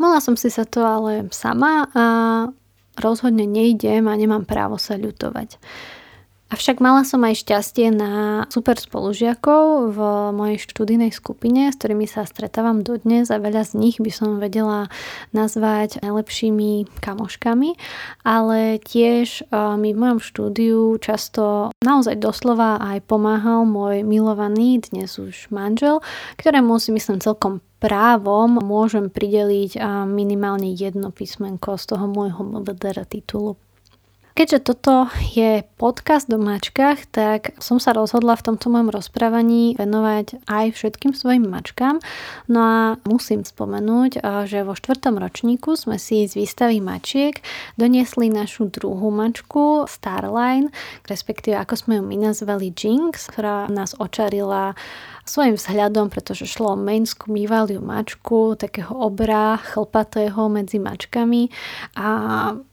Mohla 0.00 0.24
som 0.24 0.40
si 0.40 0.48
sa 0.48 0.64
to 0.64 0.80
ale 0.80 1.28
sama 1.28 1.84
a 1.92 2.04
rozhodne 2.96 3.44
nejdem 3.44 4.08
a 4.08 4.16
nemám 4.16 4.48
právo 4.48 4.80
sa 4.80 4.96
ľutovať. 4.96 5.60
Avšak 6.50 6.82
mala 6.82 7.06
som 7.06 7.22
aj 7.22 7.46
šťastie 7.46 7.94
na 7.94 8.42
super 8.50 8.74
spolužiakov 8.74 9.94
v 9.94 9.98
mojej 10.34 10.58
študijnej 10.58 11.14
skupine, 11.14 11.70
s 11.70 11.78
ktorými 11.78 12.10
sa 12.10 12.26
stretávam 12.26 12.82
dodnes 12.82 13.30
a 13.30 13.38
veľa 13.38 13.62
z 13.70 13.78
nich 13.78 14.02
by 14.02 14.10
som 14.10 14.42
vedela 14.42 14.90
nazvať 15.30 16.02
najlepšími 16.02 16.90
kamoškami, 16.98 17.78
ale 18.26 18.82
tiež 18.82 19.46
mi 19.78 19.94
v 19.94 20.00
mojom 20.02 20.18
štúdiu 20.18 20.98
často 20.98 21.70
naozaj 21.86 22.18
doslova 22.18 22.82
aj 22.82 23.06
pomáhal 23.06 23.62
môj 23.62 24.02
milovaný, 24.02 24.82
dnes 24.82 25.22
už 25.22 25.54
manžel, 25.54 26.02
ktorému 26.34 26.82
si 26.82 26.90
myslím 26.90 27.22
celkom 27.22 27.62
právom 27.78 28.58
môžem 28.58 29.06
prideliť 29.06 29.78
minimálne 30.10 30.74
jedno 30.74 31.14
písmenko 31.14 31.78
z 31.78 31.94
toho 31.94 32.10
môjho 32.10 32.42
MBDR 32.42 33.06
titulu. 33.06 33.54
Keďže 34.30 34.58
toto 34.62 35.10
je 35.34 35.66
podcast 35.76 36.30
o 36.30 36.38
mačkách, 36.38 37.10
tak 37.10 37.52
som 37.58 37.82
sa 37.82 37.90
rozhodla 37.92 38.38
v 38.38 38.46
tomto 38.46 38.70
mojom 38.70 38.88
rozprávaní 38.88 39.74
venovať 39.74 40.46
aj 40.46 40.66
všetkým 40.72 41.12
svojim 41.12 41.50
mačkám. 41.50 41.98
No 42.46 42.58
a 42.62 42.78
musím 43.04 43.42
spomenúť, 43.42 44.22
že 44.46 44.62
vo 44.62 44.78
štvrtom 44.78 45.18
ročníku 45.18 45.74
sme 45.74 45.98
si 45.98 46.24
z 46.30 46.38
výstavy 46.38 46.78
mačiek 46.78 47.42
doniesli 47.74 48.30
našu 48.30 48.70
druhú 48.70 49.10
mačku 49.10 49.84
Starline, 49.90 50.70
respektíve 51.10 51.58
ako 51.58 51.74
sme 51.76 51.92
ju 51.98 52.02
my 52.06 52.30
nazvali 52.30 52.70
Jinx, 52.70 53.28
ktorá 53.34 53.66
nás 53.68 53.98
očarila 53.98 54.78
svojim 55.30 55.54
vzhľadom, 55.54 56.10
pretože 56.10 56.50
šlo 56.50 56.74
o 56.74 56.80
mainskú 56.80 57.30
mývaliu 57.30 57.78
mačku, 57.78 58.58
takého 58.58 58.90
obra 58.90 59.62
chlpatého 59.62 60.50
medzi 60.50 60.82
mačkami 60.82 61.54
a 61.94 62.08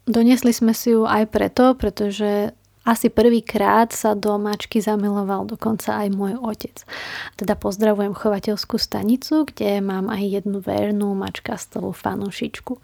donesli 0.09 0.49
sme 0.49 0.73
si 0.73 0.97
ju 0.97 1.05
aj 1.05 1.29
preto, 1.29 1.77
pretože 1.77 2.57
asi 2.87 3.11
prvýkrát 3.11 3.91
sa 3.91 4.15
do 4.15 4.39
mačky 4.39 4.79
zamiloval 4.79 5.43
dokonca 5.43 5.99
aj 6.01 6.07
môj 6.15 6.39
otec. 6.39 6.87
Teda 7.35 7.59
pozdravujem 7.59 8.15
chovateľskú 8.15 8.79
stanicu, 8.79 9.43
kde 9.43 9.83
mám 9.83 10.07
aj 10.07 10.23
jednu 10.41 10.63
vernú 10.63 11.11
mačkastovú 11.11 11.91
fanušičku. 11.91 12.79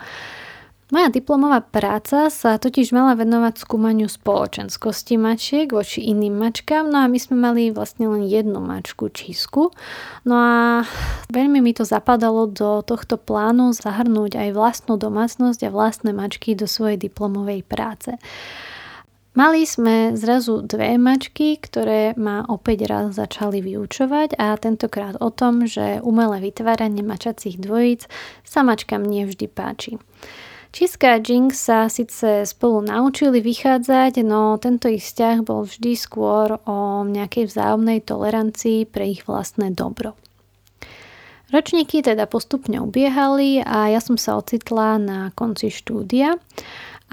Moja 0.92 1.08
diplomová 1.08 1.64
práca 1.64 2.28
sa 2.28 2.60
totiž 2.60 2.92
mala 2.92 3.16
venovať 3.16 3.56
skúmaniu 3.56 4.12
spoločenskosti 4.12 5.16
mačiek 5.16 5.72
voči 5.72 6.04
iným 6.04 6.36
mačkám, 6.36 6.92
no 6.92 7.00
a 7.04 7.08
my 7.08 7.16
sme 7.16 7.40
mali 7.40 7.72
vlastne 7.72 8.12
len 8.12 8.28
jednu 8.28 8.60
mačku 8.60 9.08
čísku. 9.08 9.72
No 10.28 10.36
a 10.36 10.84
veľmi 11.32 11.64
mi 11.64 11.72
to 11.72 11.88
zapadalo 11.88 12.52
do 12.52 12.84
tohto 12.84 13.16
plánu 13.16 13.72
zahrnúť 13.72 14.36
aj 14.36 14.50
vlastnú 14.52 15.00
domácnosť 15.00 15.64
a 15.66 15.74
vlastné 15.74 16.12
mačky 16.12 16.52
do 16.52 16.68
svojej 16.68 17.00
diplomovej 17.00 17.64
práce. 17.64 18.20
Mali 19.34 19.66
sme 19.66 20.14
zrazu 20.14 20.62
dve 20.62 20.94
mačky, 21.02 21.58
ktoré 21.58 22.14
ma 22.14 22.46
opäť 22.46 22.86
raz 22.86 23.18
začali 23.18 23.66
vyučovať 23.66 24.38
a 24.38 24.54
tentokrát 24.62 25.18
o 25.18 25.34
tom, 25.34 25.66
že 25.66 26.06
umelé 26.06 26.38
vytváranie 26.38 27.02
mačacích 27.02 27.58
dvojíc 27.58 28.06
sa 28.46 28.62
mačkám 28.62 29.02
nevždy 29.02 29.50
páči. 29.50 29.98
Čiska 30.74 31.14
a 31.14 31.22
Jinx 31.22 31.70
sa 31.70 31.86
síce 31.86 32.50
spolu 32.50 32.82
naučili 32.82 33.46
vychádzať, 33.46 34.26
no 34.26 34.58
tento 34.58 34.90
ich 34.90 35.06
vzťah 35.06 35.46
bol 35.46 35.70
vždy 35.70 35.94
skôr 35.94 36.58
o 36.66 37.06
nejakej 37.06 37.46
vzájomnej 37.46 38.02
tolerancii 38.02 38.90
pre 38.90 39.06
ich 39.14 39.22
vlastné 39.30 39.70
dobro. 39.78 40.18
Ročníky 41.54 42.02
teda 42.02 42.26
postupne 42.26 42.82
ubiehali 42.82 43.62
a 43.62 43.94
ja 43.94 44.02
som 44.02 44.18
sa 44.18 44.34
ocitla 44.42 44.98
na 44.98 45.30
konci 45.38 45.70
štúdia 45.70 46.42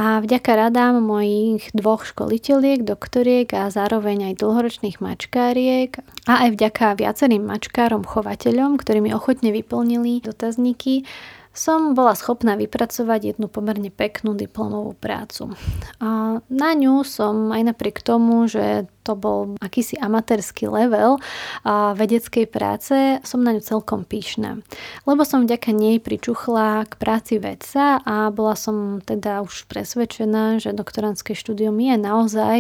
a 0.01 0.25
vďaka 0.25 0.51
radám 0.57 1.05
mojich 1.05 1.69
dvoch 1.77 2.09
školiteľiek, 2.09 2.81
doktoriek 2.81 3.53
a 3.53 3.69
zároveň 3.69 4.33
aj 4.33 4.41
dlhoročných 4.41 5.05
mačkáriek 5.05 6.01
a 6.25 6.49
aj 6.49 6.57
vďaka 6.57 6.97
viacerým 6.97 7.45
mačkárom, 7.45 8.09
chovateľom, 8.09 8.81
ktorí 8.81 9.05
mi 9.05 9.13
ochotne 9.13 9.53
vyplnili 9.53 10.25
dotazníky, 10.25 11.05
som 11.51 11.99
bola 11.99 12.15
schopná 12.15 12.55
vypracovať 12.55 13.35
jednu 13.35 13.51
pomerne 13.51 13.91
peknú 13.91 14.39
diplomovú 14.39 14.95
prácu. 14.95 15.51
A 15.99 16.39
na 16.47 16.71
ňu 16.79 17.03
som 17.03 17.51
aj 17.51 17.75
napriek 17.75 18.07
tomu, 18.07 18.47
že 18.47 18.87
to 19.03 19.19
bol 19.19 19.59
akýsi 19.59 19.99
amatérsky 19.99 20.71
level 20.71 21.19
a 21.67 21.97
vedeckej 21.99 22.47
práce, 22.47 22.95
som 23.27 23.43
na 23.43 23.51
ňu 23.51 23.63
celkom 23.67 24.07
píšna. 24.07 24.63
Lebo 25.11 25.27
som 25.27 25.43
vďaka 25.43 25.75
nej 25.75 25.99
pričuchla 25.99 26.87
k 26.87 26.93
práci 26.95 27.43
vedca 27.43 27.99
a 27.99 28.31
bola 28.31 28.55
som 28.55 29.03
teda 29.03 29.43
už 29.43 29.67
presvedčená, 29.67 30.63
že 30.63 30.77
doktorantské 30.77 31.35
štúdium 31.35 31.75
je 31.83 31.97
naozaj 31.99 32.59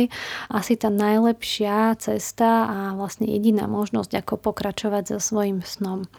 asi 0.51 0.75
tá 0.75 0.91
najlepšia 0.91 1.95
cesta 2.03 2.67
a 2.67 2.79
vlastne 2.99 3.31
jediná 3.31 3.71
možnosť, 3.71 4.19
ako 4.19 4.51
pokračovať 4.51 5.15
so 5.15 5.19
svojím 5.23 5.63
snom. 5.63 6.11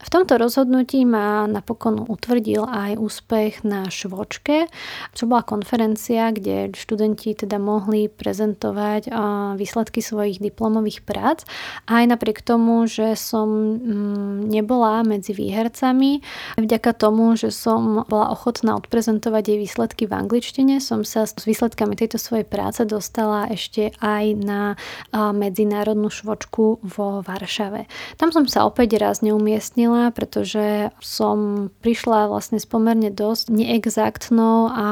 V 0.00 0.08
tomto 0.08 0.40
rozhodnutí 0.40 1.04
ma 1.04 1.44
napokon 1.44 2.08
utvrdil 2.08 2.64
aj 2.64 2.96
úspech 2.96 3.68
na 3.68 3.84
švočke, 3.92 4.64
čo 5.12 5.28
bola 5.28 5.44
konferencia, 5.44 6.32
kde 6.32 6.72
študenti 6.72 7.36
teda 7.36 7.60
mohli 7.60 8.08
prezentovať 8.08 9.12
výsledky 9.60 10.00
svojich 10.00 10.40
diplomových 10.40 11.04
prác. 11.04 11.44
Aj 11.84 12.00
napriek 12.08 12.40
tomu, 12.40 12.88
že 12.88 13.12
som 13.12 13.76
mm, 13.76 14.48
nebola 14.48 15.04
medzi 15.04 15.36
výhercami, 15.36 16.24
vďaka 16.56 16.96
tomu, 16.96 17.36
že 17.36 17.52
som 17.52 18.08
bola 18.08 18.32
ochotná 18.32 18.80
odprezentovať 18.80 19.52
jej 19.52 19.58
výsledky 19.60 20.08
v 20.08 20.16
angličtine, 20.16 20.80
som 20.80 21.04
sa 21.04 21.28
s 21.28 21.36
výsledkami 21.44 21.92
tejto 21.92 22.16
svojej 22.16 22.48
práce 22.48 22.88
dostala 22.88 23.52
ešte 23.52 23.92
aj 24.00 24.24
na 24.40 24.80
medzinárodnú 25.12 26.08
švočku 26.08 26.80
vo 26.80 27.20
Varšave. 27.20 27.84
Tam 28.16 28.32
som 28.32 28.48
sa 28.48 28.64
opäť 28.64 28.96
raz 28.96 29.20
neumiestnila 29.20 29.89
zmenila, 29.90 30.14
pretože 30.14 30.94
som 31.02 31.70
prišla 31.82 32.30
vlastne 32.30 32.62
s 32.62 32.66
pomerne 32.66 33.10
dosť 33.10 33.50
neexaktnou 33.50 34.70
a 34.70 34.88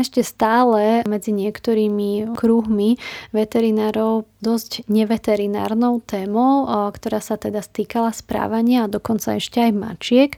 ešte 0.00 0.24
stále 0.24 1.04
medzi 1.04 1.36
niektorými 1.36 2.32
kruhmi 2.32 2.96
veterinárov 3.36 4.24
dosť 4.40 4.84
neveterinárnou 4.92 6.04
témou, 6.04 6.68
ktorá 6.92 7.20
sa 7.24 7.40
teda 7.40 7.64
stýkala 7.64 8.12
správania 8.12 8.84
a 8.84 8.92
dokonca 8.92 9.40
ešte 9.40 9.60
aj 9.60 9.72
mačiek. 9.72 10.30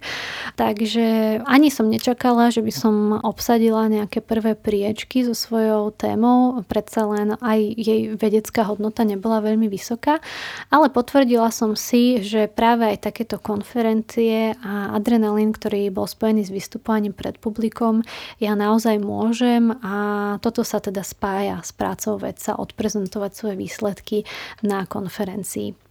Takže 0.54 1.40
ani 1.42 1.68
som 1.74 1.90
nečakala, 1.90 2.54
že 2.54 2.62
by 2.62 2.72
som 2.74 2.94
obsadila 3.18 3.90
nejaké 3.90 4.22
prvé 4.22 4.54
priečky 4.54 5.26
so 5.26 5.34
svojou 5.34 5.90
témou, 5.90 6.62
predsa 6.70 7.02
len 7.06 7.34
aj 7.42 7.58
jej 7.74 8.14
vedecká 8.14 8.62
hodnota 8.66 9.02
nebola 9.02 9.42
veľmi 9.42 9.66
vysoká, 9.66 10.22
ale 10.70 10.86
potvrdila 10.86 11.50
som 11.50 11.74
si, 11.74 12.22
že 12.22 12.46
práve 12.46 12.86
aj 12.86 13.10
takéto 13.10 13.42
konferencie 13.42 13.75
konferencie 13.76 14.56
a 14.64 14.96
adrenalín, 14.96 15.52
ktorý 15.52 15.92
bol 15.92 16.08
spojený 16.08 16.48
s 16.48 16.54
vystupovaním 16.54 17.12
pred 17.12 17.36
publikom, 17.36 18.00
ja 18.40 18.56
naozaj 18.56 18.96
môžem 18.96 19.68
a 19.84 19.96
toto 20.40 20.64
sa 20.64 20.80
teda 20.80 21.04
spája 21.04 21.60
s 21.60 21.76
prácou 21.76 22.16
vedca 22.16 22.56
odprezentovať 22.56 23.36
svoje 23.36 23.60
výsledky 23.60 24.24
na 24.64 24.88
konferencii. 24.88 25.85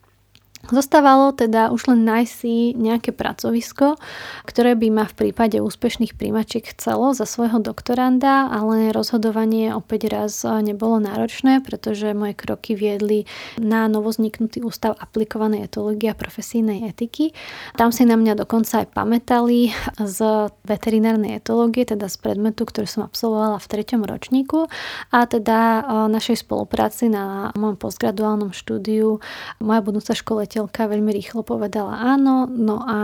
Zostávalo 0.65 1.29
teda 1.29 1.69
už 1.69 1.93
len 1.93 2.09
nájsť 2.09 2.31
si 2.33 2.73
nejaké 2.73 3.13
pracovisko, 3.13 4.01
ktoré 4.49 4.73
by 4.73 4.87
ma 4.89 5.05
v 5.05 5.13
prípade 5.29 5.61
úspešných 5.61 6.17
príjmačiek 6.17 6.65
chcelo 6.73 7.13
za 7.13 7.29
svojho 7.29 7.61
doktoranda, 7.61 8.49
ale 8.49 8.89
rozhodovanie 8.89 9.77
opäť 9.77 10.09
raz 10.09 10.41
nebolo 10.41 10.97
náročné, 10.97 11.61
pretože 11.61 12.17
moje 12.17 12.33
kroky 12.33 12.73
viedli 12.73 13.29
na 13.61 13.85
novozniknutý 13.85 14.65
ústav 14.65 14.97
aplikovanej 14.97 15.69
etológie 15.69 16.09
a 16.09 16.17
profesijnej 16.17 16.89
etiky. 16.89 17.37
Tam 17.77 17.93
si 17.93 18.01
na 18.09 18.17
mňa 18.17 18.33
dokonca 18.33 18.81
aj 18.81 18.89
pamätali 18.89 19.69
z 20.01 20.49
veterinárnej 20.65 21.37
etológie, 21.37 21.85
teda 21.85 22.09
z 22.09 22.17
predmetu, 22.17 22.65
ktorý 22.65 22.89
som 22.89 23.05
absolvovala 23.05 23.61
v 23.61 23.69
treťom 23.69 24.01
ročníku 24.01 24.65
a 25.13 25.29
teda 25.29 25.85
našej 26.09 26.41
spolupráci 26.41 27.13
na 27.13 27.53
môjom 27.53 27.77
postgraduálnom 27.77 28.49
štúdiu 28.49 29.21
moja 29.61 29.81
budúca 29.85 30.17
škola 30.17 30.49
učiteľka 30.55 30.87
veľmi 30.87 31.11
rýchlo 31.11 31.43
povedala 31.43 32.15
áno, 32.15 32.47
no 32.47 32.79
a 32.79 32.99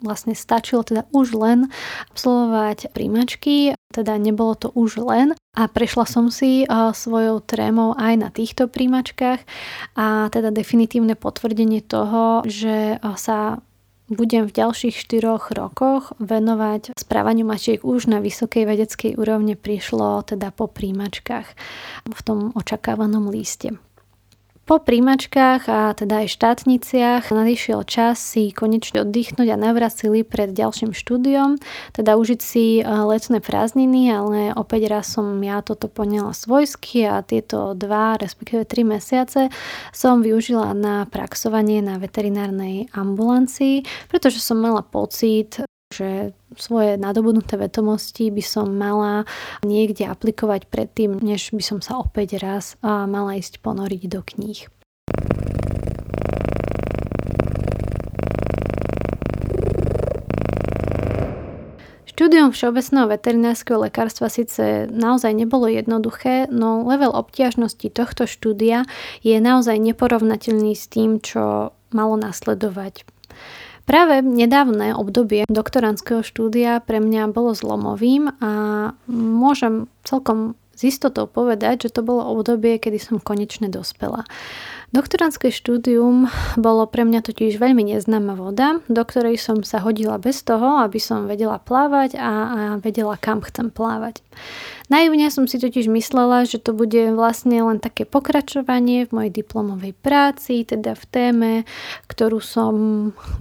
vlastne 0.00 0.32
stačilo 0.32 0.80
teda 0.80 1.04
už 1.12 1.36
len 1.36 1.68
absolvovať 2.08 2.88
príjmačky, 2.96 3.76
teda 3.92 4.16
nebolo 4.16 4.56
to 4.56 4.72
už 4.72 5.04
len 5.04 5.36
a 5.52 5.68
prešla 5.68 6.08
som 6.08 6.32
si 6.32 6.64
svojou 6.72 7.44
trémou 7.44 7.92
aj 8.00 8.14
na 8.16 8.28
týchto 8.32 8.72
príjmačkách 8.72 9.44
a 9.92 10.32
teda 10.32 10.48
definitívne 10.48 11.20
potvrdenie 11.20 11.84
toho, 11.84 12.40
že 12.48 12.96
sa 13.20 13.60
budem 14.08 14.48
v 14.48 14.56
ďalších 14.56 14.96
štyroch 14.96 15.52
rokoch 15.52 16.16
venovať 16.16 16.96
správaniu 16.96 17.44
mačiek 17.44 17.84
už 17.84 18.08
na 18.08 18.24
vysokej 18.24 18.64
vedeckej 18.64 19.20
úrovne 19.20 19.52
prišlo 19.52 20.24
teda 20.24 20.48
po 20.48 20.64
príjmačkách 20.64 21.48
v 22.08 22.20
tom 22.24 22.56
očakávanom 22.56 23.28
líste. 23.28 23.76
Po 24.66 24.82
príjmačkách 24.82 25.70
a 25.70 25.94
teda 25.94 26.26
aj 26.26 26.34
štátniciach 26.34 27.30
nadišiel 27.30 27.86
čas 27.86 28.18
si 28.18 28.50
konečne 28.50 29.06
oddychnúť 29.06 29.54
a 29.54 29.62
navrať 29.62 30.02
sily 30.02 30.26
pred 30.26 30.50
ďalším 30.50 30.90
štúdiom, 30.90 31.62
teda 31.94 32.18
užiť 32.18 32.40
si 32.42 32.64
e, 32.78 32.82
letné 32.82 33.38
prázdniny, 33.38 34.10
ale 34.10 34.50
opäť 34.58 34.90
raz 34.90 35.14
som 35.14 35.38
ja 35.38 35.62
toto 35.62 35.86
poňala 35.86 36.34
svojsky 36.34 37.06
a 37.06 37.22
tieto 37.22 37.78
dva, 37.78 38.18
respektíve 38.18 38.66
tri 38.66 38.82
mesiace 38.82 39.54
som 39.94 40.18
využila 40.18 40.74
na 40.74 41.06
praxovanie 41.06 41.78
na 41.78 42.02
veterinárnej 42.02 42.90
ambulancii, 42.90 43.86
pretože 44.10 44.42
som 44.42 44.58
mala 44.58 44.82
pocit, 44.82 45.62
že 45.94 46.34
svoje 46.58 46.98
nadobudnuté 46.98 47.54
vedomosti 47.54 48.26
by 48.34 48.42
som 48.42 48.74
mala 48.74 49.22
niekde 49.62 50.10
aplikovať 50.10 50.66
predtým, 50.66 51.22
než 51.22 51.54
by 51.54 51.62
som 51.62 51.78
sa 51.78 52.02
opäť 52.02 52.42
raz 52.42 52.74
mala 52.82 53.38
ísť 53.38 53.62
ponoriť 53.62 54.02
do 54.10 54.20
kníh. 54.26 54.66
Štúdium 62.16 62.48
všeobecného 62.48 63.12
veterinárskeho 63.12 63.76
lekárstva 63.76 64.32
síce 64.32 64.88
naozaj 64.88 65.36
nebolo 65.36 65.68
jednoduché, 65.68 66.48
no 66.48 66.80
level 66.82 67.12
obťažnosti 67.12 67.92
tohto 67.92 68.24
štúdia 68.24 68.88
je 69.20 69.36
naozaj 69.36 69.76
neporovnateľný 69.76 70.72
s 70.72 70.88
tým, 70.88 71.20
čo 71.20 71.76
malo 71.92 72.16
nasledovať. 72.16 73.04
Práve 73.86 74.18
nedávne 74.18 74.98
obdobie 74.98 75.46
doktorandského 75.46 76.26
štúdia 76.26 76.82
pre 76.82 76.98
mňa 76.98 77.30
bolo 77.30 77.54
zlomovým 77.54 78.34
a 78.42 78.52
môžem 79.06 79.86
celkom 80.02 80.58
s 80.76 80.84
istotou 80.84 81.24
povedať, 81.24 81.88
že 81.88 81.96
to 81.96 82.04
bolo 82.04 82.28
obdobie, 82.36 82.76
kedy 82.76 83.00
som 83.00 83.16
konečne 83.16 83.72
dospela. 83.72 84.28
Doktorantské 84.94 85.50
štúdium 85.50 86.30
bolo 86.54 86.86
pre 86.86 87.02
mňa 87.02 87.26
totiž 87.26 87.58
veľmi 87.58 87.90
neznáma 87.90 88.38
voda, 88.38 88.78
do 88.86 89.02
ktorej 89.02 89.34
som 89.34 89.66
sa 89.66 89.82
hodila 89.82 90.14
bez 90.14 90.46
toho, 90.46 90.78
aby 90.78 91.02
som 91.02 91.26
vedela 91.26 91.58
plávať 91.58 92.14
a, 92.14 92.30
a 92.30 92.60
vedela, 92.78 93.18
kam 93.18 93.42
chcem 93.42 93.66
plávať. 93.74 94.22
Naivne 94.86 95.26
som 95.34 95.50
si 95.50 95.58
totiž 95.58 95.90
myslela, 95.90 96.46
že 96.46 96.62
to 96.62 96.70
bude 96.70 97.10
vlastne 97.18 97.58
len 97.58 97.82
také 97.82 98.06
pokračovanie 98.06 99.10
v 99.10 99.10
mojej 99.10 99.32
diplomovej 99.42 99.90
práci, 99.98 100.62
teda 100.62 100.94
v 100.94 101.04
téme, 101.10 101.52
ktorú 102.06 102.38
som 102.38 102.74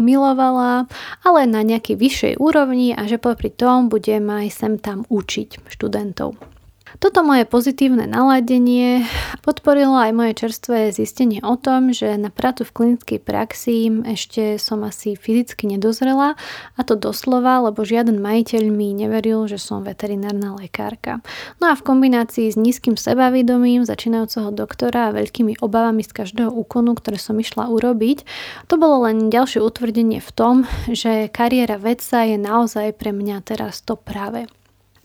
milovala, 0.01 0.89
ale 1.21 1.45
na 1.45 1.61
nejakej 1.61 1.93
vyššej 1.93 2.33
úrovni 2.41 2.97
a 2.97 3.05
že 3.05 3.21
popri 3.21 3.53
tom 3.53 3.93
budem 3.93 4.25
aj 4.25 4.49
sem 4.49 4.73
tam 4.81 5.05
učiť 5.13 5.69
študentov. 5.69 6.54
Toto 6.95 7.27
moje 7.27 7.43
pozitívne 7.43 8.07
naladenie 8.07 9.03
podporilo 9.43 9.99
aj 9.99 10.11
moje 10.15 10.33
čerstvé 10.39 10.95
zistenie 10.95 11.43
o 11.43 11.59
tom, 11.59 11.91
že 11.91 12.15
na 12.15 12.31
prácu 12.31 12.63
v 12.63 12.71
klinickej 12.71 13.19
praxi 13.19 13.91
ešte 14.07 14.55
som 14.55 14.79
asi 14.87 15.19
fyzicky 15.19 15.67
nedozrela 15.67 16.39
a 16.79 16.81
to 16.87 16.95
doslova, 16.95 17.67
lebo 17.67 17.83
žiaden 17.83 18.23
majiteľ 18.23 18.63
mi 18.71 18.95
neveril, 18.95 19.43
že 19.51 19.59
som 19.59 19.83
veterinárna 19.83 20.55
lekárka. 20.55 21.19
No 21.59 21.67
a 21.67 21.75
v 21.75 21.83
kombinácii 21.83 22.47
s 22.47 22.55
nízkym 22.55 22.95
sebavedomím 22.95 23.83
začínajúceho 23.83 24.55
doktora 24.55 25.11
a 25.11 25.15
veľkými 25.15 25.59
obavami 25.59 25.99
z 25.99 26.15
každého 26.15 26.51
úkonu, 26.51 26.95
ktoré 26.95 27.19
som 27.19 27.35
išla 27.35 27.67
urobiť, 27.67 28.23
to 28.71 28.79
bolo 28.79 29.03
len 29.03 29.27
ďalšie 29.27 29.59
utvrdenie 29.59 30.23
v 30.23 30.31
tom, 30.31 30.55
že 30.87 31.27
kariéra 31.27 31.75
vedca 31.75 32.23
je 32.23 32.39
naozaj 32.39 32.95
pre 32.95 33.11
mňa 33.11 33.43
teraz 33.43 33.83
to 33.83 33.99
práve. 33.99 34.47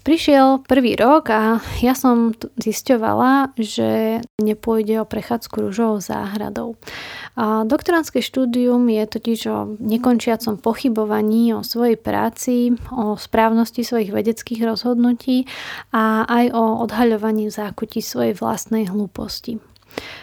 Prišiel 0.00 0.64
prvý 0.64 0.96
rok 0.96 1.28
a 1.28 1.60
ja 1.84 1.92
som 1.92 2.32
zisťovala, 2.56 3.52
že 3.60 4.20
nepôjde 4.40 5.04
o 5.04 5.08
prechádzku 5.08 5.68
rúžovou 5.68 6.00
záhradou. 6.00 6.80
A 7.36 7.68
doktorantské 7.68 8.24
štúdium 8.24 8.88
je 8.88 9.04
totiž 9.04 9.40
o 9.52 9.58
nekončiacom 9.76 10.56
pochybovaní 10.56 11.52
o 11.52 11.60
svojej 11.60 12.00
práci, 12.00 12.74
o 12.88 13.20
správnosti 13.20 13.84
svojich 13.84 14.10
vedeckých 14.10 14.64
rozhodnutí 14.64 15.44
a 15.92 16.24
aj 16.24 16.56
o 16.56 16.80
odhaľovaní 16.80 17.52
zákutí 17.52 18.00
svojej 18.00 18.32
vlastnej 18.32 18.88
hlúposti. 18.88 19.69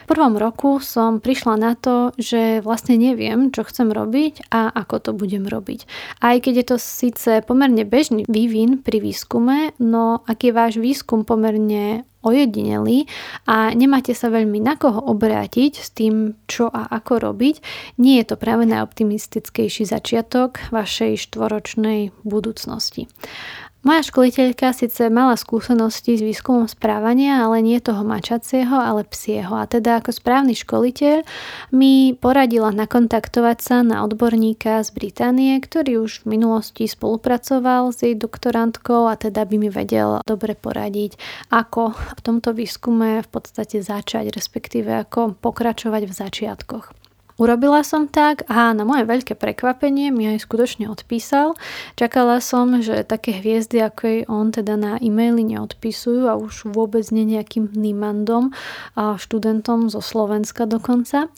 V 0.07 0.15
prvom 0.15 0.39
roku 0.39 0.79
som 0.79 1.19
prišla 1.19 1.55
na 1.59 1.73
to, 1.75 2.15
že 2.15 2.63
vlastne 2.63 2.95
neviem, 2.95 3.51
čo 3.51 3.67
chcem 3.67 3.91
robiť 3.91 4.47
a 4.51 4.71
ako 4.71 4.95
to 5.03 5.11
budem 5.11 5.43
robiť. 5.43 5.83
Aj 6.23 6.39
keď 6.39 6.53
je 6.63 6.65
to 6.71 6.77
síce 6.79 7.31
pomerne 7.43 7.83
bežný 7.83 8.23
vývin 8.31 8.79
pri 8.79 9.03
výskume, 9.03 9.75
no 9.83 10.23
ak 10.23 10.47
je 10.47 10.51
váš 10.55 10.79
výskum 10.79 11.27
pomerne 11.27 12.07
ojedinelý 12.27 13.07
a 13.47 13.71
nemáte 13.71 14.11
sa 14.11 14.27
veľmi 14.27 14.59
na 14.59 14.75
koho 14.75 14.99
obrátiť 14.99 15.73
s 15.79 15.89
tým, 15.95 16.35
čo 16.49 16.67
a 16.67 16.89
ako 16.91 17.31
robiť, 17.31 17.55
nie 18.03 18.19
je 18.19 18.25
to 18.27 18.35
práve 18.35 18.67
najoptimistickejší 18.67 19.87
začiatok 19.87 20.59
vašej 20.73 21.29
štvoročnej 21.29 22.11
budúcnosti. 22.27 23.07
Moja 23.85 24.01
školiteľka 24.01 24.73
síce 24.73 25.05
mala 25.13 25.37
skúsenosti 25.37 26.17
s 26.17 26.25
výskumom 26.25 26.65
správania, 26.65 27.45
ale 27.45 27.61
nie 27.61 27.77
toho 27.77 28.01
mačacieho, 28.01 28.73
ale 28.73 29.05
psieho. 29.05 29.53
A 29.53 29.69
teda 29.69 30.01
ako 30.01 30.11
správny 30.11 30.57
školiteľ 30.57 31.21
mi 31.71 32.17
poradila 32.17 32.73
nakontaktovať 32.73 33.57
sa 33.61 33.85
na 33.85 34.01
odborníka 34.01 34.81
z 34.81 34.89
Británie, 34.91 35.53
ktorý 35.61 36.03
už 36.03 36.25
v 36.25 36.35
minulosti 36.35 36.89
spolupracoval 36.89 37.93
s 37.93 38.01
jej 38.01 38.17
doktorantkou 38.17 39.07
a 39.07 39.13
teda 39.13 39.45
by 39.45 39.55
mi 39.61 39.69
vedel 39.69 40.25
dobre 40.25 40.57
poradiť, 40.57 41.15
ako 41.53 41.93
v 41.93 42.19
tomto 42.25 42.57
výskume 42.57 43.21
v 43.21 43.29
podstate 43.29 43.85
začať, 43.85 44.33
respektíve 44.33 44.89
ako 45.05 45.37
pokračovať 45.37 46.01
v 46.09 46.13
začiatkoch. 46.17 47.06
Urobila 47.37 47.85
som 47.85 48.09
tak 48.09 48.49
a 48.49 48.73
na 48.73 48.81
moje 48.81 49.05
veľké 49.05 49.37
prekvapenie 49.37 50.09
mi 50.09 50.25
aj 50.25 50.41
skutočne 50.49 50.89
odpísal. 50.89 51.53
Čakala 51.93 52.41
som, 52.41 52.81
že 52.81 53.05
také 53.05 53.37
hviezdy 53.37 53.77
ako 53.77 54.01
jej 54.01 54.21
on 54.25 54.49
teda 54.49 54.73
na 54.73 54.97
e-maily 54.97 55.45
neodpisujú 55.45 56.25
a 56.25 56.33
už 56.33 56.73
vôbec 56.73 57.05
nie 57.13 57.29
nejakým 57.29 57.77
Nimandom 57.77 58.57
a 58.97 59.21
študentom 59.21 59.93
zo 59.93 60.01
Slovenska 60.01 60.65
dokonca 60.65 61.29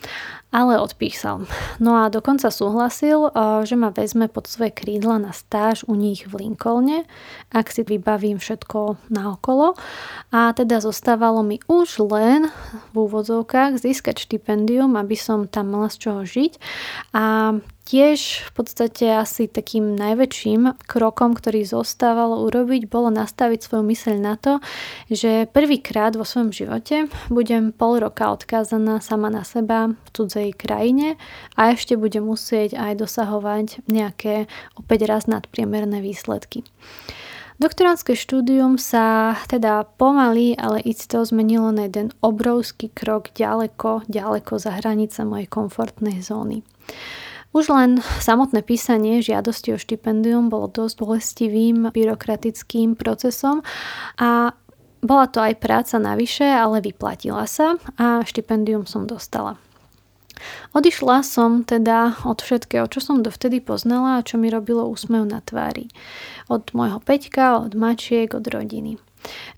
ale 0.50 0.82
odpísal. 0.82 1.46
No 1.78 2.02
a 2.02 2.10
dokonca 2.10 2.50
súhlasil, 2.50 3.30
že 3.70 3.78
ma 3.78 3.94
vezme 3.94 4.26
pod 4.26 4.50
svoje 4.50 4.74
krídla 4.74 5.22
na 5.22 5.30
stáž 5.30 5.86
u 5.86 5.94
nich 5.94 6.26
v 6.26 6.42
Lincolne, 6.42 7.06
ak 7.54 7.70
si 7.70 7.86
vybavím 7.86 8.42
všetko 8.42 8.98
naokolo. 9.14 9.78
A 10.34 10.54
teda 10.58 10.82
zostávalo 10.82 11.46
mi 11.46 11.62
už 11.70 12.02
len 12.10 12.50
v 12.94 12.96
úvodzovkách 12.98 13.78
získať 13.78 14.26
štipendium, 14.26 14.98
aby 14.98 15.14
som 15.14 15.46
tam 15.46 15.70
mala 15.70 15.94
z 15.94 15.98
čoho 16.02 16.22
žiť. 16.26 16.58
A 17.14 17.54
tiež 17.90 18.46
v 18.46 18.52
podstate 18.54 19.10
asi 19.10 19.50
takým 19.50 19.98
najväčším 19.98 20.86
krokom, 20.86 21.34
ktorý 21.34 21.66
zostávalo 21.66 22.46
urobiť, 22.46 22.86
bolo 22.86 23.10
nastaviť 23.10 23.66
svoju 23.66 23.82
myseľ 23.82 24.16
na 24.22 24.38
to, 24.38 24.62
že 25.10 25.50
prvýkrát 25.50 26.14
vo 26.14 26.22
svojom 26.22 26.54
živote 26.54 27.10
budem 27.34 27.74
pol 27.74 27.98
roka 27.98 28.30
odkázaná 28.30 29.02
sama 29.02 29.34
na 29.34 29.42
seba 29.42 29.90
v 29.90 30.10
cudzej 30.14 30.54
krajine 30.54 31.18
a 31.58 31.74
ešte 31.74 31.98
budem 31.98 32.30
musieť 32.30 32.78
aj 32.78 33.02
dosahovať 33.02 33.90
nejaké 33.90 34.46
opäť 34.78 35.10
raz 35.10 35.26
nadpriemerné 35.26 36.06
výsledky. 36.06 36.62
Doktorantské 37.60 38.16
štúdium 38.16 38.80
sa 38.80 39.36
teda 39.52 39.84
pomaly, 40.00 40.56
ale 40.56 40.80
isto 40.88 41.20
zmenilo 41.28 41.76
na 41.76 41.92
jeden 41.92 42.16
obrovský 42.24 42.88
krok 42.88 43.36
ďaleko, 43.36 44.08
ďaleko 44.08 44.56
za 44.56 44.80
hranice 44.80 45.28
mojej 45.28 45.50
komfortnej 45.52 46.24
zóny. 46.24 46.64
Už 47.50 47.74
len 47.74 47.98
samotné 48.22 48.62
písanie 48.62 49.26
žiadosti 49.26 49.74
o 49.74 49.82
štipendium 49.82 50.54
bolo 50.54 50.70
dosť 50.70 50.96
bolestivým 51.02 51.90
byrokratickým 51.90 52.94
procesom 52.94 53.66
a 54.22 54.54
bola 55.02 55.26
to 55.32 55.42
aj 55.42 55.58
práca 55.58 55.98
navyše, 55.98 56.46
ale 56.46 56.84
vyplatila 56.84 57.50
sa 57.50 57.80
a 57.98 58.22
štipendium 58.22 58.86
som 58.86 59.10
dostala. 59.10 59.58
Odišla 60.72 61.26
som 61.26 61.68
teda 61.68 62.22
od 62.24 62.40
všetkého, 62.40 62.88
čo 62.88 63.04
som 63.04 63.26
dovtedy 63.26 63.60
poznala 63.60 64.22
a 64.22 64.26
čo 64.26 64.40
mi 64.40 64.48
robilo 64.48 64.88
úsmev 64.88 65.28
na 65.28 65.44
tvári. 65.44 65.92
Od 66.48 66.72
môjho 66.72 67.02
peťka, 67.04 67.60
od 67.60 67.76
mačiek, 67.76 68.32
od 68.32 68.46
rodiny. 68.48 69.02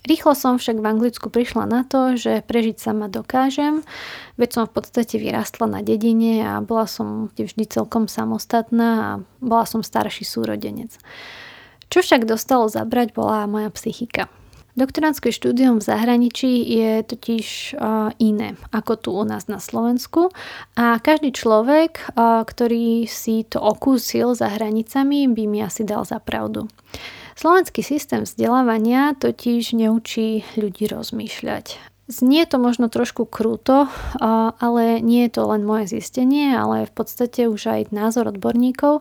Rýchlo 0.02 0.34
som 0.34 0.58
však 0.58 0.82
v 0.82 0.86
Anglicku 0.90 1.30
prišla 1.30 1.64
na 1.70 1.86
to, 1.86 2.18
že 2.18 2.42
prežiť 2.42 2.76
sama 2.82 3.06
dokážem, 3.06 3.86
veď 4.34 4.50
som 4.50 4.64
v 4.66 4.74
podstate 4.74 5.16
vyrastla 5.22 5.70
na 5.70 5.80
dedine 5.80 6.42
a 6.42 6.58
bola 6.58 6.90
som 6.90 7.30
vždy 7.32 7.70
celkom 7.70 8.10
samostatná 8.10 8.88
a 8.98 9.10
bola 9.38 9.64
som 9.64 9.86
starší 9.86 10.26
súrodenec. 10.26 10.98
Čo 11.92 12.02
však 12.02 12.26
dostalo 12.26 12.66
zabrať 12.66 13.14
bola 13.14 13.46
moja 13.46 13.70
psychika. 13.76 14.26
Doktorantské 14.72 15.36
štúdium 15.36 15.84
v 15.84 15.84
zahraničí 15.84 16.64
je 16.64 17.04
totiž 17.04 17.76
iné 18.16 18.56
ako 18.72 18.92
tu 18.96 19.12
u 19.12 19.20
nás 19.20 19.44
na 19.44 19.60
Slovensku 19.60 20.32
a 20.80 20.96
každý 20.96 21.28
človek, 21.36 22.16
ktorý 22.16 23.04
si 23.04 23.44
to 23.44 23.60
okúsil 23.60 24.32
za 24.32 24.48
hranicami, 24.48 25.28
by 25.28 25.44
mi 25.44 25.60
asi 25.60 25.84
dal 25.84 26.08
za 26.08 26.16
pravdu. 26.24 26.72
Slovenský 27.32 27.82
systém 27.82 28.22
vzdelávania 28.22 29.16
totiž 29.18 29.74
neučí 29.74 30.44
ľudí 30.54 30.86
rozmýšľať. 30.86 31.92
Znie 32.10 32.44
to 32.44 32.58
možno 32.58 32.90
trošku 32.92 33.24
krúto, 33.24 33.88
ale 34.58 35.00
nie 35.00 35.24
je 35.30 35.38
to 35.38 35.48
len 35.48 35.64
moje 35.64 35.96
zistenie, 35.96 36.52
ale 36.52 36.84
v 36.84 36.92
podstate 36.92 37.48
už 37.48 37.62
aj 37.72 37.94
názor 37.94 38.28
odborníkov 38.28 39.00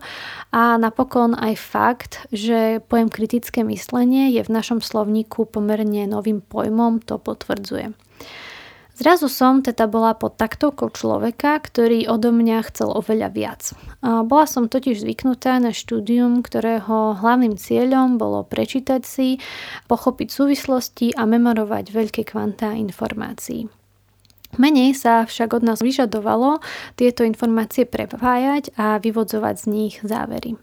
a 0.54 0.78
napokon 0.80 1.36
aj 1.36 1.60
fakt, 1.60 2.12
že 2.32 2.80
pojem 2.88 3.12
kritické 3.12 3.66
myslenie 3.68 4.32
je 4.32 4.46
v 4.46 4.54
našom 4.54 4.80
slovníku 4.80 5.50
pomerne 5.50 6.08
novým 6.08 6.40
pojmom, 6.40 7.02
to 7.04 7.20
potvrdzuje. 7.20 7.92
Zrazu 9.02 9.34
som 9.34 9.66
teda 9.66 9.90
bola 9.90 10.14
pod 10.14 10.38
taktovkou 10.38 10.94
človeka, 10.94 11.58
ktorý 11.58 12.06
odo 12.06 12.30
mňa 12.30 12.70
chcel 12.70 12.94
oveľa 12.94 13.34
viac. 13.34 13.74
Bola 14.06 14.46
som 14.46 14.70
totiž 14.70 15.02
zvyknutá 15.02 15.58
na 15.58 15.74
štúdium, 15.74 16.46
ktorého 16.46 17.18
hlavným 17.18 17.58
cieľom 17.58 18.22
bolo 18.22 18.46
prečítať 18.46 19.02
si, 19.02 19.42
pochopiť 19.90 20.30
súvislosti 20.30 21.18
a 21.18 21.26
memorovať 21.26 21.90
veľké 21.90 22.30
kvantá 22.30 22.78
informácií. 22.78 23.66
Menej 24.62 24.94
sa 24.94 25.26
však 25.26 25.58
od 25.58 25.66
nás 25.66 25.82
vyžadovalo 25.82 26.62
tieto 26.94 27.26
informácie 27.26 27.90
prepájať 27.90 28.70
a 28.78 29.02
vyvodzovať 29.02 29.56
z 29.58 29.66
nich 29.66 29.96
závery. 30.06 30.62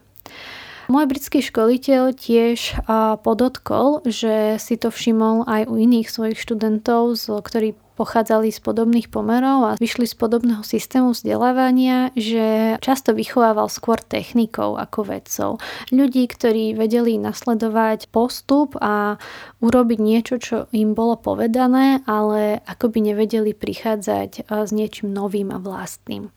Môj 0.86 1.05
britský 1.11 1.43
školiteľ 1.43 2.14
tiež 2.14 2.86
podotkol, 3.26 4.07
že 4.07 4.62
si 4.62 4.78
to 4.78 4.95
všimol 4.95 5.43
aj 5.51 5.66
u 5.66 5.74
iných 5.74 6.07
svojich 6.07 6.39
študentov, 6.39 7.18
ktorí 7.18 7.74
pochádzali 7.99 8.55
z 8.55 8.62
podobných 8.62 9.11
pomerov 9.11 9.59
a 9.66 9.72
vyšli 9.74 10.07
z 10.07 10.14
podobného 10.14 10.62
systému 10.62 11.18
vzdelávania, 11.18 12.14
že 12.14 12.78
často 12.78 13.11
vychovával 13.11 13.66
skôr 13.66 13.99
technikov 13.99 14.78
ako 14.78 15.11
vedcov. 15.11 15.51
Ľudí, 15.90 16.30
ktorí 16.30 16.78
vedeli 16.78 17.18
nasledovať 17.18 18.14
postup 18.14 18.78
a 18.78 19.18
urobiť 19.59 19.99
niečo, 19.99 20.38
čo 20.38 20.70
im 20.70 20.94
bolo 20.94 21.18
povedané, 21.18 22.07
ale 22.07 22.62
ako 22.62 22.94
by 22.94 23.11
nevedeli 23.11 23.51
prichádzať 23.51 24.46
s 24.46 24.70
niečím 24.70 25.11
novým 25.11 25.51
a 25.51 25.59
vlastným. 25.59 26.30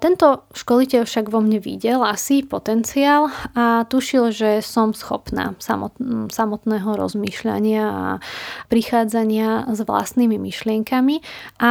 Tento 0.00 0.48
školiteľ 0.56 1.04
však 1.04 1.28
vo 1.28 1.44
mne 1.44 1.60
videl 1.60 2.00
asi 2.00 2.40
potenciál 2.40 3.28
a 3.52 3.84
tušil, 3.84 4.32
že 4.32 4.64
som 4.64 4.96
schopná 4.96 5.52
samotného 6.32 6.90
rozmýšľania 6.96 7.84
a 7.84 8.06
prichádzania 8.72 9.68
s 9.68 9.80
vlastnými 9.84 10.40
myšlienkami 10.40 10.93
a 11.58 11.70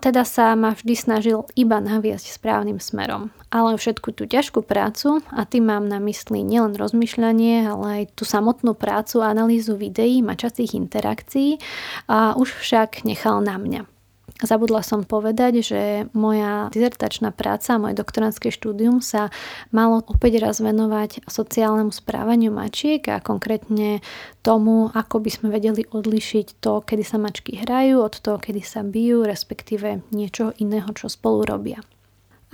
teda 0.00 0.24
sa 0.24 0.56
ma 0.58 0.74
vždy 0.74 0.94
snažil 0.96 1.44
iba 1.54 1.78
naviesť 1.78 2.34
správnym 2.34 2.80
smerom. 2.80 3.30
Ale 3.54 3.78
všetku 3.78 4.10
tú 4.16 4.26
ťažkú 4.26 4.66
prácu, 4.66 5.22
a 5.30 5.46
tým 5.46 5.70
mám 5.70 5.86
na 5.86 6.02
mysli 6.02 6.42
nielen 6.42 6.74
rozmýšľanie, 6.74 7.70
ale 7.70 7.86
aj 8.02 8.18
tú 8.18 8.26
samotnú 8.26 8.74
prácu, 8.74 9.22
analýzu 9.22 9.78
videí, 9.78 10.24
mačacích 10.24 10.74
interakcií, 10.74 11.62
a 12.10 12.34
už 12.34 12.50
však 12.58 13.06
nechal 13.06 13.38
na 13.44 13.54
mňa. 13.60 13.93
Zabudla 14.42 14.82
som 14.82 15.06
povedať, 15.06 15.62
že 15.62 15.80
moja 16.10 16.66
dizertačná 16.74 17.30
práca, 17.30 17.78
moje 17.78 17.94
doktorantské 17.94 18.50
štúdium 18.50 18.98
sa 18.98 19.30
malo 19.70 20.02
opäť 20.10 20.42
raz 20.42 20.58
venovať 20.58 21.22
sociálnemu 21.30 21.94
správaniu 21.94 22.50
mačiek 22.50 22.98
a 23.14 23.22
konkrétne 23.22 24.02
tomu, 24.42 24.90
ako 24.90 25.22
by 25.22 25.30
sme 25.30 25.48
vedeli 25.54 25.86
odlišiť 25.86 26.58
to, 26.58 26.82
kedy 26.82 27.06
sa 27.06 27.22
mačky 27.22 27.62
hrajú 27.62 28.02
od 28.02 28.18
toho, 28.18 28.42
kedy 28.42 28.58
sa 28.66 28.82
bijú, 28.82 29.22
respektíve 29.22 30.02
niečo 30.10 30.50
iného, 30.58 30.90
čo 30.98 31.06
spolu 31.06 31.46
robia. 31.46 31.78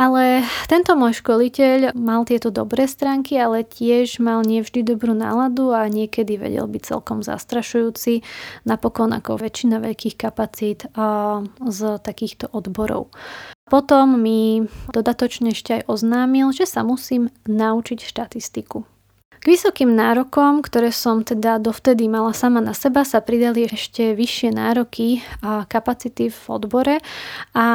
Ale 0.00 0.48
tento 0.64 0.96
môj 0.96 1.20
školiteľ 1.20 1.92
mal 1.92 2.24
tieto 2.24 2.48
dobré 2.48 2.88
stránky, 2.88 3.36
ale 3.36 3.68
tiež 3.68 4.16
mal 4.16 4.40
nevždy 4.40 4.80
dobrú 4.80 5.12
náladu 5.12 5.76
a 5.76 5.84
niekedy 5.92 6.40
vedel 6.40 6.64
byť 6.64 6.82
celkom 6.88 7.20
zastrašujúci, 7.20 8.24
napokon 8.64 9.12
ako 9.12 9.36
väčšina 9.36 9.76
veľkých 9.76 10.16
kapacít 10.16 10.88
z 11.60 11.80
takýchto 12.00 12.48
odborov. 12.48 13.12
Potom 13.68 14.16
mi 14.16 14.64
dodatočne 14.88 15.52
ešte 15.52 15.84
aj 15.84 15.92
oznámil, 15.92 16.48
že 16.56 16.64
sa 16.64 16.80
musím 16.80 17.28
naučiť 17.44 18.00
štatistiku. 18.00 18.88
K 19.40 19.44
vysokým 19.48 19.96
nárokom, 19.96 20.60
ktoré 20.60 20.92
som 20.92 21.24
teda 21.24 21.56
dovtedy 21.56 22.08
mala 22.12 22.36
sama 22.36 22.60
na 22.60 22.76
seba, 22.76 23.08
sa 23.08 23.24
pridali 23.24 23.68
ešte 23.68 24.12
vyššie 24.12 24.52
nároky 24.52 25.24
a 25.40 25.64
kapacity 25.64 26.28
v 26.28 26.40
odbore 26.48 27.00
a 27.56 27.66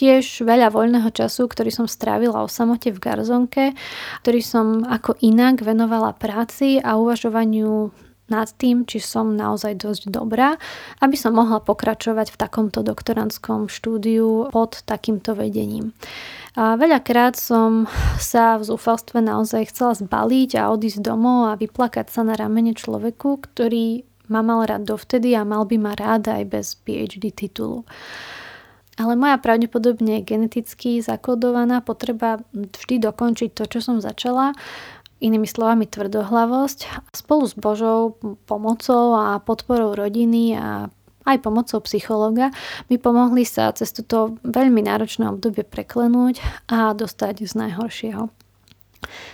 tiež 0.00 0.48
veľa 0.48 0.72
voľného 0.72 1.12
času, 1.12 1.44
ktorý 1.44 1.68
som 1.68 1.84
strávila 1.84 2.40
o 2.40 2.48
samote 2.48 2.88
v 2.88 3.02
Garzonke, 3.04 3.76
ktorý 4.24 4.40
som 4.40 4.80
ako 4.88 5.20
inak 5.20 5.60
venovala 5.60 6.16
práci 6.16 6.80
a 6.80 6.96
uvažovaniu 6.96 7.92
nad 8.32 8.48
tým, 8.56 8.86
či 8.86 9.02
som 9.02 9.34
naozaj 9.36 9.76
dosť 9.76 10.02
dobrá, 10.08 10.56
aby 11.02 11.18
som 11.18 11.36
mohla 11.36 11.60
pokračovať 11.60 12.32
v 12.32 12.40
takomto 12.40 12.80
doktorantskom 12.80 13.66
štúdiu 13.68 14.48
pod 14.54 14.86
takýmto 14.86 15.34
vedením. 15.34 15.92
A 16.54 16.78
veľakrát 16.78 17.34
som 17.34 17.90
sa 18.16 18.56
v 18.56 18.66
zúfalstve 18.70 19.20
naozaj 19.20 19.74
chcela 19.74 19.98
zbaliť 19.98 20.50
a 20.56 20.70
odísť 20.70 21.02
domov 21.02 21.50
a 21.50 21.58
vyplakať 21.58 22.06
sa 22.08 22.22
na 22.22 22.38
ramene 22.38 22.72
človeku, 22.72 23.50
ktorý 23.50 24.06
ma 24.30 24.46
mal 24.46 24.62
rád 24.62 24.86
dovtedy 24.86 25.34
a 25.34 25.42
mal 25.42 25.66
by 25.66 25.76
ma 25.78 25.92
rád 25.98 26.30
aj 26.30 26.42
bez 26.46 26.66
PhD 26.78 27.34
titulu 27.34 27.82
ale 28.98 29.14
moja 29.14 29.36
pravdepodobne 29.38 30.24
geneticky 30.26 30.98
zakodovaná 31.04 31.84
potreba 31.84 32.42
vždy 32.52 32.98
dokončiť 32.98 33.50
to, 33.54 33.64
čo 33.70 33.78
som 33.84 33.96
začala, 34.02 34.56
inými 35.20 35.44
slovami 35.44 35.84
tvrdohlavosť, 35.84 37.12
spolu 37.12 37.44
s 37.44 37.54
Božou 37.54 38.16
pomocou 38.48 39.14
a 39.14 39.36
podporou 39.38 39.92
rodiny 39.92 40.56
a 40.56 40.88
aj 41.28 41.38
pomocou 41.44 41.84
psychologa 41.84 42.48
mi 42.88 42.96
pomohli 42.96 43.44
sa 43.44 43.68
cez 43.76 43.92
toto 43.92 44.40
veľmi 44.40 44.80
náročné 44.80 45.28
obdobie 45.28 45.68
preklenúť 45.68 46.40
a 46.72 46.96
dostať 46.96 47.44
z 47.44 47.52
najhoršieho. 47.60 48.39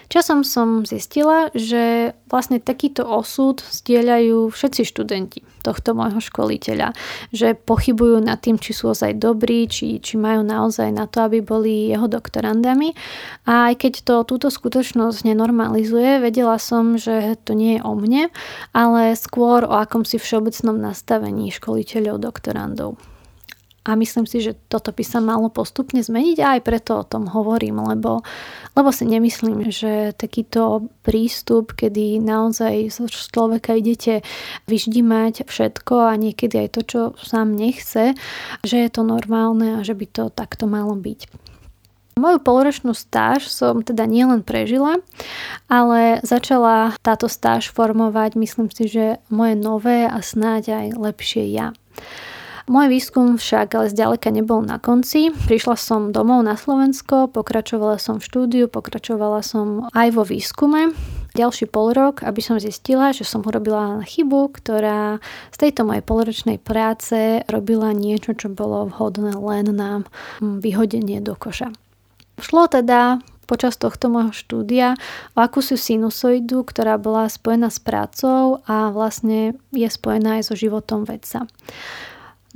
Časom 0.07 0.47
som 0.47 0.87
zistila, 0.87 1.51
že 1.51 2.15
vlastne 2.31 2.63
takýto 2.63 3.03
osud 3.03 3.59
stieľajú 3.59 4.55
všetci 4.55 4.83
študenti 4.87 5.41
tohto 5.67 5.99
môjho 5.99 6.23
školiteľa, 6.23 6.95
že 7.35 7.59
pochybujú 7.59 8.23
nad 8.23 8.39
tým, 8.39 8.55
či 8.63 8.71
sú 8.71 8.95
ozaj 8.95 9.19
dobrí, 9.19 9.67
či, 9.67 9.99
či 9.99 10.15
majú 10.15 10.47
naozaj 10.47 10.95
na 10.95 11.11
to, 11.11 11.27
aby 11.27 11.43
boli 11.43 11.91
jeho 11.91 12.07
doktorandami. 12.07 12.95
A 13.51 13.75
aj 13.75 13.83
keď 13.83 13.93
to 14.07 14.15
túto 14.23 14.47
skutočnosť 14.47 15.27
nenormalizuje, 15.27 16.23
vedela 16.23 16.63
som, 16.63 16.95
že 16.95 17.35
to 17.43 17.59
nie 17.59 17.79
je 17.79 17.83
o 17.83 17.99
mne, 17.99 18.31
ale 18.71 19.19
skôr 19.19 19.67
o 19.67 19.75
akomsi 19.75 20.23
všeobecnom 20.23 20.79
nastavení 20.79 21.51
školiteľov 21.51 22.23
doktorandov. 22.23 23.16
A 23.87 23.95
myslím 23.95 24.27
si, 24.27 24.43
že 24.43 24.59
toto 24.67 24.91
by 24.91 25.07
sa 25.07 25.23
malo 25.23 25.47
postupne 25.47 26.03
zmeniť 26.03 26.43
a 26.43 26.59
aj 26.59 26.61
preto 26.67 26.99
o 26.99 27.07
tom 27.07 27.31
hovorím, 27.31 27.87
lebo, 27.87 28.27
lebo 28.75 28.91
si 28.91 29.07
nemyslím, 29.07 29.71
že 29.71 30.11
takýto 30.19 30.91
prístup, 31.07 31.79
kedy 31.79 32.19
naozaj 32.19 32.91
z 32.91 33.07
človeka 33.31 33.79
idete 33.79 34.27
vyždimať 34.67 35.47
všetko 35.47 36.11
a 36.11 36.19
niekedy 36.19 36.67
aj 36.67 36.69
to, 36.75 36.81
čo 36.83 37.01
sám 37.23 37.55
nechce, 37.55 38.19
že 38.67 38.77
je 38.77 38.91
to 38.91 39.07
normálne 39.07 39.79
a 39.79 39.87
že 39.87 39.95
by 39.95 40.07
to 40.11 40.35
takto 40.35 40.67
malo 40.67 40.99
byť. 40.99 41.47
Moju 42.17 42.41
poloročnú 42.41 42.97
stáž 42.97 43.45
som 43.45 43.85
teda 43.85 44.09
nielen 44.09 44.41
prežila, 44.41 45.05
ale 45.69 46.17
začala 46.25 46.97
táto 47.05 47.29
stáž 47.29 47.69
formovať, 47.69 48.41
myslím 48.41 48.73
si, 48.73 48.89
že 48.89 49.21
moje 49.29 49.53
nové 49.53 50.09
a 50.09 50.25
snáď 50.25 50.81
aj 50.81 50.87
lepšie 50.97 51.45
ja. 51.53 51.77
Môj 52.67 52.91
výskum 52.91 53.39
však 53.39 53.79
ale 53.79 53.87
zďaleka 53.95 54.35
nebol 54.35 54.59
na 54.59 54.83
konci. 54.83 55.31
Prišla 55.31 55.79
som 55.79 56.11
domov 56.11 56.43
na 56.43 56.59
Slovensko, 56.59 57.31
pokračovala 57.31 57.95
som 58.03 58.19
v 58.19 58.27
štúdiu, 58.27 58.65
pokračovala 58.67 59.39
som 59.47 59.87
aj 59.95 60.09
vo 60.11 60.27
výskume 60.27 60.91
ďalší 61.37 61.69
pol 61.69 61.93
rok, 61.93 62.25
aby 62.25 62.41
som 62.41 62.57
zistila, 62.57 63.13
že 63.13 63.29
som 63.29 63.45
urobila 63.45 64.01
chybu, 64.09 64.57
ktorá 64.57 65.21
z 65.53 65.57
tejto 65.61 65.85
mojej 65.85 66.01
polročnej 66.01 66.57
práce 66.57 67.45
robila 67.53 67.93
niečo, 67.93 68.33
čo 68.33 68.49
bolo 68.49 68.89
vhodné 68.89 69.37
len 69.37 69.69
na 69.77 70.01
vyhodenie 70.41 71.21
do 71.21 71.37
koša. 71.37 71.77
Šlo 72.41 72.73
teda 72.73 73.21
počas 73.45 73.79
tohto 73.79 74.11
môjho 74.11 74.35
štúdia 74.35 74.99
o 75.37 75.45
akúsi 75.45 75.79
sinusoidu, 75.79 76.67
ktorá 76.67 76.99
bola 76.99 77.31
spojená 77.31 77.71
s 77.71 77.79
prácou 77.79 78.65
a 78.67 78.91
vlastne 78.91 79.55
je 79.71 79.87
spojená 79.87 80.43
aj 80.43 80.51
so 80.51 80.55
životom 80.59 81.07
vedca. 81.07 81.47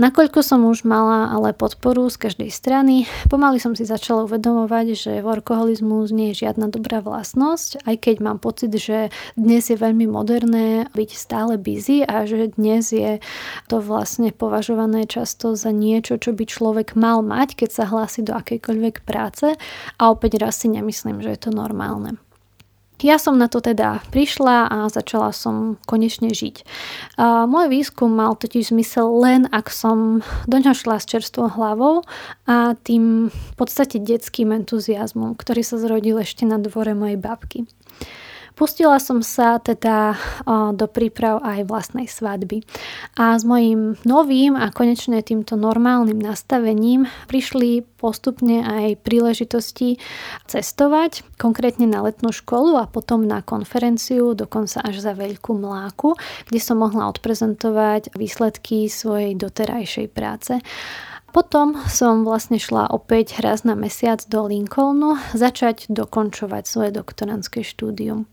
Nakoľko 0.01 0.41
som 0.41 0.65
už 0.65 0.89
mala 0.89 1.29
ale 1.29 1.53
podporu 1.53 2.09
z 2.09 2.17
každej 2.17 2.49
strany, 2.49 3.05
pomaly 3.29 3.61
som 3.61 3.77
si 3.77 3.85
začala 3.85 4.25
uvedomovať, 4.25 4.87
že 4.97 5.13
workoholizmus 5.21 6.09
nie 6.09 6.33
je 6.33 6.49
žiadna 6.49 6.73
dobrá 6.73 7.05
vlastnosť, 7.05 7.85
aj 7.85 8.09
keď 8.09 8.17
mám 8.25 8.41
pocit, 8.41 8.73
že 8.73 9.13
dnes 9.37 9.69
je 9.69 9.77
veľmi 9.77 10.09
moderné 10.09 10.89
byť 10.97 11.11
stále 11.13 11.61
busy 11.61 12.01
a 12.01 12.25
že 12.25 12.57
dnes 12.57 12.97
je 12.97 13.21
to 13.69 13.85
vlastne 13.85 14.33
považované 14.33 15.05
často 15.05 15.53
za 15.53 15.69
niečo, 15.69 16.17
čo 16.17 16.33
by 16.33 16.49
človek 16.49 16.97
mal 16.97 17.21
mať, 17.21 17.61
keď 17.61 17.69
sa 17.69 17.85
hlási 17.85 18.25
do 18.25 18.33
akejkoľvek 18.33 19.05
práce 19.05 19.53
a 20.01 20.03
opäť 20.09 20.41
raz 20.41 20.65
si 20.65 20.73
nemyslím, 20.73 21.21
že 21.21 21.37
je 21.37 21.41
to 21.45 21.53
normálne. 21.53 22.17
Ja 23.01 23.17
som 23.17 23.41
na 23.41 23.49
to 23.49 23.65
teda 23.65 24.05
prišla 24.13 24.69
a 24.69 24.77
začala 24.93 25.33
som 25.33 25.81
konečne 25.89 26.37
žiť. 26.37 26.69
Môj 27.49 27.67
výskum 27.73 28.13
mal 28.13 28.37
totiž 28.37 28.77
zmysel 28.77 29.09
len, 29.21 29.49
ak 29.49 29.73
som 29.73 30.21
do 30.45 30.57
ňoho 30.61 30.77
šla 30.77 31.01
s 31.01 31.09
čerstvou 31.09 31.49
hlavou 31.49 32.05
a 32.45 32.77
tým 32.77 33.33
v 33.33 33.53
podstate 33.57 33.97
detským 33.97 34.53
entuziasmom, 34.53 35.33
ktorý 35.33 35.65
sa 35.65 35.81
zrodil 35.81 36.21
ešte 36.21 36.45
na 36.45 36.61
dvore 36.61 36.93
mojej 36.93 37.17
babky. 37.17 37.65
Pustila 38.61 39.01
som 39.01 39.25
sa 39.25 39.57
teda 39.57 40.21
do 40.77 40.85
príprav 40.85 41.41
aj 41.41 41.65
vlastnej 41.65 42.05
svadby. 42.05 42.61
A 43.17 43.33
s 43.33 43.49
mojím 43.49 43.97
novým 44.05 44.53
a 44.53 44.69
konečne 44.69 45.25
týmto 45.25 45.57
normálnym 45.57 46.21
nastavením 46.21 47.09
prišli 47.25 47.81
postupne 47.97 48.61
aj 48.61 49.01
príležitosti 49.01 49.97
cestovať, 50.45 51.25
konkrétne 51.41 51.89
na 51.89 52.05
letnú 52.05 52.37
školu 52.37 52.77
a 52.77 52.85
potom 52.85 53.25
na 53.25 53.41
konferenciu, 53.41 54.37
dokonca 54.37 54.85
až 54.85 55.01
za 55.01 55.17
veľkú 55.17 55.57
mláku, 55.57 56.21
kde 56.53 56.61
som 56.61 56.85
mohla 56.85 57.09
odprezentovať 57.09 58.13
výsledky 58.13 58.93
svojej 58.93 59.41
doterajšej 59.41 60.13
práce. 60.13 60.61
Potom 61.33 61.79
som 61.89 62.29
vlastne 62.29 62.61
šla 62.61 62.93
opäť 62.93 63.41
raz 63.41 63.65
na 63.65 63.73
mesiac 63.73 64.21
do 64.29 64.45
Lincolnu 64.45 65.17
začať 65.33 65.89
dokončovať 65.89 66.69
svoje 66.69 66.91
doktorantské 66.93 67.65
štúdium. 67.65 68.29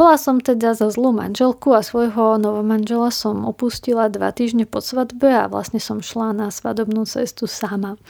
Bola 0.00 0.16
som 0.16 0.40
teda 0.40 0.72
za 0.72 0.88
zlú 0.88 1.12
manželku 1.12 1.76
a 1.76 1.84
svojho 1.84 2.40
novomanžela 2.40 3.12
som 3.12 3.44
opustila 3.44 4.08
dva 4.08 4.32
týždne 4.32 4.64
po 4.64 4.80
svadbe 4.80 5.28
a 5.28 5.44
vlastne 5.44 5.76
som 5.76 6.00
šla 6.00 6.32
na 6.32 6.48
svadobnú 6.48 7.04
cestu 7.04 7.44
sama. 7.44 8.00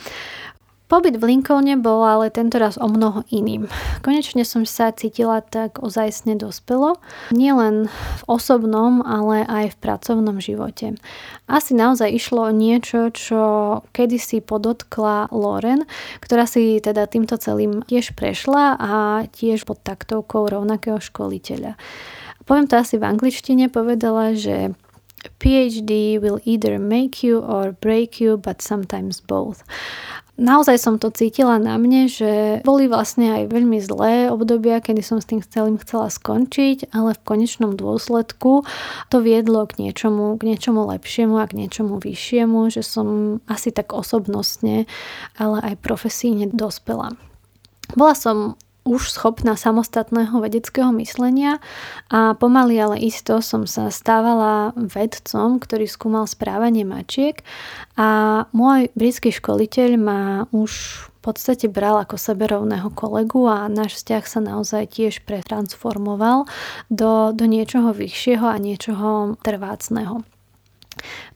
Pobyt 0.91 1.23
v 1.23 1.39
Lincolne 1.39 1.79
bol 1.79 2.03
ale 2.03 2.35
tento 2.35 2.59
raz 2.59 2.75
o 2.75 2.91
mnoho 2.91 3.23
iným. 3.31 3.71
Konečne 4.03 4.43
som 4.43 4.67
sa 4.67 4.91
cítila 4.91 5.39
tak 5.39 5.79
ozajstne 5.79 6.35
dospelo, 6.35 6.99
nielen 7.31 7.87
v 7.87 8.23
osobnom, 8.27 8.99
ale 8.99 9.47
aj 9.47 9.79
v 9.79 9.81
pracovnom 9.87 10.43
živote. 10.43 10.99
Asi 11.47 11.79
naozaj 11.79 12.11
išlo 12.11 12.51
o 12.51 12.51
niečo, 12.51 13.15
čo 13.15 13.43
kedysi 13.95 14.43
podotkla 14.43 15.31
Lauren, 15.31 15.87
ktorá 16.27 16.51
si 16.51 16.83
teda 16.83 17.07
týmto 17.07 17.39
celým 17.39 17.87
tiež 17.87 18.19
prešla 18.19 18.75
a 18.75 18.93
tiež 19.31 19.71
pod 19.71 19.79
taktovkou 19.87 20.51
rovnakého 20.51 20.99
školiteľa. 20.99 21.79
Poviem 22.51 22.67
to 22.67 22.75
asi 22.83 22.99
v 22.99 23.07
angličtine, 23.07 23.71
povedala, 23.71 24.35
že 24.35 24.75
PhD 25.39 26.19
will 26.19 26.43
either 26.43 26.83
make 26.83 27.23
you 27.23 27.39
or 27.39 27.79
break 27.79 28.19
you, 28.19 28.35
but 28.35 28.59
sometimes 28.59 29.23
both 29.23 29.63
naozaj 30.41 30.81
som 30.81 30.97
to 30.97 31.13
cítila 31.13 31.61
na 31.61 31.77
mne, 31.77 32.09
že 32.09 32.65
boli 32.65 32.89
vlastne 32.89 33.29
aj 33.37 33.53
veľmi 33.53 33.79
zlé 33.85 34.33
obdobia, 34.33 34.81
kedy 34.81 35.05
som 35.05 35.21
s 35.21 35.29
tým 35.29 35.45
celým 35.45 35.77
chcela 35.77 36.09
skončiť, 36.09 36.91
ale 36.97 37.13
v 37.15 37.25
konečnom 37.29 37.77
dôsledku 37.77 38.65
to 39.13 39.17
viedlo 39.21 39.69
k 39.69 39.87
niečomu, 39.87 40.41
k 40.41 40.57
niečomu 40.57 40.89
lepšiemu 40.97 41.37
a 41.37 41.45
k 41.45 41.57
niečomu 41.61 42.01
vyššiemu, 42.01 42.73
že 42.73 42.81
som 42.81 43.39
asi 43.45 43.69
tak 43.71 43.93
osobnostne, 43.93 44.89
ale 45.37 45.57
aj 45.61 45.85
profesíne 45.85 46.49
dospela. 46.49 47.13
Bola 47.93 48.17
som 48.17 48.57
už 48.85 49.13
schopná 49.13 49.55
samostatného 49.55 50.33
vedeckého 50.41 50.89
myslenia 50.97 51.61
a 52.09 52.33
pomaly 52.35 52.81
ale 52.81 52.97
isto 53.01 53.39
som 53.45 53.69
sa 53.69 53.93
stávala 53.93 54.73
vedcom, 54.77 55.61
ktorý 55.61 55.85
skúmal 55.85 56.25
správanie 56.25 56.89
mačiek 56.89 57.45
a 57.95 58.45
môj 58.57 58.89
britský 58.97 59.31
školiteľ 59.37 59.91
ma 60.01 60.21
už 60.51 60.73
v 61.07 61.19
podstate 61.21 61.69
bral 61.69 62.01
ako 62.01 62.17
seberovného 62.17 62.89
kolegu 62.97 63.45
a 63.45 63.69
náš 63.69 64.01
vzťah 64.01 64.25
sa 64.25 64.41
naozaj 64.41 64.97
tiež 64.97 65.29
pretransformoval 65.29 66.49
do, 66.89 67.37
do 67.37 67.45
niečoho 67.45 67.93
vyššieho 67.93 68.49
a 68.49 68.57
niečoho 68.57 69.37
trvácneho. 69.45 70.25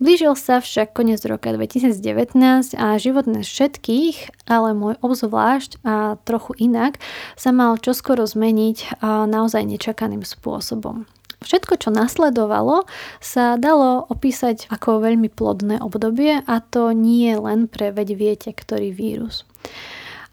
Blížil 0.03 0.35
sa 0.35 0.59
však 0.59 0.93
koniec 0.93 1.23
roka 1.25 1.55
2019 1.55 2.39
a 2.77 2.99
život 2.99 3.25
nás 3.31 3.47
všetkých, 3.47 4.47
ale 4.51 4.77
môj 4.77 4.99
obzvlášť 5.01 5.83
a 5.87 6.21
trochu 6.27 6.53
inak, 6.59 6.99
sa 7.35 7.55
mal 7.55 7.79
čoskoro 7.81 8.27
zmeniť 8.27 9.03
naozaj 9.05 9.65
nečakaným 9.65 10.27
spôsobom. 10.27 11.07
Všetko, 11.45 11.77
čo 11.77 11.93
nasledovalo, 11.93 12.89
sa 13.21 13.61
dalo 13.61 14.09
opísať 14.09 14.65
ako 14.73 15.05
veľmi 15.05 15.29
plodné 15.29 15.77
obdobie 15.77 16.41
a 16.41 16.55
to 16.65 16.97
nie 16.97 17.37
len 17.37 17.69
pre 17.69 17.93
veď 17.93 18.17
viete, 18.17 18.51
ktorý 18.57 18.97
vírus. 18.97 19.45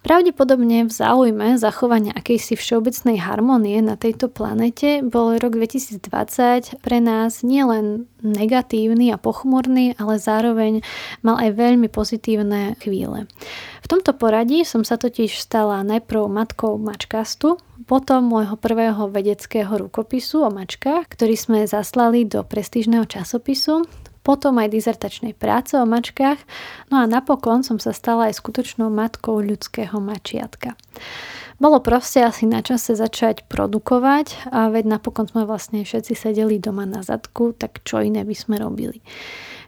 Pravdepodobne 0.01 0.89
v 0.89 0.91
záujme 0.91 1.61
zachovania 1.61 2.09
akejsi 2.17 2.57
všeobecnej 2.57 3.21
harmonie 3.21 3.85
na 3.85 3.93
tejto 3.93 4.33
planete 4.33 5.05
bol 5.05 5.37
rok 5.37 5.53
2020 5.53 6.81
pre 6.81 6.97
nás 6.97 7.45
nielen 7.45 8.09
negatívny 8.25 9.13
a 9.13 9.21
pochmurný, 9.21 9.93
ale 10.01 10.17
zároveň 10.17 10.81
mal 11.21 11.37
aj 11.37 11.53
veľmi 11.53 11.85
pozitívne 11.85 12.81
chvíle. 12.81 13.29
V 13.85 13.87
tomto 13.87 14.17
poradí 14.17 14.65
som 14.65 14.81
sa 14.81 14.97
totiž 14.97 15.37
stala 15.37 15.85
najprv 15.85 16.25
matkou 16.25 16.81
mačkastu, 16.81 17.61
potom 17.85 18.25
môjho 18.25 18.57
prvého 18.57 19.05
vedeckého 19.05 19.69
rukopisu 19.69 20.41
o 20.41 20.49
mačkách, 20.49 21.13
ktorý 21.13 21.37
sme 21.37 21.59
zaslali 21.69 22.25
do 22.25 22.41
prestížneho 22.41 23.05
časopisu 23.05 23.85
potom 24.21 24.61
aj 24.61 24.73
dizertačnej 24.73 25.33
práce 25.33 25.73
o 25.77 25.85
mačkách, 25.85 26.37
no 26.93 27.01
a 27.01 27.05
napokon 27.09 27.65
som 27.65 27.81
sa 27.81 27.93
stala 27.93 28.29
aj 28.29 28.37
skutočnou 28.37 28.89
matkou 28.93 29.41
ľudského 29.41 29.97
mačiatka. 29.97 30.77
Bolo 31.61 31.77
proste 31.77 32.25
asi 32.25 32.49
na 32.49 32.65
čase 32.65 32.97
začať 32.97 33.45
produkovať 33.45 34.49
a 34.49 34.73
veď 34.73 34.97
napokon 34.97 35.29
sme 35.29 35.45
vlastne 35.45 35.85
všetci 35.85 36.17
sedeli 36.17 36.57
doma 36.57 36.89
na 36.89 37.05
zadku, 37.05 37.53
tak 37.53 37.85
čo 37.85 38.01
iné 38.01 38.25
by 38.25 38.33
sme 38.33 38.57
robili. 38.57 39.05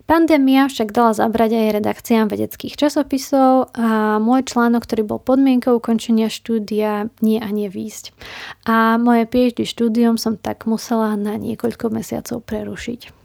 Pandémia 0.04 0.68
však 0.68 0.92
dala 0.92 1.16
zabrať 1.16 1.56
aj 1.56 1.76
redakciám 1.80 2.28
vedeckých 2.28 2.76
časopisov 2.76 3.72
a 3.72 4.20
môj 4.20 4.44
článok, 4.44 4.84
ktorý 4.84 5.08
bol 5.08 5.20
podmienkou 5.24 5.80
ukončenia 5.80 6.28
štúdia, 6.28 7.08
nie 7.24 7.40
a 7.40 7.48
nie 7.56 7.72
výjsť. 7.72 8.12
A 8.68 9.00
moje 9.00 9.24
PhD 9.32 9.64
štúdium 9.64 10.20
som 10.20 10.36
tak 10.36 10.68
musela 10.68 11.16
na 11.16 11.40
niekoľko 11.40 11.88
mesiacov 11.88 12.44
prerušiť. 12.44 13.23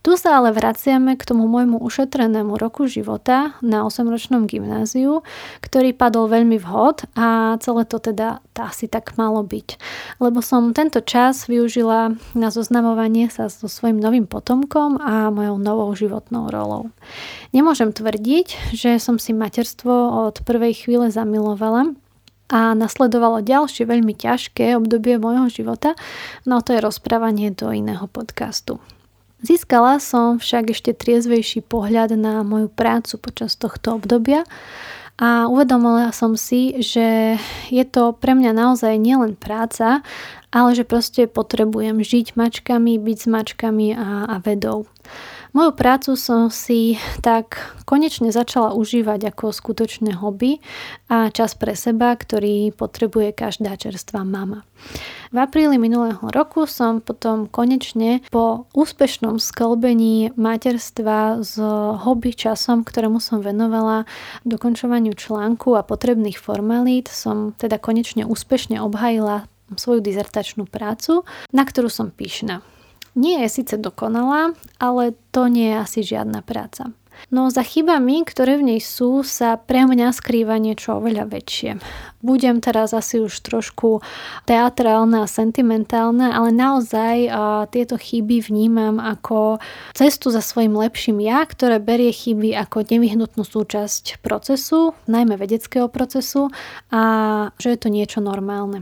Tu 0.00 0.16
sa 0.16 0.40
ale 0.40 0.48
vraciame 0.56 1.12
k 1.20 1.28
tomu 1.28 1.44
môjmu 1.44 1.76
ušetrenému 1.76 2.56
roku 2.56 2.88
života 2.88 3.52
na 3.60 3.84
8-ročnom 3.84 4.48
gymnáziu, 4.48 5.20
ktorý 5.60 5.92
padol 5.92 6.24
veľmi 6.32 6.56
vhod 6.56 7.04
a 7.20 7.60
celé 7.60 7.84
to 7.84 8.00
teda 8.00 8.40
asi 8.56 8.88
tak 8.88 9.12
malo 9.20 9.44
byť. 9.44 9.76
Lebo 10.16 10.40
som 10.40 10.72
tento 10.72 11.04
čas 11.04 11.44
využila 11.44 12.16
na 12.32 12.48
zoznamovanie 12.48 13.28
sa 13.28 13.52
so 13.52 13.68
svojim 13.68 14.00
novým 14.00 14.24
potomkom 14.24 14.96
a 15.04 15.28
mojou 15.28 15.60
novou 15.60 15.92
životnou 15.92 16.48
rolou. 16.48 16.88
Nemôžem 17.52 17.92
tvrdiť, 17.92 18.72
že 18.72 18.96
som 18.96 19.20
si 19.20 19.36
materstvo 19.36 20.28
od 20.32 20.40
prvej 20.48 20.80
chvíle 20.80 21.12
zamilovala, 21.12 21.92
a 22.50 22.74
nasledovalo 22.74 23.46
ďalšie 23.46 23.86
veľmi 23.86 24.10
ťažké 24.18 24.74
obdobie 24.74 25.22
môjho 25.22 25.46
života, 25.62 25.94
no 26.42 26.58
to 26.58 26.74
je 26.74 26.82
rozprávanie 26.82 27.54
do 27.54 27.70
iného 27.70 28.10
podcastu. 28.10 28.82
Získala 29.40 29.96
som 30.04 30.36
však 30.36 30.76
ešte 30.76 30.92
triezvejší 30.92 31.64
pohľad 31.64 32.12
na 32.20 32.44
moju 32.44 32.68
prácu 32.68 33.16
počas 33.16 33.56
tohto 33.56 33.96
obdobia 33.96 34.44
a 35.20 35.48
uvedomila 35.48 36.12
som 36.16 36.36
si, 36.36 36.80
že 36.80 37.36
je 37.68 37.84
to 37.88 38.16
pre 38.16 38.32
mňa 38.36 38.52
naozaj 38.56 38.96
nielen 39.00 39.36
práca, 39.36 40.04
ale 40.48 40.76
že 40.76 40.88
proste 40.88 41.28
potrebujem 41.28 42.00
žiť 42.00 42.36
mačkami, 42.36 42.96
byť 43.00 43.18
s 43.20 43.26
mačkami 43.28 43.86
a, 43.96 44.28
a 44.28 44.36
vedou. 44.40 44.88
Moju 45.50 45.74
prácu 45.74 46.14
som 46.14 46.46
si 46.46 46.94
tak 47.26 47.74
konečne 47.82 48.30
začala 48.30 48.70
užívať 48.70 49.34
ako 49.34 49.50
skutočné 49.50 50.14
hobby 50.22 50.62
a 51.10 51.34
čas 51.34 51.58
pre 51.58 51.74
seba, 51.74 52.14
ktorý 52.14 52.70
potrebuje 52.70 53.34
každá 53.34 53.74
čerstvá 53.74 54.22
mama. 54.22 54.62
V 55.34 55.36
apríli 55.42 55.74
minulého 55.74 56.22
roku 56.22 56.70
som 56.70 57.02
potom 57.02 57.50
konečne 57.50 58.22
po 58.30 58.70
úspešnom 58.78 59.42
sklbení 59.42 60.38
materstva 60.38 61.42
s 61.42 61.58
hobby 62.06 62.30
časom, 62.30 62.86
ktorému 62.86 63.18
som 63.18 63.42
venovala 63.42 64.06
dokončovaniu 64.46 65.18
článku 65.18 65.74
a 65.74 65.82
potrebných 65.82 66.38
formalít, 66.38 67.10
som 67.10 67.58
teda 67.58 67.82
konečne 67.82 68.22
úspešne 68.22 68.78
obhajila 68.78 69.50
svoju 69.74 69.98
dizertačnú 69.98 70.66
prácu, 70.66 71.26
na 71.50 71.62
ktorú 71.66 71.90
som 71.90 72.14
pyšná. 72.14 72.62
Nie 73.18 73.46
je 73.46 73.62
síce 73.62 73.74
dokonalá, 73.76 74.54
ale 74.78 75.18
to 75.34 75.50
nie 75.50 75.74
je 75.74 75.76
asi 75.76 76.00
žiadna 76.06 76.46
práca. 76.46 76.94
No 77.28 77.52
za 77.52 77.60
chybami, 77.60 78.24
ktoré 78.24 78.56
v 78.56 78.72
nej 78.72 78.80
sú, 78.80 79.20
sa 79.20 79.60
pre 79.60 79.84
mňa 79.84 80.16
skrýva 80.16 80.56
niečo 80.56 80.96
oveľa 80.96 81.28
väčšie. 81.28 81.76
Budem 82.24 82.64
teraz 82.64 82.96
asi 82.96 83.20
už 83.20 83.44
trošku 83.44 84.00
teatrálna 84.48 85.28
a 85.28 85.30
sentimentálna, 85.30 86.32
ale 86.32 86.48
naozaj 86.48 87.16
a, 87.28 87.28
tieto 87.68 88.00
chyby 88.00 88.40
vnímam 88.40 88.96
ako 88.96 89.60
cestu 89.92 90.32
za 90.32 90.40
svojim 90.40 90.72
lepším 90.72 91.20
ja, 91.20 91.44
ktoré 91.44 91.76
berie 91.76 92.08
chyby 92.08 92.56
ako 92.56 92.88
nevyhnutnú 92.88 93.44
súčasť 93.44 94.24
procesu, 94.24 94.96
najmä 95.04 95.36
vedeckého 95.36 95.92
procesu 95.92 96.48
a 96.88 97.02
že 97.60 97.76
je 97.76 97.78
to 97.78 97.88
niečo 97.92 98.24
normálne. 98.24 98.80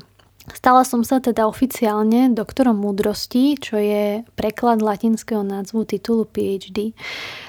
Stala 0.55 0.83
som 0.85 1.05
sa 1.05 1.21
teda 1.21 1.45
oficiálne 1.45 2.33
doktorom 2.33 2.81
múdrosti, 2.81 3.57
čo 3.61 3.77
je 3.77 4.25
preklad 4.37 4.81
latinského 4.81 5.45
názvu 5.45 5.85
titulu 5.85 6.25
PhD. 6.25 6.97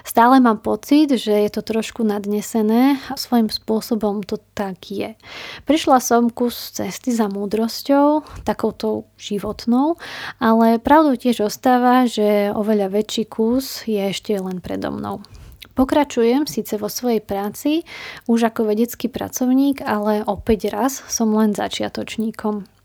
Stále 0.04 0.40
mám 0.44 0.60
pocit, 0.60 1.12
že 1.16 1.32
je 1.32 1.50
to 1.52 1.62
trošku 1.62 2.04
nadnesené 2.04 3.00
a 3.08 3.14
svojím 3.16 3.48
spôsobom 3.48 4.24
to 4.24 4.42
tak 4.52 4.92
je. 4.92 5.16
Prišla 5.64 6.00
som 6.04 6.34
kus 6.34 6.76
cesty 6.76 7.14
za 7.16 7.32
múdrosťou, 7.32 8.26
takouto 8.44 9.08
životnou, 9.16 9.96
ale 10.42 10.82
pravdou 10.82 11.16
tiež 11.16 11.48
ostáva, 11.48 12.10
že 12.10 12.52
oveľa 12.52 12.92
väčší 12.92 13.30
kus 13.30 13.86
je 13.88 14.00
ešte 14.00 14.36
len 14.36 14.60
predo 14.64 14.92
mnou. 14.92 15.22
Pokračujem 15.80 16.44
síce 16.44 16.76
vo 16.76 16.92
svojej 16.92 17.24
práci 17.24 17.88
už 18.28 18.52
ako 18.52 18.68
vedecký 18.68 19.08
pracovník, 19.08 19.80
ale 19.80 20.28
opäť 20.28 20.68
raz 20.76 21.00
som 21.08 21.32
len 21.32 21.56
začiatočníkom. 21.56 22.79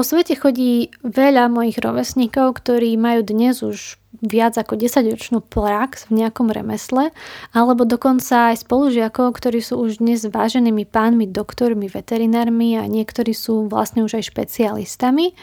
Po 0.00 0.08
svete 0.08 0.32
chodí 0.32 0.88
veľa 1.04 1.52
mojich 1.52 1.76
rovesníkov, 1.76 2.64
ktorí 2.64 2.96
majú 2.96 3.20
dnes 3.20 3.60
už 3.60 4.00
viac 4.24 4.56
ako 4.56 4.80
10-ročnú 4.80 5.44
prax 5.44 6.08
v 6.08 6.24
nejakom 6.24 6.48
remesle, 6.48 7.12
alebo 7.52 7.84
dokonca 7.84 8.48
aj 8.48 8.64
spolužiakov, 8.64 9.36
ktorí 9.36 9.60
sú 9.60 9.76
už 9.76 10.00
dnes 10.00 10.24
váženými 10.24 10.88
pánmi, 10.88 11.28
doktormi, 11.28 11.92
veterinármi 11.92 12.80
a 12.80 12.88
niektorí 12.88 13.36
sú 13.36 13.68
vlastne 13.68 14.00
už 14.00 14.24
aj 14.24 14.32
špecialistami. 14.32 15.36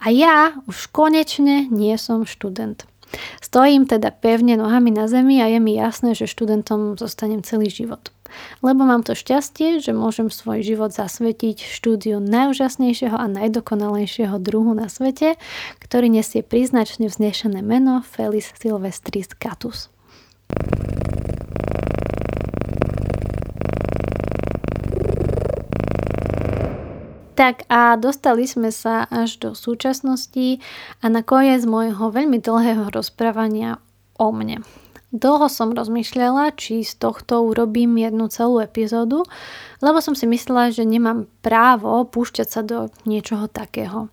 A 0.00 0.08
ja 0.08 0.56
už 0.64 0.88
konečne 0.96 1.68
nie 1.68 1.92
som 2.00 2.24
študent. 2.24 2.88
Stojím 3.44 3.84
teda 3.84 4.16
pevne 4.16 4.56
nohami 4.56 4.96
na 4.96 5.12
zemi 5.12 5.44
a 5.44 5.46
je 5.52 5.60
mi 5.60 5.76
jasné, 5.76 6.16
že 6.16 6.24
študentom 6.24 6.96
zostanem 6.96 7.44
celý 7.44 7.68
život 7.68 8.08
lebo 8.64 8.86
mám 8.86 9.02
to 9.06 9.14
šťastie, 9.16 9.78
že 9.78 9.94
môžem 9.94 10.32
svoj 10.32 10.62
život 10.64 10.90
zasvetiť 10.90 11.62
štúdiu 11.62 12.18
najúžasnejšieho 12.18 13.16
a 13.16 13.26
najdokonalejšieho 13.28 14.36
druhu 14.40 14.74
na 14.74 14.90
svete, 14.90 15.38
ktorý 15.82 16.10
nesie 16.10 16.44
príznačne 16.44 17.06
vznešené 17.08 17.60
meno 17.60 18.02
Felis 18.02 18.52
silvestris 18.58 19.30
catus. 19.36 19.92
Tak 27.40 27.64
a 27.72 27.96
dostali 27.96 28.44
sme 28.44 28.68
sa 28.68 29.08
až 29.08 29.40
do 29.40 29.50
súčasnosti 29.56 30.60
a 31.00 31.08
na 31.08 31.24
koniec 31.24 31.64
môjho 31.64 32.12
veľmi 32.12 32.36
dlhého 32.36 32.92
rozprávania 32.92 33.80
o 34.20 34.28
mne. 34.28 34.60
Dlho 35.10 35.50
som 35.50 35.74
rozmýšľala, 35.74 36.54
či 36.54 36.86
z 36.86 36.94
tohto 37.02 37.42
urobím 37.42 37.98
jednu 37.98 38.30
celú 38.30 38.62
epizódu, 38.62 39.26
lebo 39.82 39.98
som 39.98 40.14
si 40.14 40.30
myslela, 40.30 40.70
že 40.70 40.86
nemám 40.86 41.26
právo 41.42 42.06
púšťať 42.06 42.46
sa 42.46 42.62
do 42.62 42.94
niečoho 43.02 43.50
takého. 43.50 44.06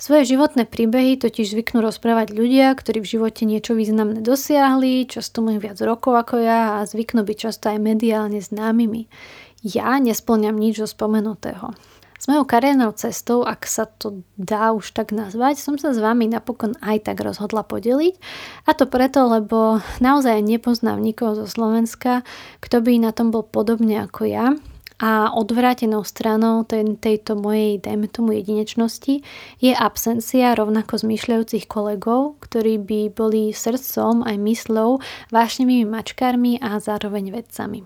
Svoje 0.00 0.32
životné 0.32 0.64
príbehy 0.64 1.20
totiž 1.20 1.52
zvyknú 1.52 1.84
rozprávať 1.84 2.32
ľudia, 2.32 2.72
ktorí 2.72 3.04
v 3.04 3.20
živote 3.20 3.44
niečo 3.44 3.76
významné 3.76 4.24
dosiahli, 4.24 5.04
často 5.04 5.44
majú 5.44 5.60
viac 5.60 5.76
rokov 5.84 6.16
ako 6.16 6.40
ja 6.40 6.80
a 6.80 6.88
zvyknú 6.88 7.20
byť 7.20 7.36
často 7.36 7.68
aj 7.68 7.84
mediálne 7.84 8.40
známymi. 8.40 9.12
Ja 9.60 10.00
nesplňam 10.00 10.56
nič 10.56 10.80
zo 10.80 10.88
spomenutého. 10.88 11.76
S 12.20 12.28
mojou 12.28 12.44
kariérnou 12.44 12.92
cestou, 12.92 13.48
ak 13.48 13.64
sa 13.64 13.88
to 13.88 14.20
dá 14.36 14.76
už 14.76 14.92
tak 14.92 15.08
nazvať, 15.08 15.56
som 15.56 15.80
sa 15.80 15.96
s 15.96 15.98
vami 16.04 16.28
napokon 16.28 16.76
aj 16.84 17.08
tak 17.08 17.24
rozhodla 17.24 17.64
podeliť. 17.64 18.20
A 18.68 18.76
to 18.76 18.84
preto, 18.84 19.24
lebo 19.24 19.80
naozaj 20.04 20.44
nepoznám 20.44 21.00
nikoho 21.00 21.32
zo 21.32 21.48
Slovenska, 21.48 22.20
kto 22.60 22.84
by 22.84 23.00
na 23.00 23.16
tom 23.16 23.32
bol 23.32 23.40
podobne 23.40 24.04
ako 24.04 24.28
ja. 24.28 24.52
A 25.00 25.32
odvrátenou 25.32 26.04
stranou 26.04 26.68
tej, 26.68 27.00
tejto 27.00 27.40
mojej, 27.40 27.80
dajme 27.80 28.04
tomu, 28.12 28.36
jedinečnosti 28.36 29.24
je 29.56 29.72
absencia 29.72 30.52
rovnako 30.52 31.00
zmyšľajúcich 31.00 31.64
kolegov, 31.64 32.36
ktorí 32.44 32.76
by 32.84 33.00
boli 33.16 33.48
srdcom 33.56 34.28
aj 34.28 34.36
myslou 34.44 35.00
vášnevými 35.32 35.88
mačkármi 35.88 36.60
a 36.60 36.76
zároveň 36.76 37.32
vedcami. 37.32 37.80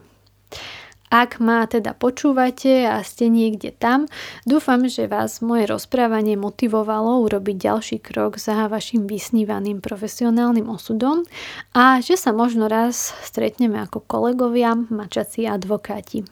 Ak 1.14 1.38
ma 1.38 1.62
teda 1.62 1.94
počúvate 1.94 2.90
a 2.90 2.98
ste 3.06 3.30
niekde 3.30 3.70
tam, 3.70 4.10
dúfam, 4.42 4.82
že 4.90 5.06
vás 5.06 5.38
moje 5.38 5.70
rozprávanie 5.70 6.34
motivovalo 6.34 7.22
urobiť 7.22 7.70
ďalší 7.70 8.02
krok 8.02 8.34
za 8.42 8.66
vašim 8.66 9.06
vysnívaným 9.06 9.78
profesionálnym 9.78 10.66
osudom 10.66 11.22
a 11.70 12.02
že 12.02 12.18
sa 12.18 12.34
možno 12.34 12.66
raz 12.66 13.14
stretneme 13.22 13.78
ako 13.78 14.02
kolegovia, 14.02 14.74
mačací 14.74 15.46
advokáti. 15.46 16.26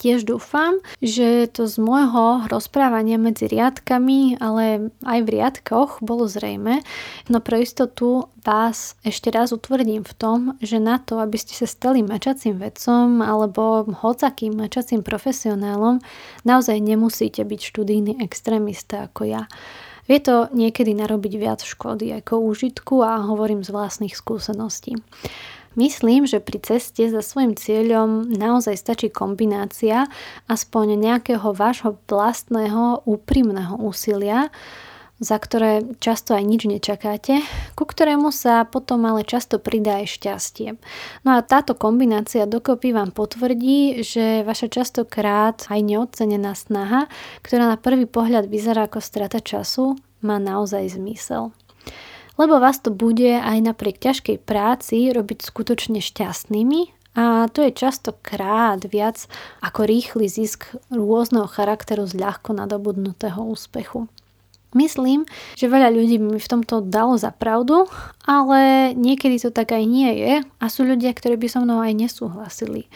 Tiež 0.00 0.24
dúfam, 0.24 0.80
že 1.04 1.44
to 1.52 1.68
z 1.68 1.76
môjho 1.76 2.48
rozprávania 2.48 3.20
medzi 3.20 3.44
riadkami, 3.44 4.40
ale 4.40 4.88
aj 5.04 5.18
v 5.20 5.28
riadkoch 5.28 6.00
bolo 6.00 6.24
zrejme, 6.24 6.80
no 7.28 7.38
pre 7.44 7.60
istotu 7.60 8.32
vás 8.40 8.96
ešte 9.04 9.28
raz 9.28 9.52
utvrdím 9.52 10.00
v 10.00 10.14
tom, 10.16 10.38
že 10.64 10.80
na 10.80 10.96
to, 10.96 11.20
aby 11.20 11.36
ste 11.36 11.52
sa 11.52 11.68
stali 11.68 12.00
mačacím 12.00 12.56
vedcom 12.56 13.20
alebo 13.20 13.92
hocakým 13.92 14.56
mačacím 14.56 15.04
profesionálom, 15.04 16.00
naozaj 16.48 16.80
nemusíte 16.80 17.44
byť 17.44 17.60
študijný 17.60 18.24
extrémista 18.24 19.04
ako 19.12 19.28
ja. 19.28 19.52
Vie 20.08 20.16
to 20.16 20.48
niekedy 20.56 20.96
narobiť 20.96 21.32
viac 21.36 21.60
škody 21.60 22.08
ako 22.24 22.40
úžitku 22.40 23.04
a 23.04 23.20
hovorím 23.20 23.60
z 23.60 23.70
vlastných 23.70 24.16
skúseností. 24.16 24.96
Myslím, 25.78 26.26
že 26.26 26.42
pri 26.42 26.58
ceste 26.58 27.06
za 27.06 27.22
svojim 27.22 27.54
cieľom 27.54 28.26
naozaj 28.26 28.74
stačí 28.74 29.06
kombinácia 29.06 30.10
aspoň 30.50 30.98
nejakého 30.98 31.54
vášho 31.54 31.94
vlastného 32.10 33.06
úprimného 33.06 33.78
úsilia, 33.78 34.50
za 35.20 35.36
ktoré 35.36 35.84
často 36.00 36.32
aj 36.32 36.42
nič 36.42 36.64
nečakáte, 36.66 37.44
ku 37.78 37.84
ktorému 37.86 38.32
sa 38.32 38.66
potom 38.66 39.04
ale 39.04 39.22
často 39.22 39.60
pridá 39.60 40.00
aj 40.00 40.16
šťastie. 40.16 40.68
No 41.22 41.36
a 41.36 41.44
táto 41.44 41.76
kombinácia 41.76 42.48
dokopy 42.48 42.90
vám 42.90 43.12
potvrdí, 43.14 44.02
že 44.02 44.42
vaša 44.42 44.72
častokrát 44.72 45.60
aj 45.68 45.80
neocenená 45.86 46.56
snaha, 46.56 47.06
ktorá 47.46 47.68
na 47.68 47.78
prvý 47.78 48.08
pohľad 48.10 48.48
vyzerá 48.48 48.88
ako 48.88 48.98
strata 48.98 49.38
času, 49.38 49.94
má 50.24 50.40
naozaj 50.40 50.98
zmysel 50.98 51.52
lebo 52.40 52.56
vás 52.56 52.80
to 52.80 52.88
bude 52.88 53.28
aj 53.28 53.60
napriek 53.60 54.00
ťažkej 54.00 54.40
práci 54.40 55.12
robiť 55.12 55.44
skutočne 55.44 56.00
šťastnými 56.00 56.96
a 57.20 57.50
to 57.52 57.60
je 57.66 57.74
častokrát 57.74 58.80
viac 58.88 59.28
ako 59.60 59.84
rýchly 59.84 60.30
zisk 60.30 60.72
rôzneho 60.88 61.44
charakteru 61.44 62.08
z 62.08 62.16
ľahko 62.16 62.56
nadobudnutého 62.56 63.44
úspechu. 63.44 64.08
Myslím, 64.70 65.26
že 65.58 65.66
veľa 65.66 65.90
ľudí 65.90 66.22
mi 66.22 66.38
v 66.38 66.46
tomto 66.46 66.78
dalo 66.78 67.18
za 67.18 67.34
pravdu, 67.34 67.90
ale 68.22 68.94
niekedy 68.94 69.42
to 69.42 69.50
tak 69.50 69.74
aj 69.74 69.82
nie 69.82 70.14
je 70.14 70.34
a 70.46 70.64
sú 70.70 70.86
ľudia, 70.86 71.10
ktorí 71.10 71.34
by 71.34 71.48
so 71.50 71.58
mnou 71.58 71.82
aj 71.82 71.98
nesúhlasili. 71.98 72.86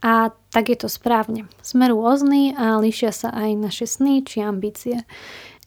A 0.00 0.32
tak 0.48 0.72
je 0.72 0.78
to 0.80 0.88
správne. 0.88 1.44
Sme 1.60 1.92
rôzni 1.92 2.56
a 2.56 2.80
líšia 2.80 3.12
sa 3.12 3.28
aj 3.28 3.50
naše 3.60 3.84
sny 3.84 4.24
či 4.24 4.40
ambície. 4.40 5.04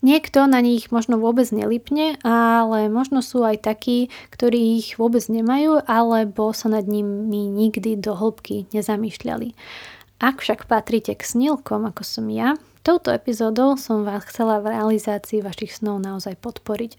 Niekto 0.02 0.50
na 0.50 0.66
nich 0.66 0.90
možno 0.90 1.22
vôbec 1.22 1.46
nelipne, 1.54 2.18
ale 2.26 2.90
možno 2.90 3.22
sú 3.22 3.46
aj 3.46 3.62
takí, 3.62 4.10
ktorí 4.34 4.82
ich 4.82 4.98
vôbec 4.98 5.22
nemajú, 5.30 5.86
alebo 5.86 6.50
sa 6.58 6.74
nad 6.74 6.90
nimi 6.90 7.46
nikdy 7.46 8.02
do 8.02 8.18
hĺbky 8.18 8.66
nezamýšľali. 8.74 9.54
Ak 10.22 10.42
však 10.42 10.66
patríte 10.66 11.14
k 11.14 11.22
snilkom, 11.22 11.86
ako 11.86 12.02
som 12.02 12.26
ja, 12.30 12.58
touto 12.82 13.14
epizódou 13.14 13.78
som 13.78 14.02
vás 14.02 14.26
chcela 14.26 14.58
v 14.62 14.74
realizácii 14.74 15.46
vašich 15.46 15.78
snov 15.78 16.02
naozaj 16.02 16.38
podporiť. 16.42 16.98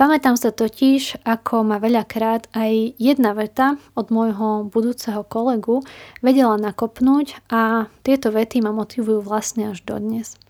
Pamätám 0.00 0.36
sa 0.40 0.52
totiž, 0.52 1.24
ako 1.28 1.64
ma 1.64 1.76
veľakrát 1.76 2.48
aj 2.56 2.96
jedna 2.96 3.36
veta 3.36 3.76
od 3.96 4.08
môjho 4.08 4.68
budúceho 4.68 5.24
kolegu 5.28 5.84
vedela 6.24 6.56
nakopnúť 6.56 7.36
a 7.52 7.92
tieto 8.00 8.32
vety 8.32 8.64
ma 8.64 8.72
motivujú 8.72 9.20
vlastne 9.20 9.72
až 9.72 9.84
dodnes. 9.84 10.40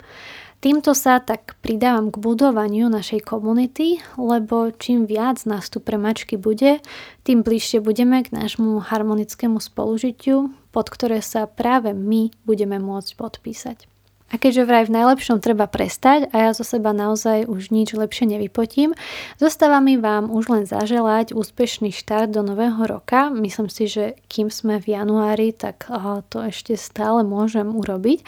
Týmto 0.60 0.92
sa 0.92 1.24
tak 1.24 1.56
pridávam 1.64 2.12
k 2.12 2.20
budovaniu 2.20 2.92
našej 2.92 3.24
komunity, 3.24 3.96
lebo 4.20 4.68
čím 4.76 5.08
viac 5.08 5.40
nás 5.48 5.72
tu 5.72 5.80
pre 5.80 5.96
mačky 5.96 6.36
bude, 6.36 6.84
tým 7.24 7.40
bližšie 7.40 7.80
budeme 7.80 8.20
k 8.20 8.28
nášmu 8.28 8.76
harmonickému 8.84 9.56
spolužitiu, 9.56 10.52
pod 10.68 10.86
ktoré 10.92 11.24
sa 11.24 11.48
práve 11.48 11.96
my 11.96 12.28
budeme 12.44 12.76
môcť 12.76 13.10
podpísať. 13.16 13.89
A 14.30 14.38
keďže 14.38 14.62
vraj 14.62 14.86
v 14.86 14.94
najlepšom 14.94 15.42
treba 15.42 15.66
prestať 15.66 16.30
a 16.30 16.46
ja 16.46 16.50
zo 16.54 16.62
seba 16.62 16.94
naozaj 16.94 17.50
už 17.50 17.74
nič 17.74 17.98
lepšie 17.98 18.30
nevypotím, 18.30 18.94
zostáva 19.42 19.82
mi 19.82 19.98
vám 19.98 20.30
už 20.30 20.44
len 20.54 20.64
zaželať 20.70 21.34
úspešný 21.34 21.90
štart 21.90 22.30
do 22.30 22.46
nového 22.46 22.78
roka. 22.86 23.26
Myslím 23.34 23.66
si, 23.66 23.90
že 23.90 24.14
kým 24.30 24.46
sme 24.46 24.78
v 24.78 24.94
januári, 24.94 25.50
tak 25.50 25.90
to 26.30 26.46
ešte 26.46 26.78
stále 26.78 27.26
môžem 27.26 27.74
urobiť. 27.74 28.22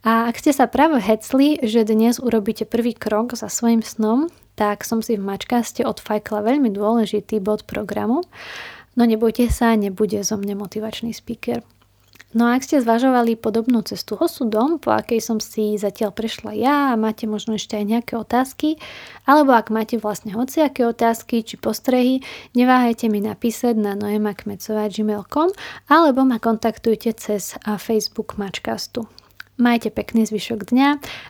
A 0.00 0.32
ak 0.32 0.40
ste 0.40 0.56
sa 0.56 0.64
práve 0.64 0.96
hecli, 1.04 1.60
že 1.60 1.84
dnes 1.84 2.16
urobíte 2.16 2.64
prvý 2.64 2.96
krok 2.96 3.36
za 3.36 3.52
svojim 3.52 3.84
snom, 3.84 4.32
tak 4.56 4.80
som 4.88 5.04
si 5.04 5.20
v 5.20 5.26
mačkaste 5.28 5.84
odfajkla 5.84 6.40
veľmi 6.40 6.72
dôležitý 6.72 7.44
bod 7.44 7.68
programu. 7.68 8.24
No 8.94 9.02
nebojte 9.04 9.50
sa, 9.50 9.74
nebude 9.74 10.22
zo 10.22 10.38
mňa 10.38 10.54
motivačný 10.54 11.10
speaker. 11.10 11.66
No 12.34 12.50
a 12.50 12.58
ak 12.58 12.66
ste 12.66 12.82
zvažovali 12.82 13.38
podobnú 13.38 13.86
cestu 13.86 14.18
osudom, 14.18 14.82
po 14.82 14.90
akej 14.90 15.22
som 15.22 15.38
si 15.38 15.78
zatiaľ 15.78 16.10
prešla 16.10 16.50
ja 16.58 16.90
a 16.90 16.98
máte 16.98 17.30
možno 17.30 17.54
ešte 17.54 17.78
aj 17.78 17.86
nejaké 17.86 18.14
otázky, 18.18 18.74
alebo 19.22 19.54
ak 19.54 19.70
máte 19.70 20.02
vlastne 20.02 20.34
hociaké 20.34 20.82
otázky 20.82 21.46
či 21.46 21.54
postrehy, 21.54 22.26
neváhajte 22.58 23.06
mi 23.06 23.22
napísať 23.22 23.78
na 23.78 23.94
noemakmecová.gmail.com 23.94 25.54
alebo 25.86 26.26
ma 26.26 26.42
kontaktujte 26.42 27.14
cez 27.14 27.54
Facebook 27.78 28.34
Mačkastu. 28.34 29.06
Majte 29.54 29.94
pekný 29.94 30.26
zvyšok 30.26 30.74
dňa 30.74 30.88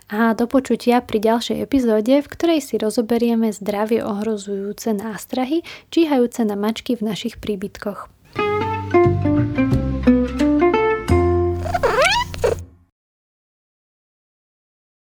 a 0.09 0.33
do 0.33 0.49
počutia 0.49 0.97
pri 1.05 1.21
ďalšej 1.21 1.61
epizóde, 1.61 2.25
v 2.25 2.31
ktorej 2.33 2.65
si 2.65 2.81
rozoberieme 2.81 3.53
zdravie 3.53 4.01
ohrozujúce 4.01 4.97
nástrahy 4.97 5.61
číhajúce 5.93 6.41
na 6.41 6.57
mačky 6.57 6.97
v 6.97 7.05
našich 7.05 7.37
príbytkoch. 7.37 8.09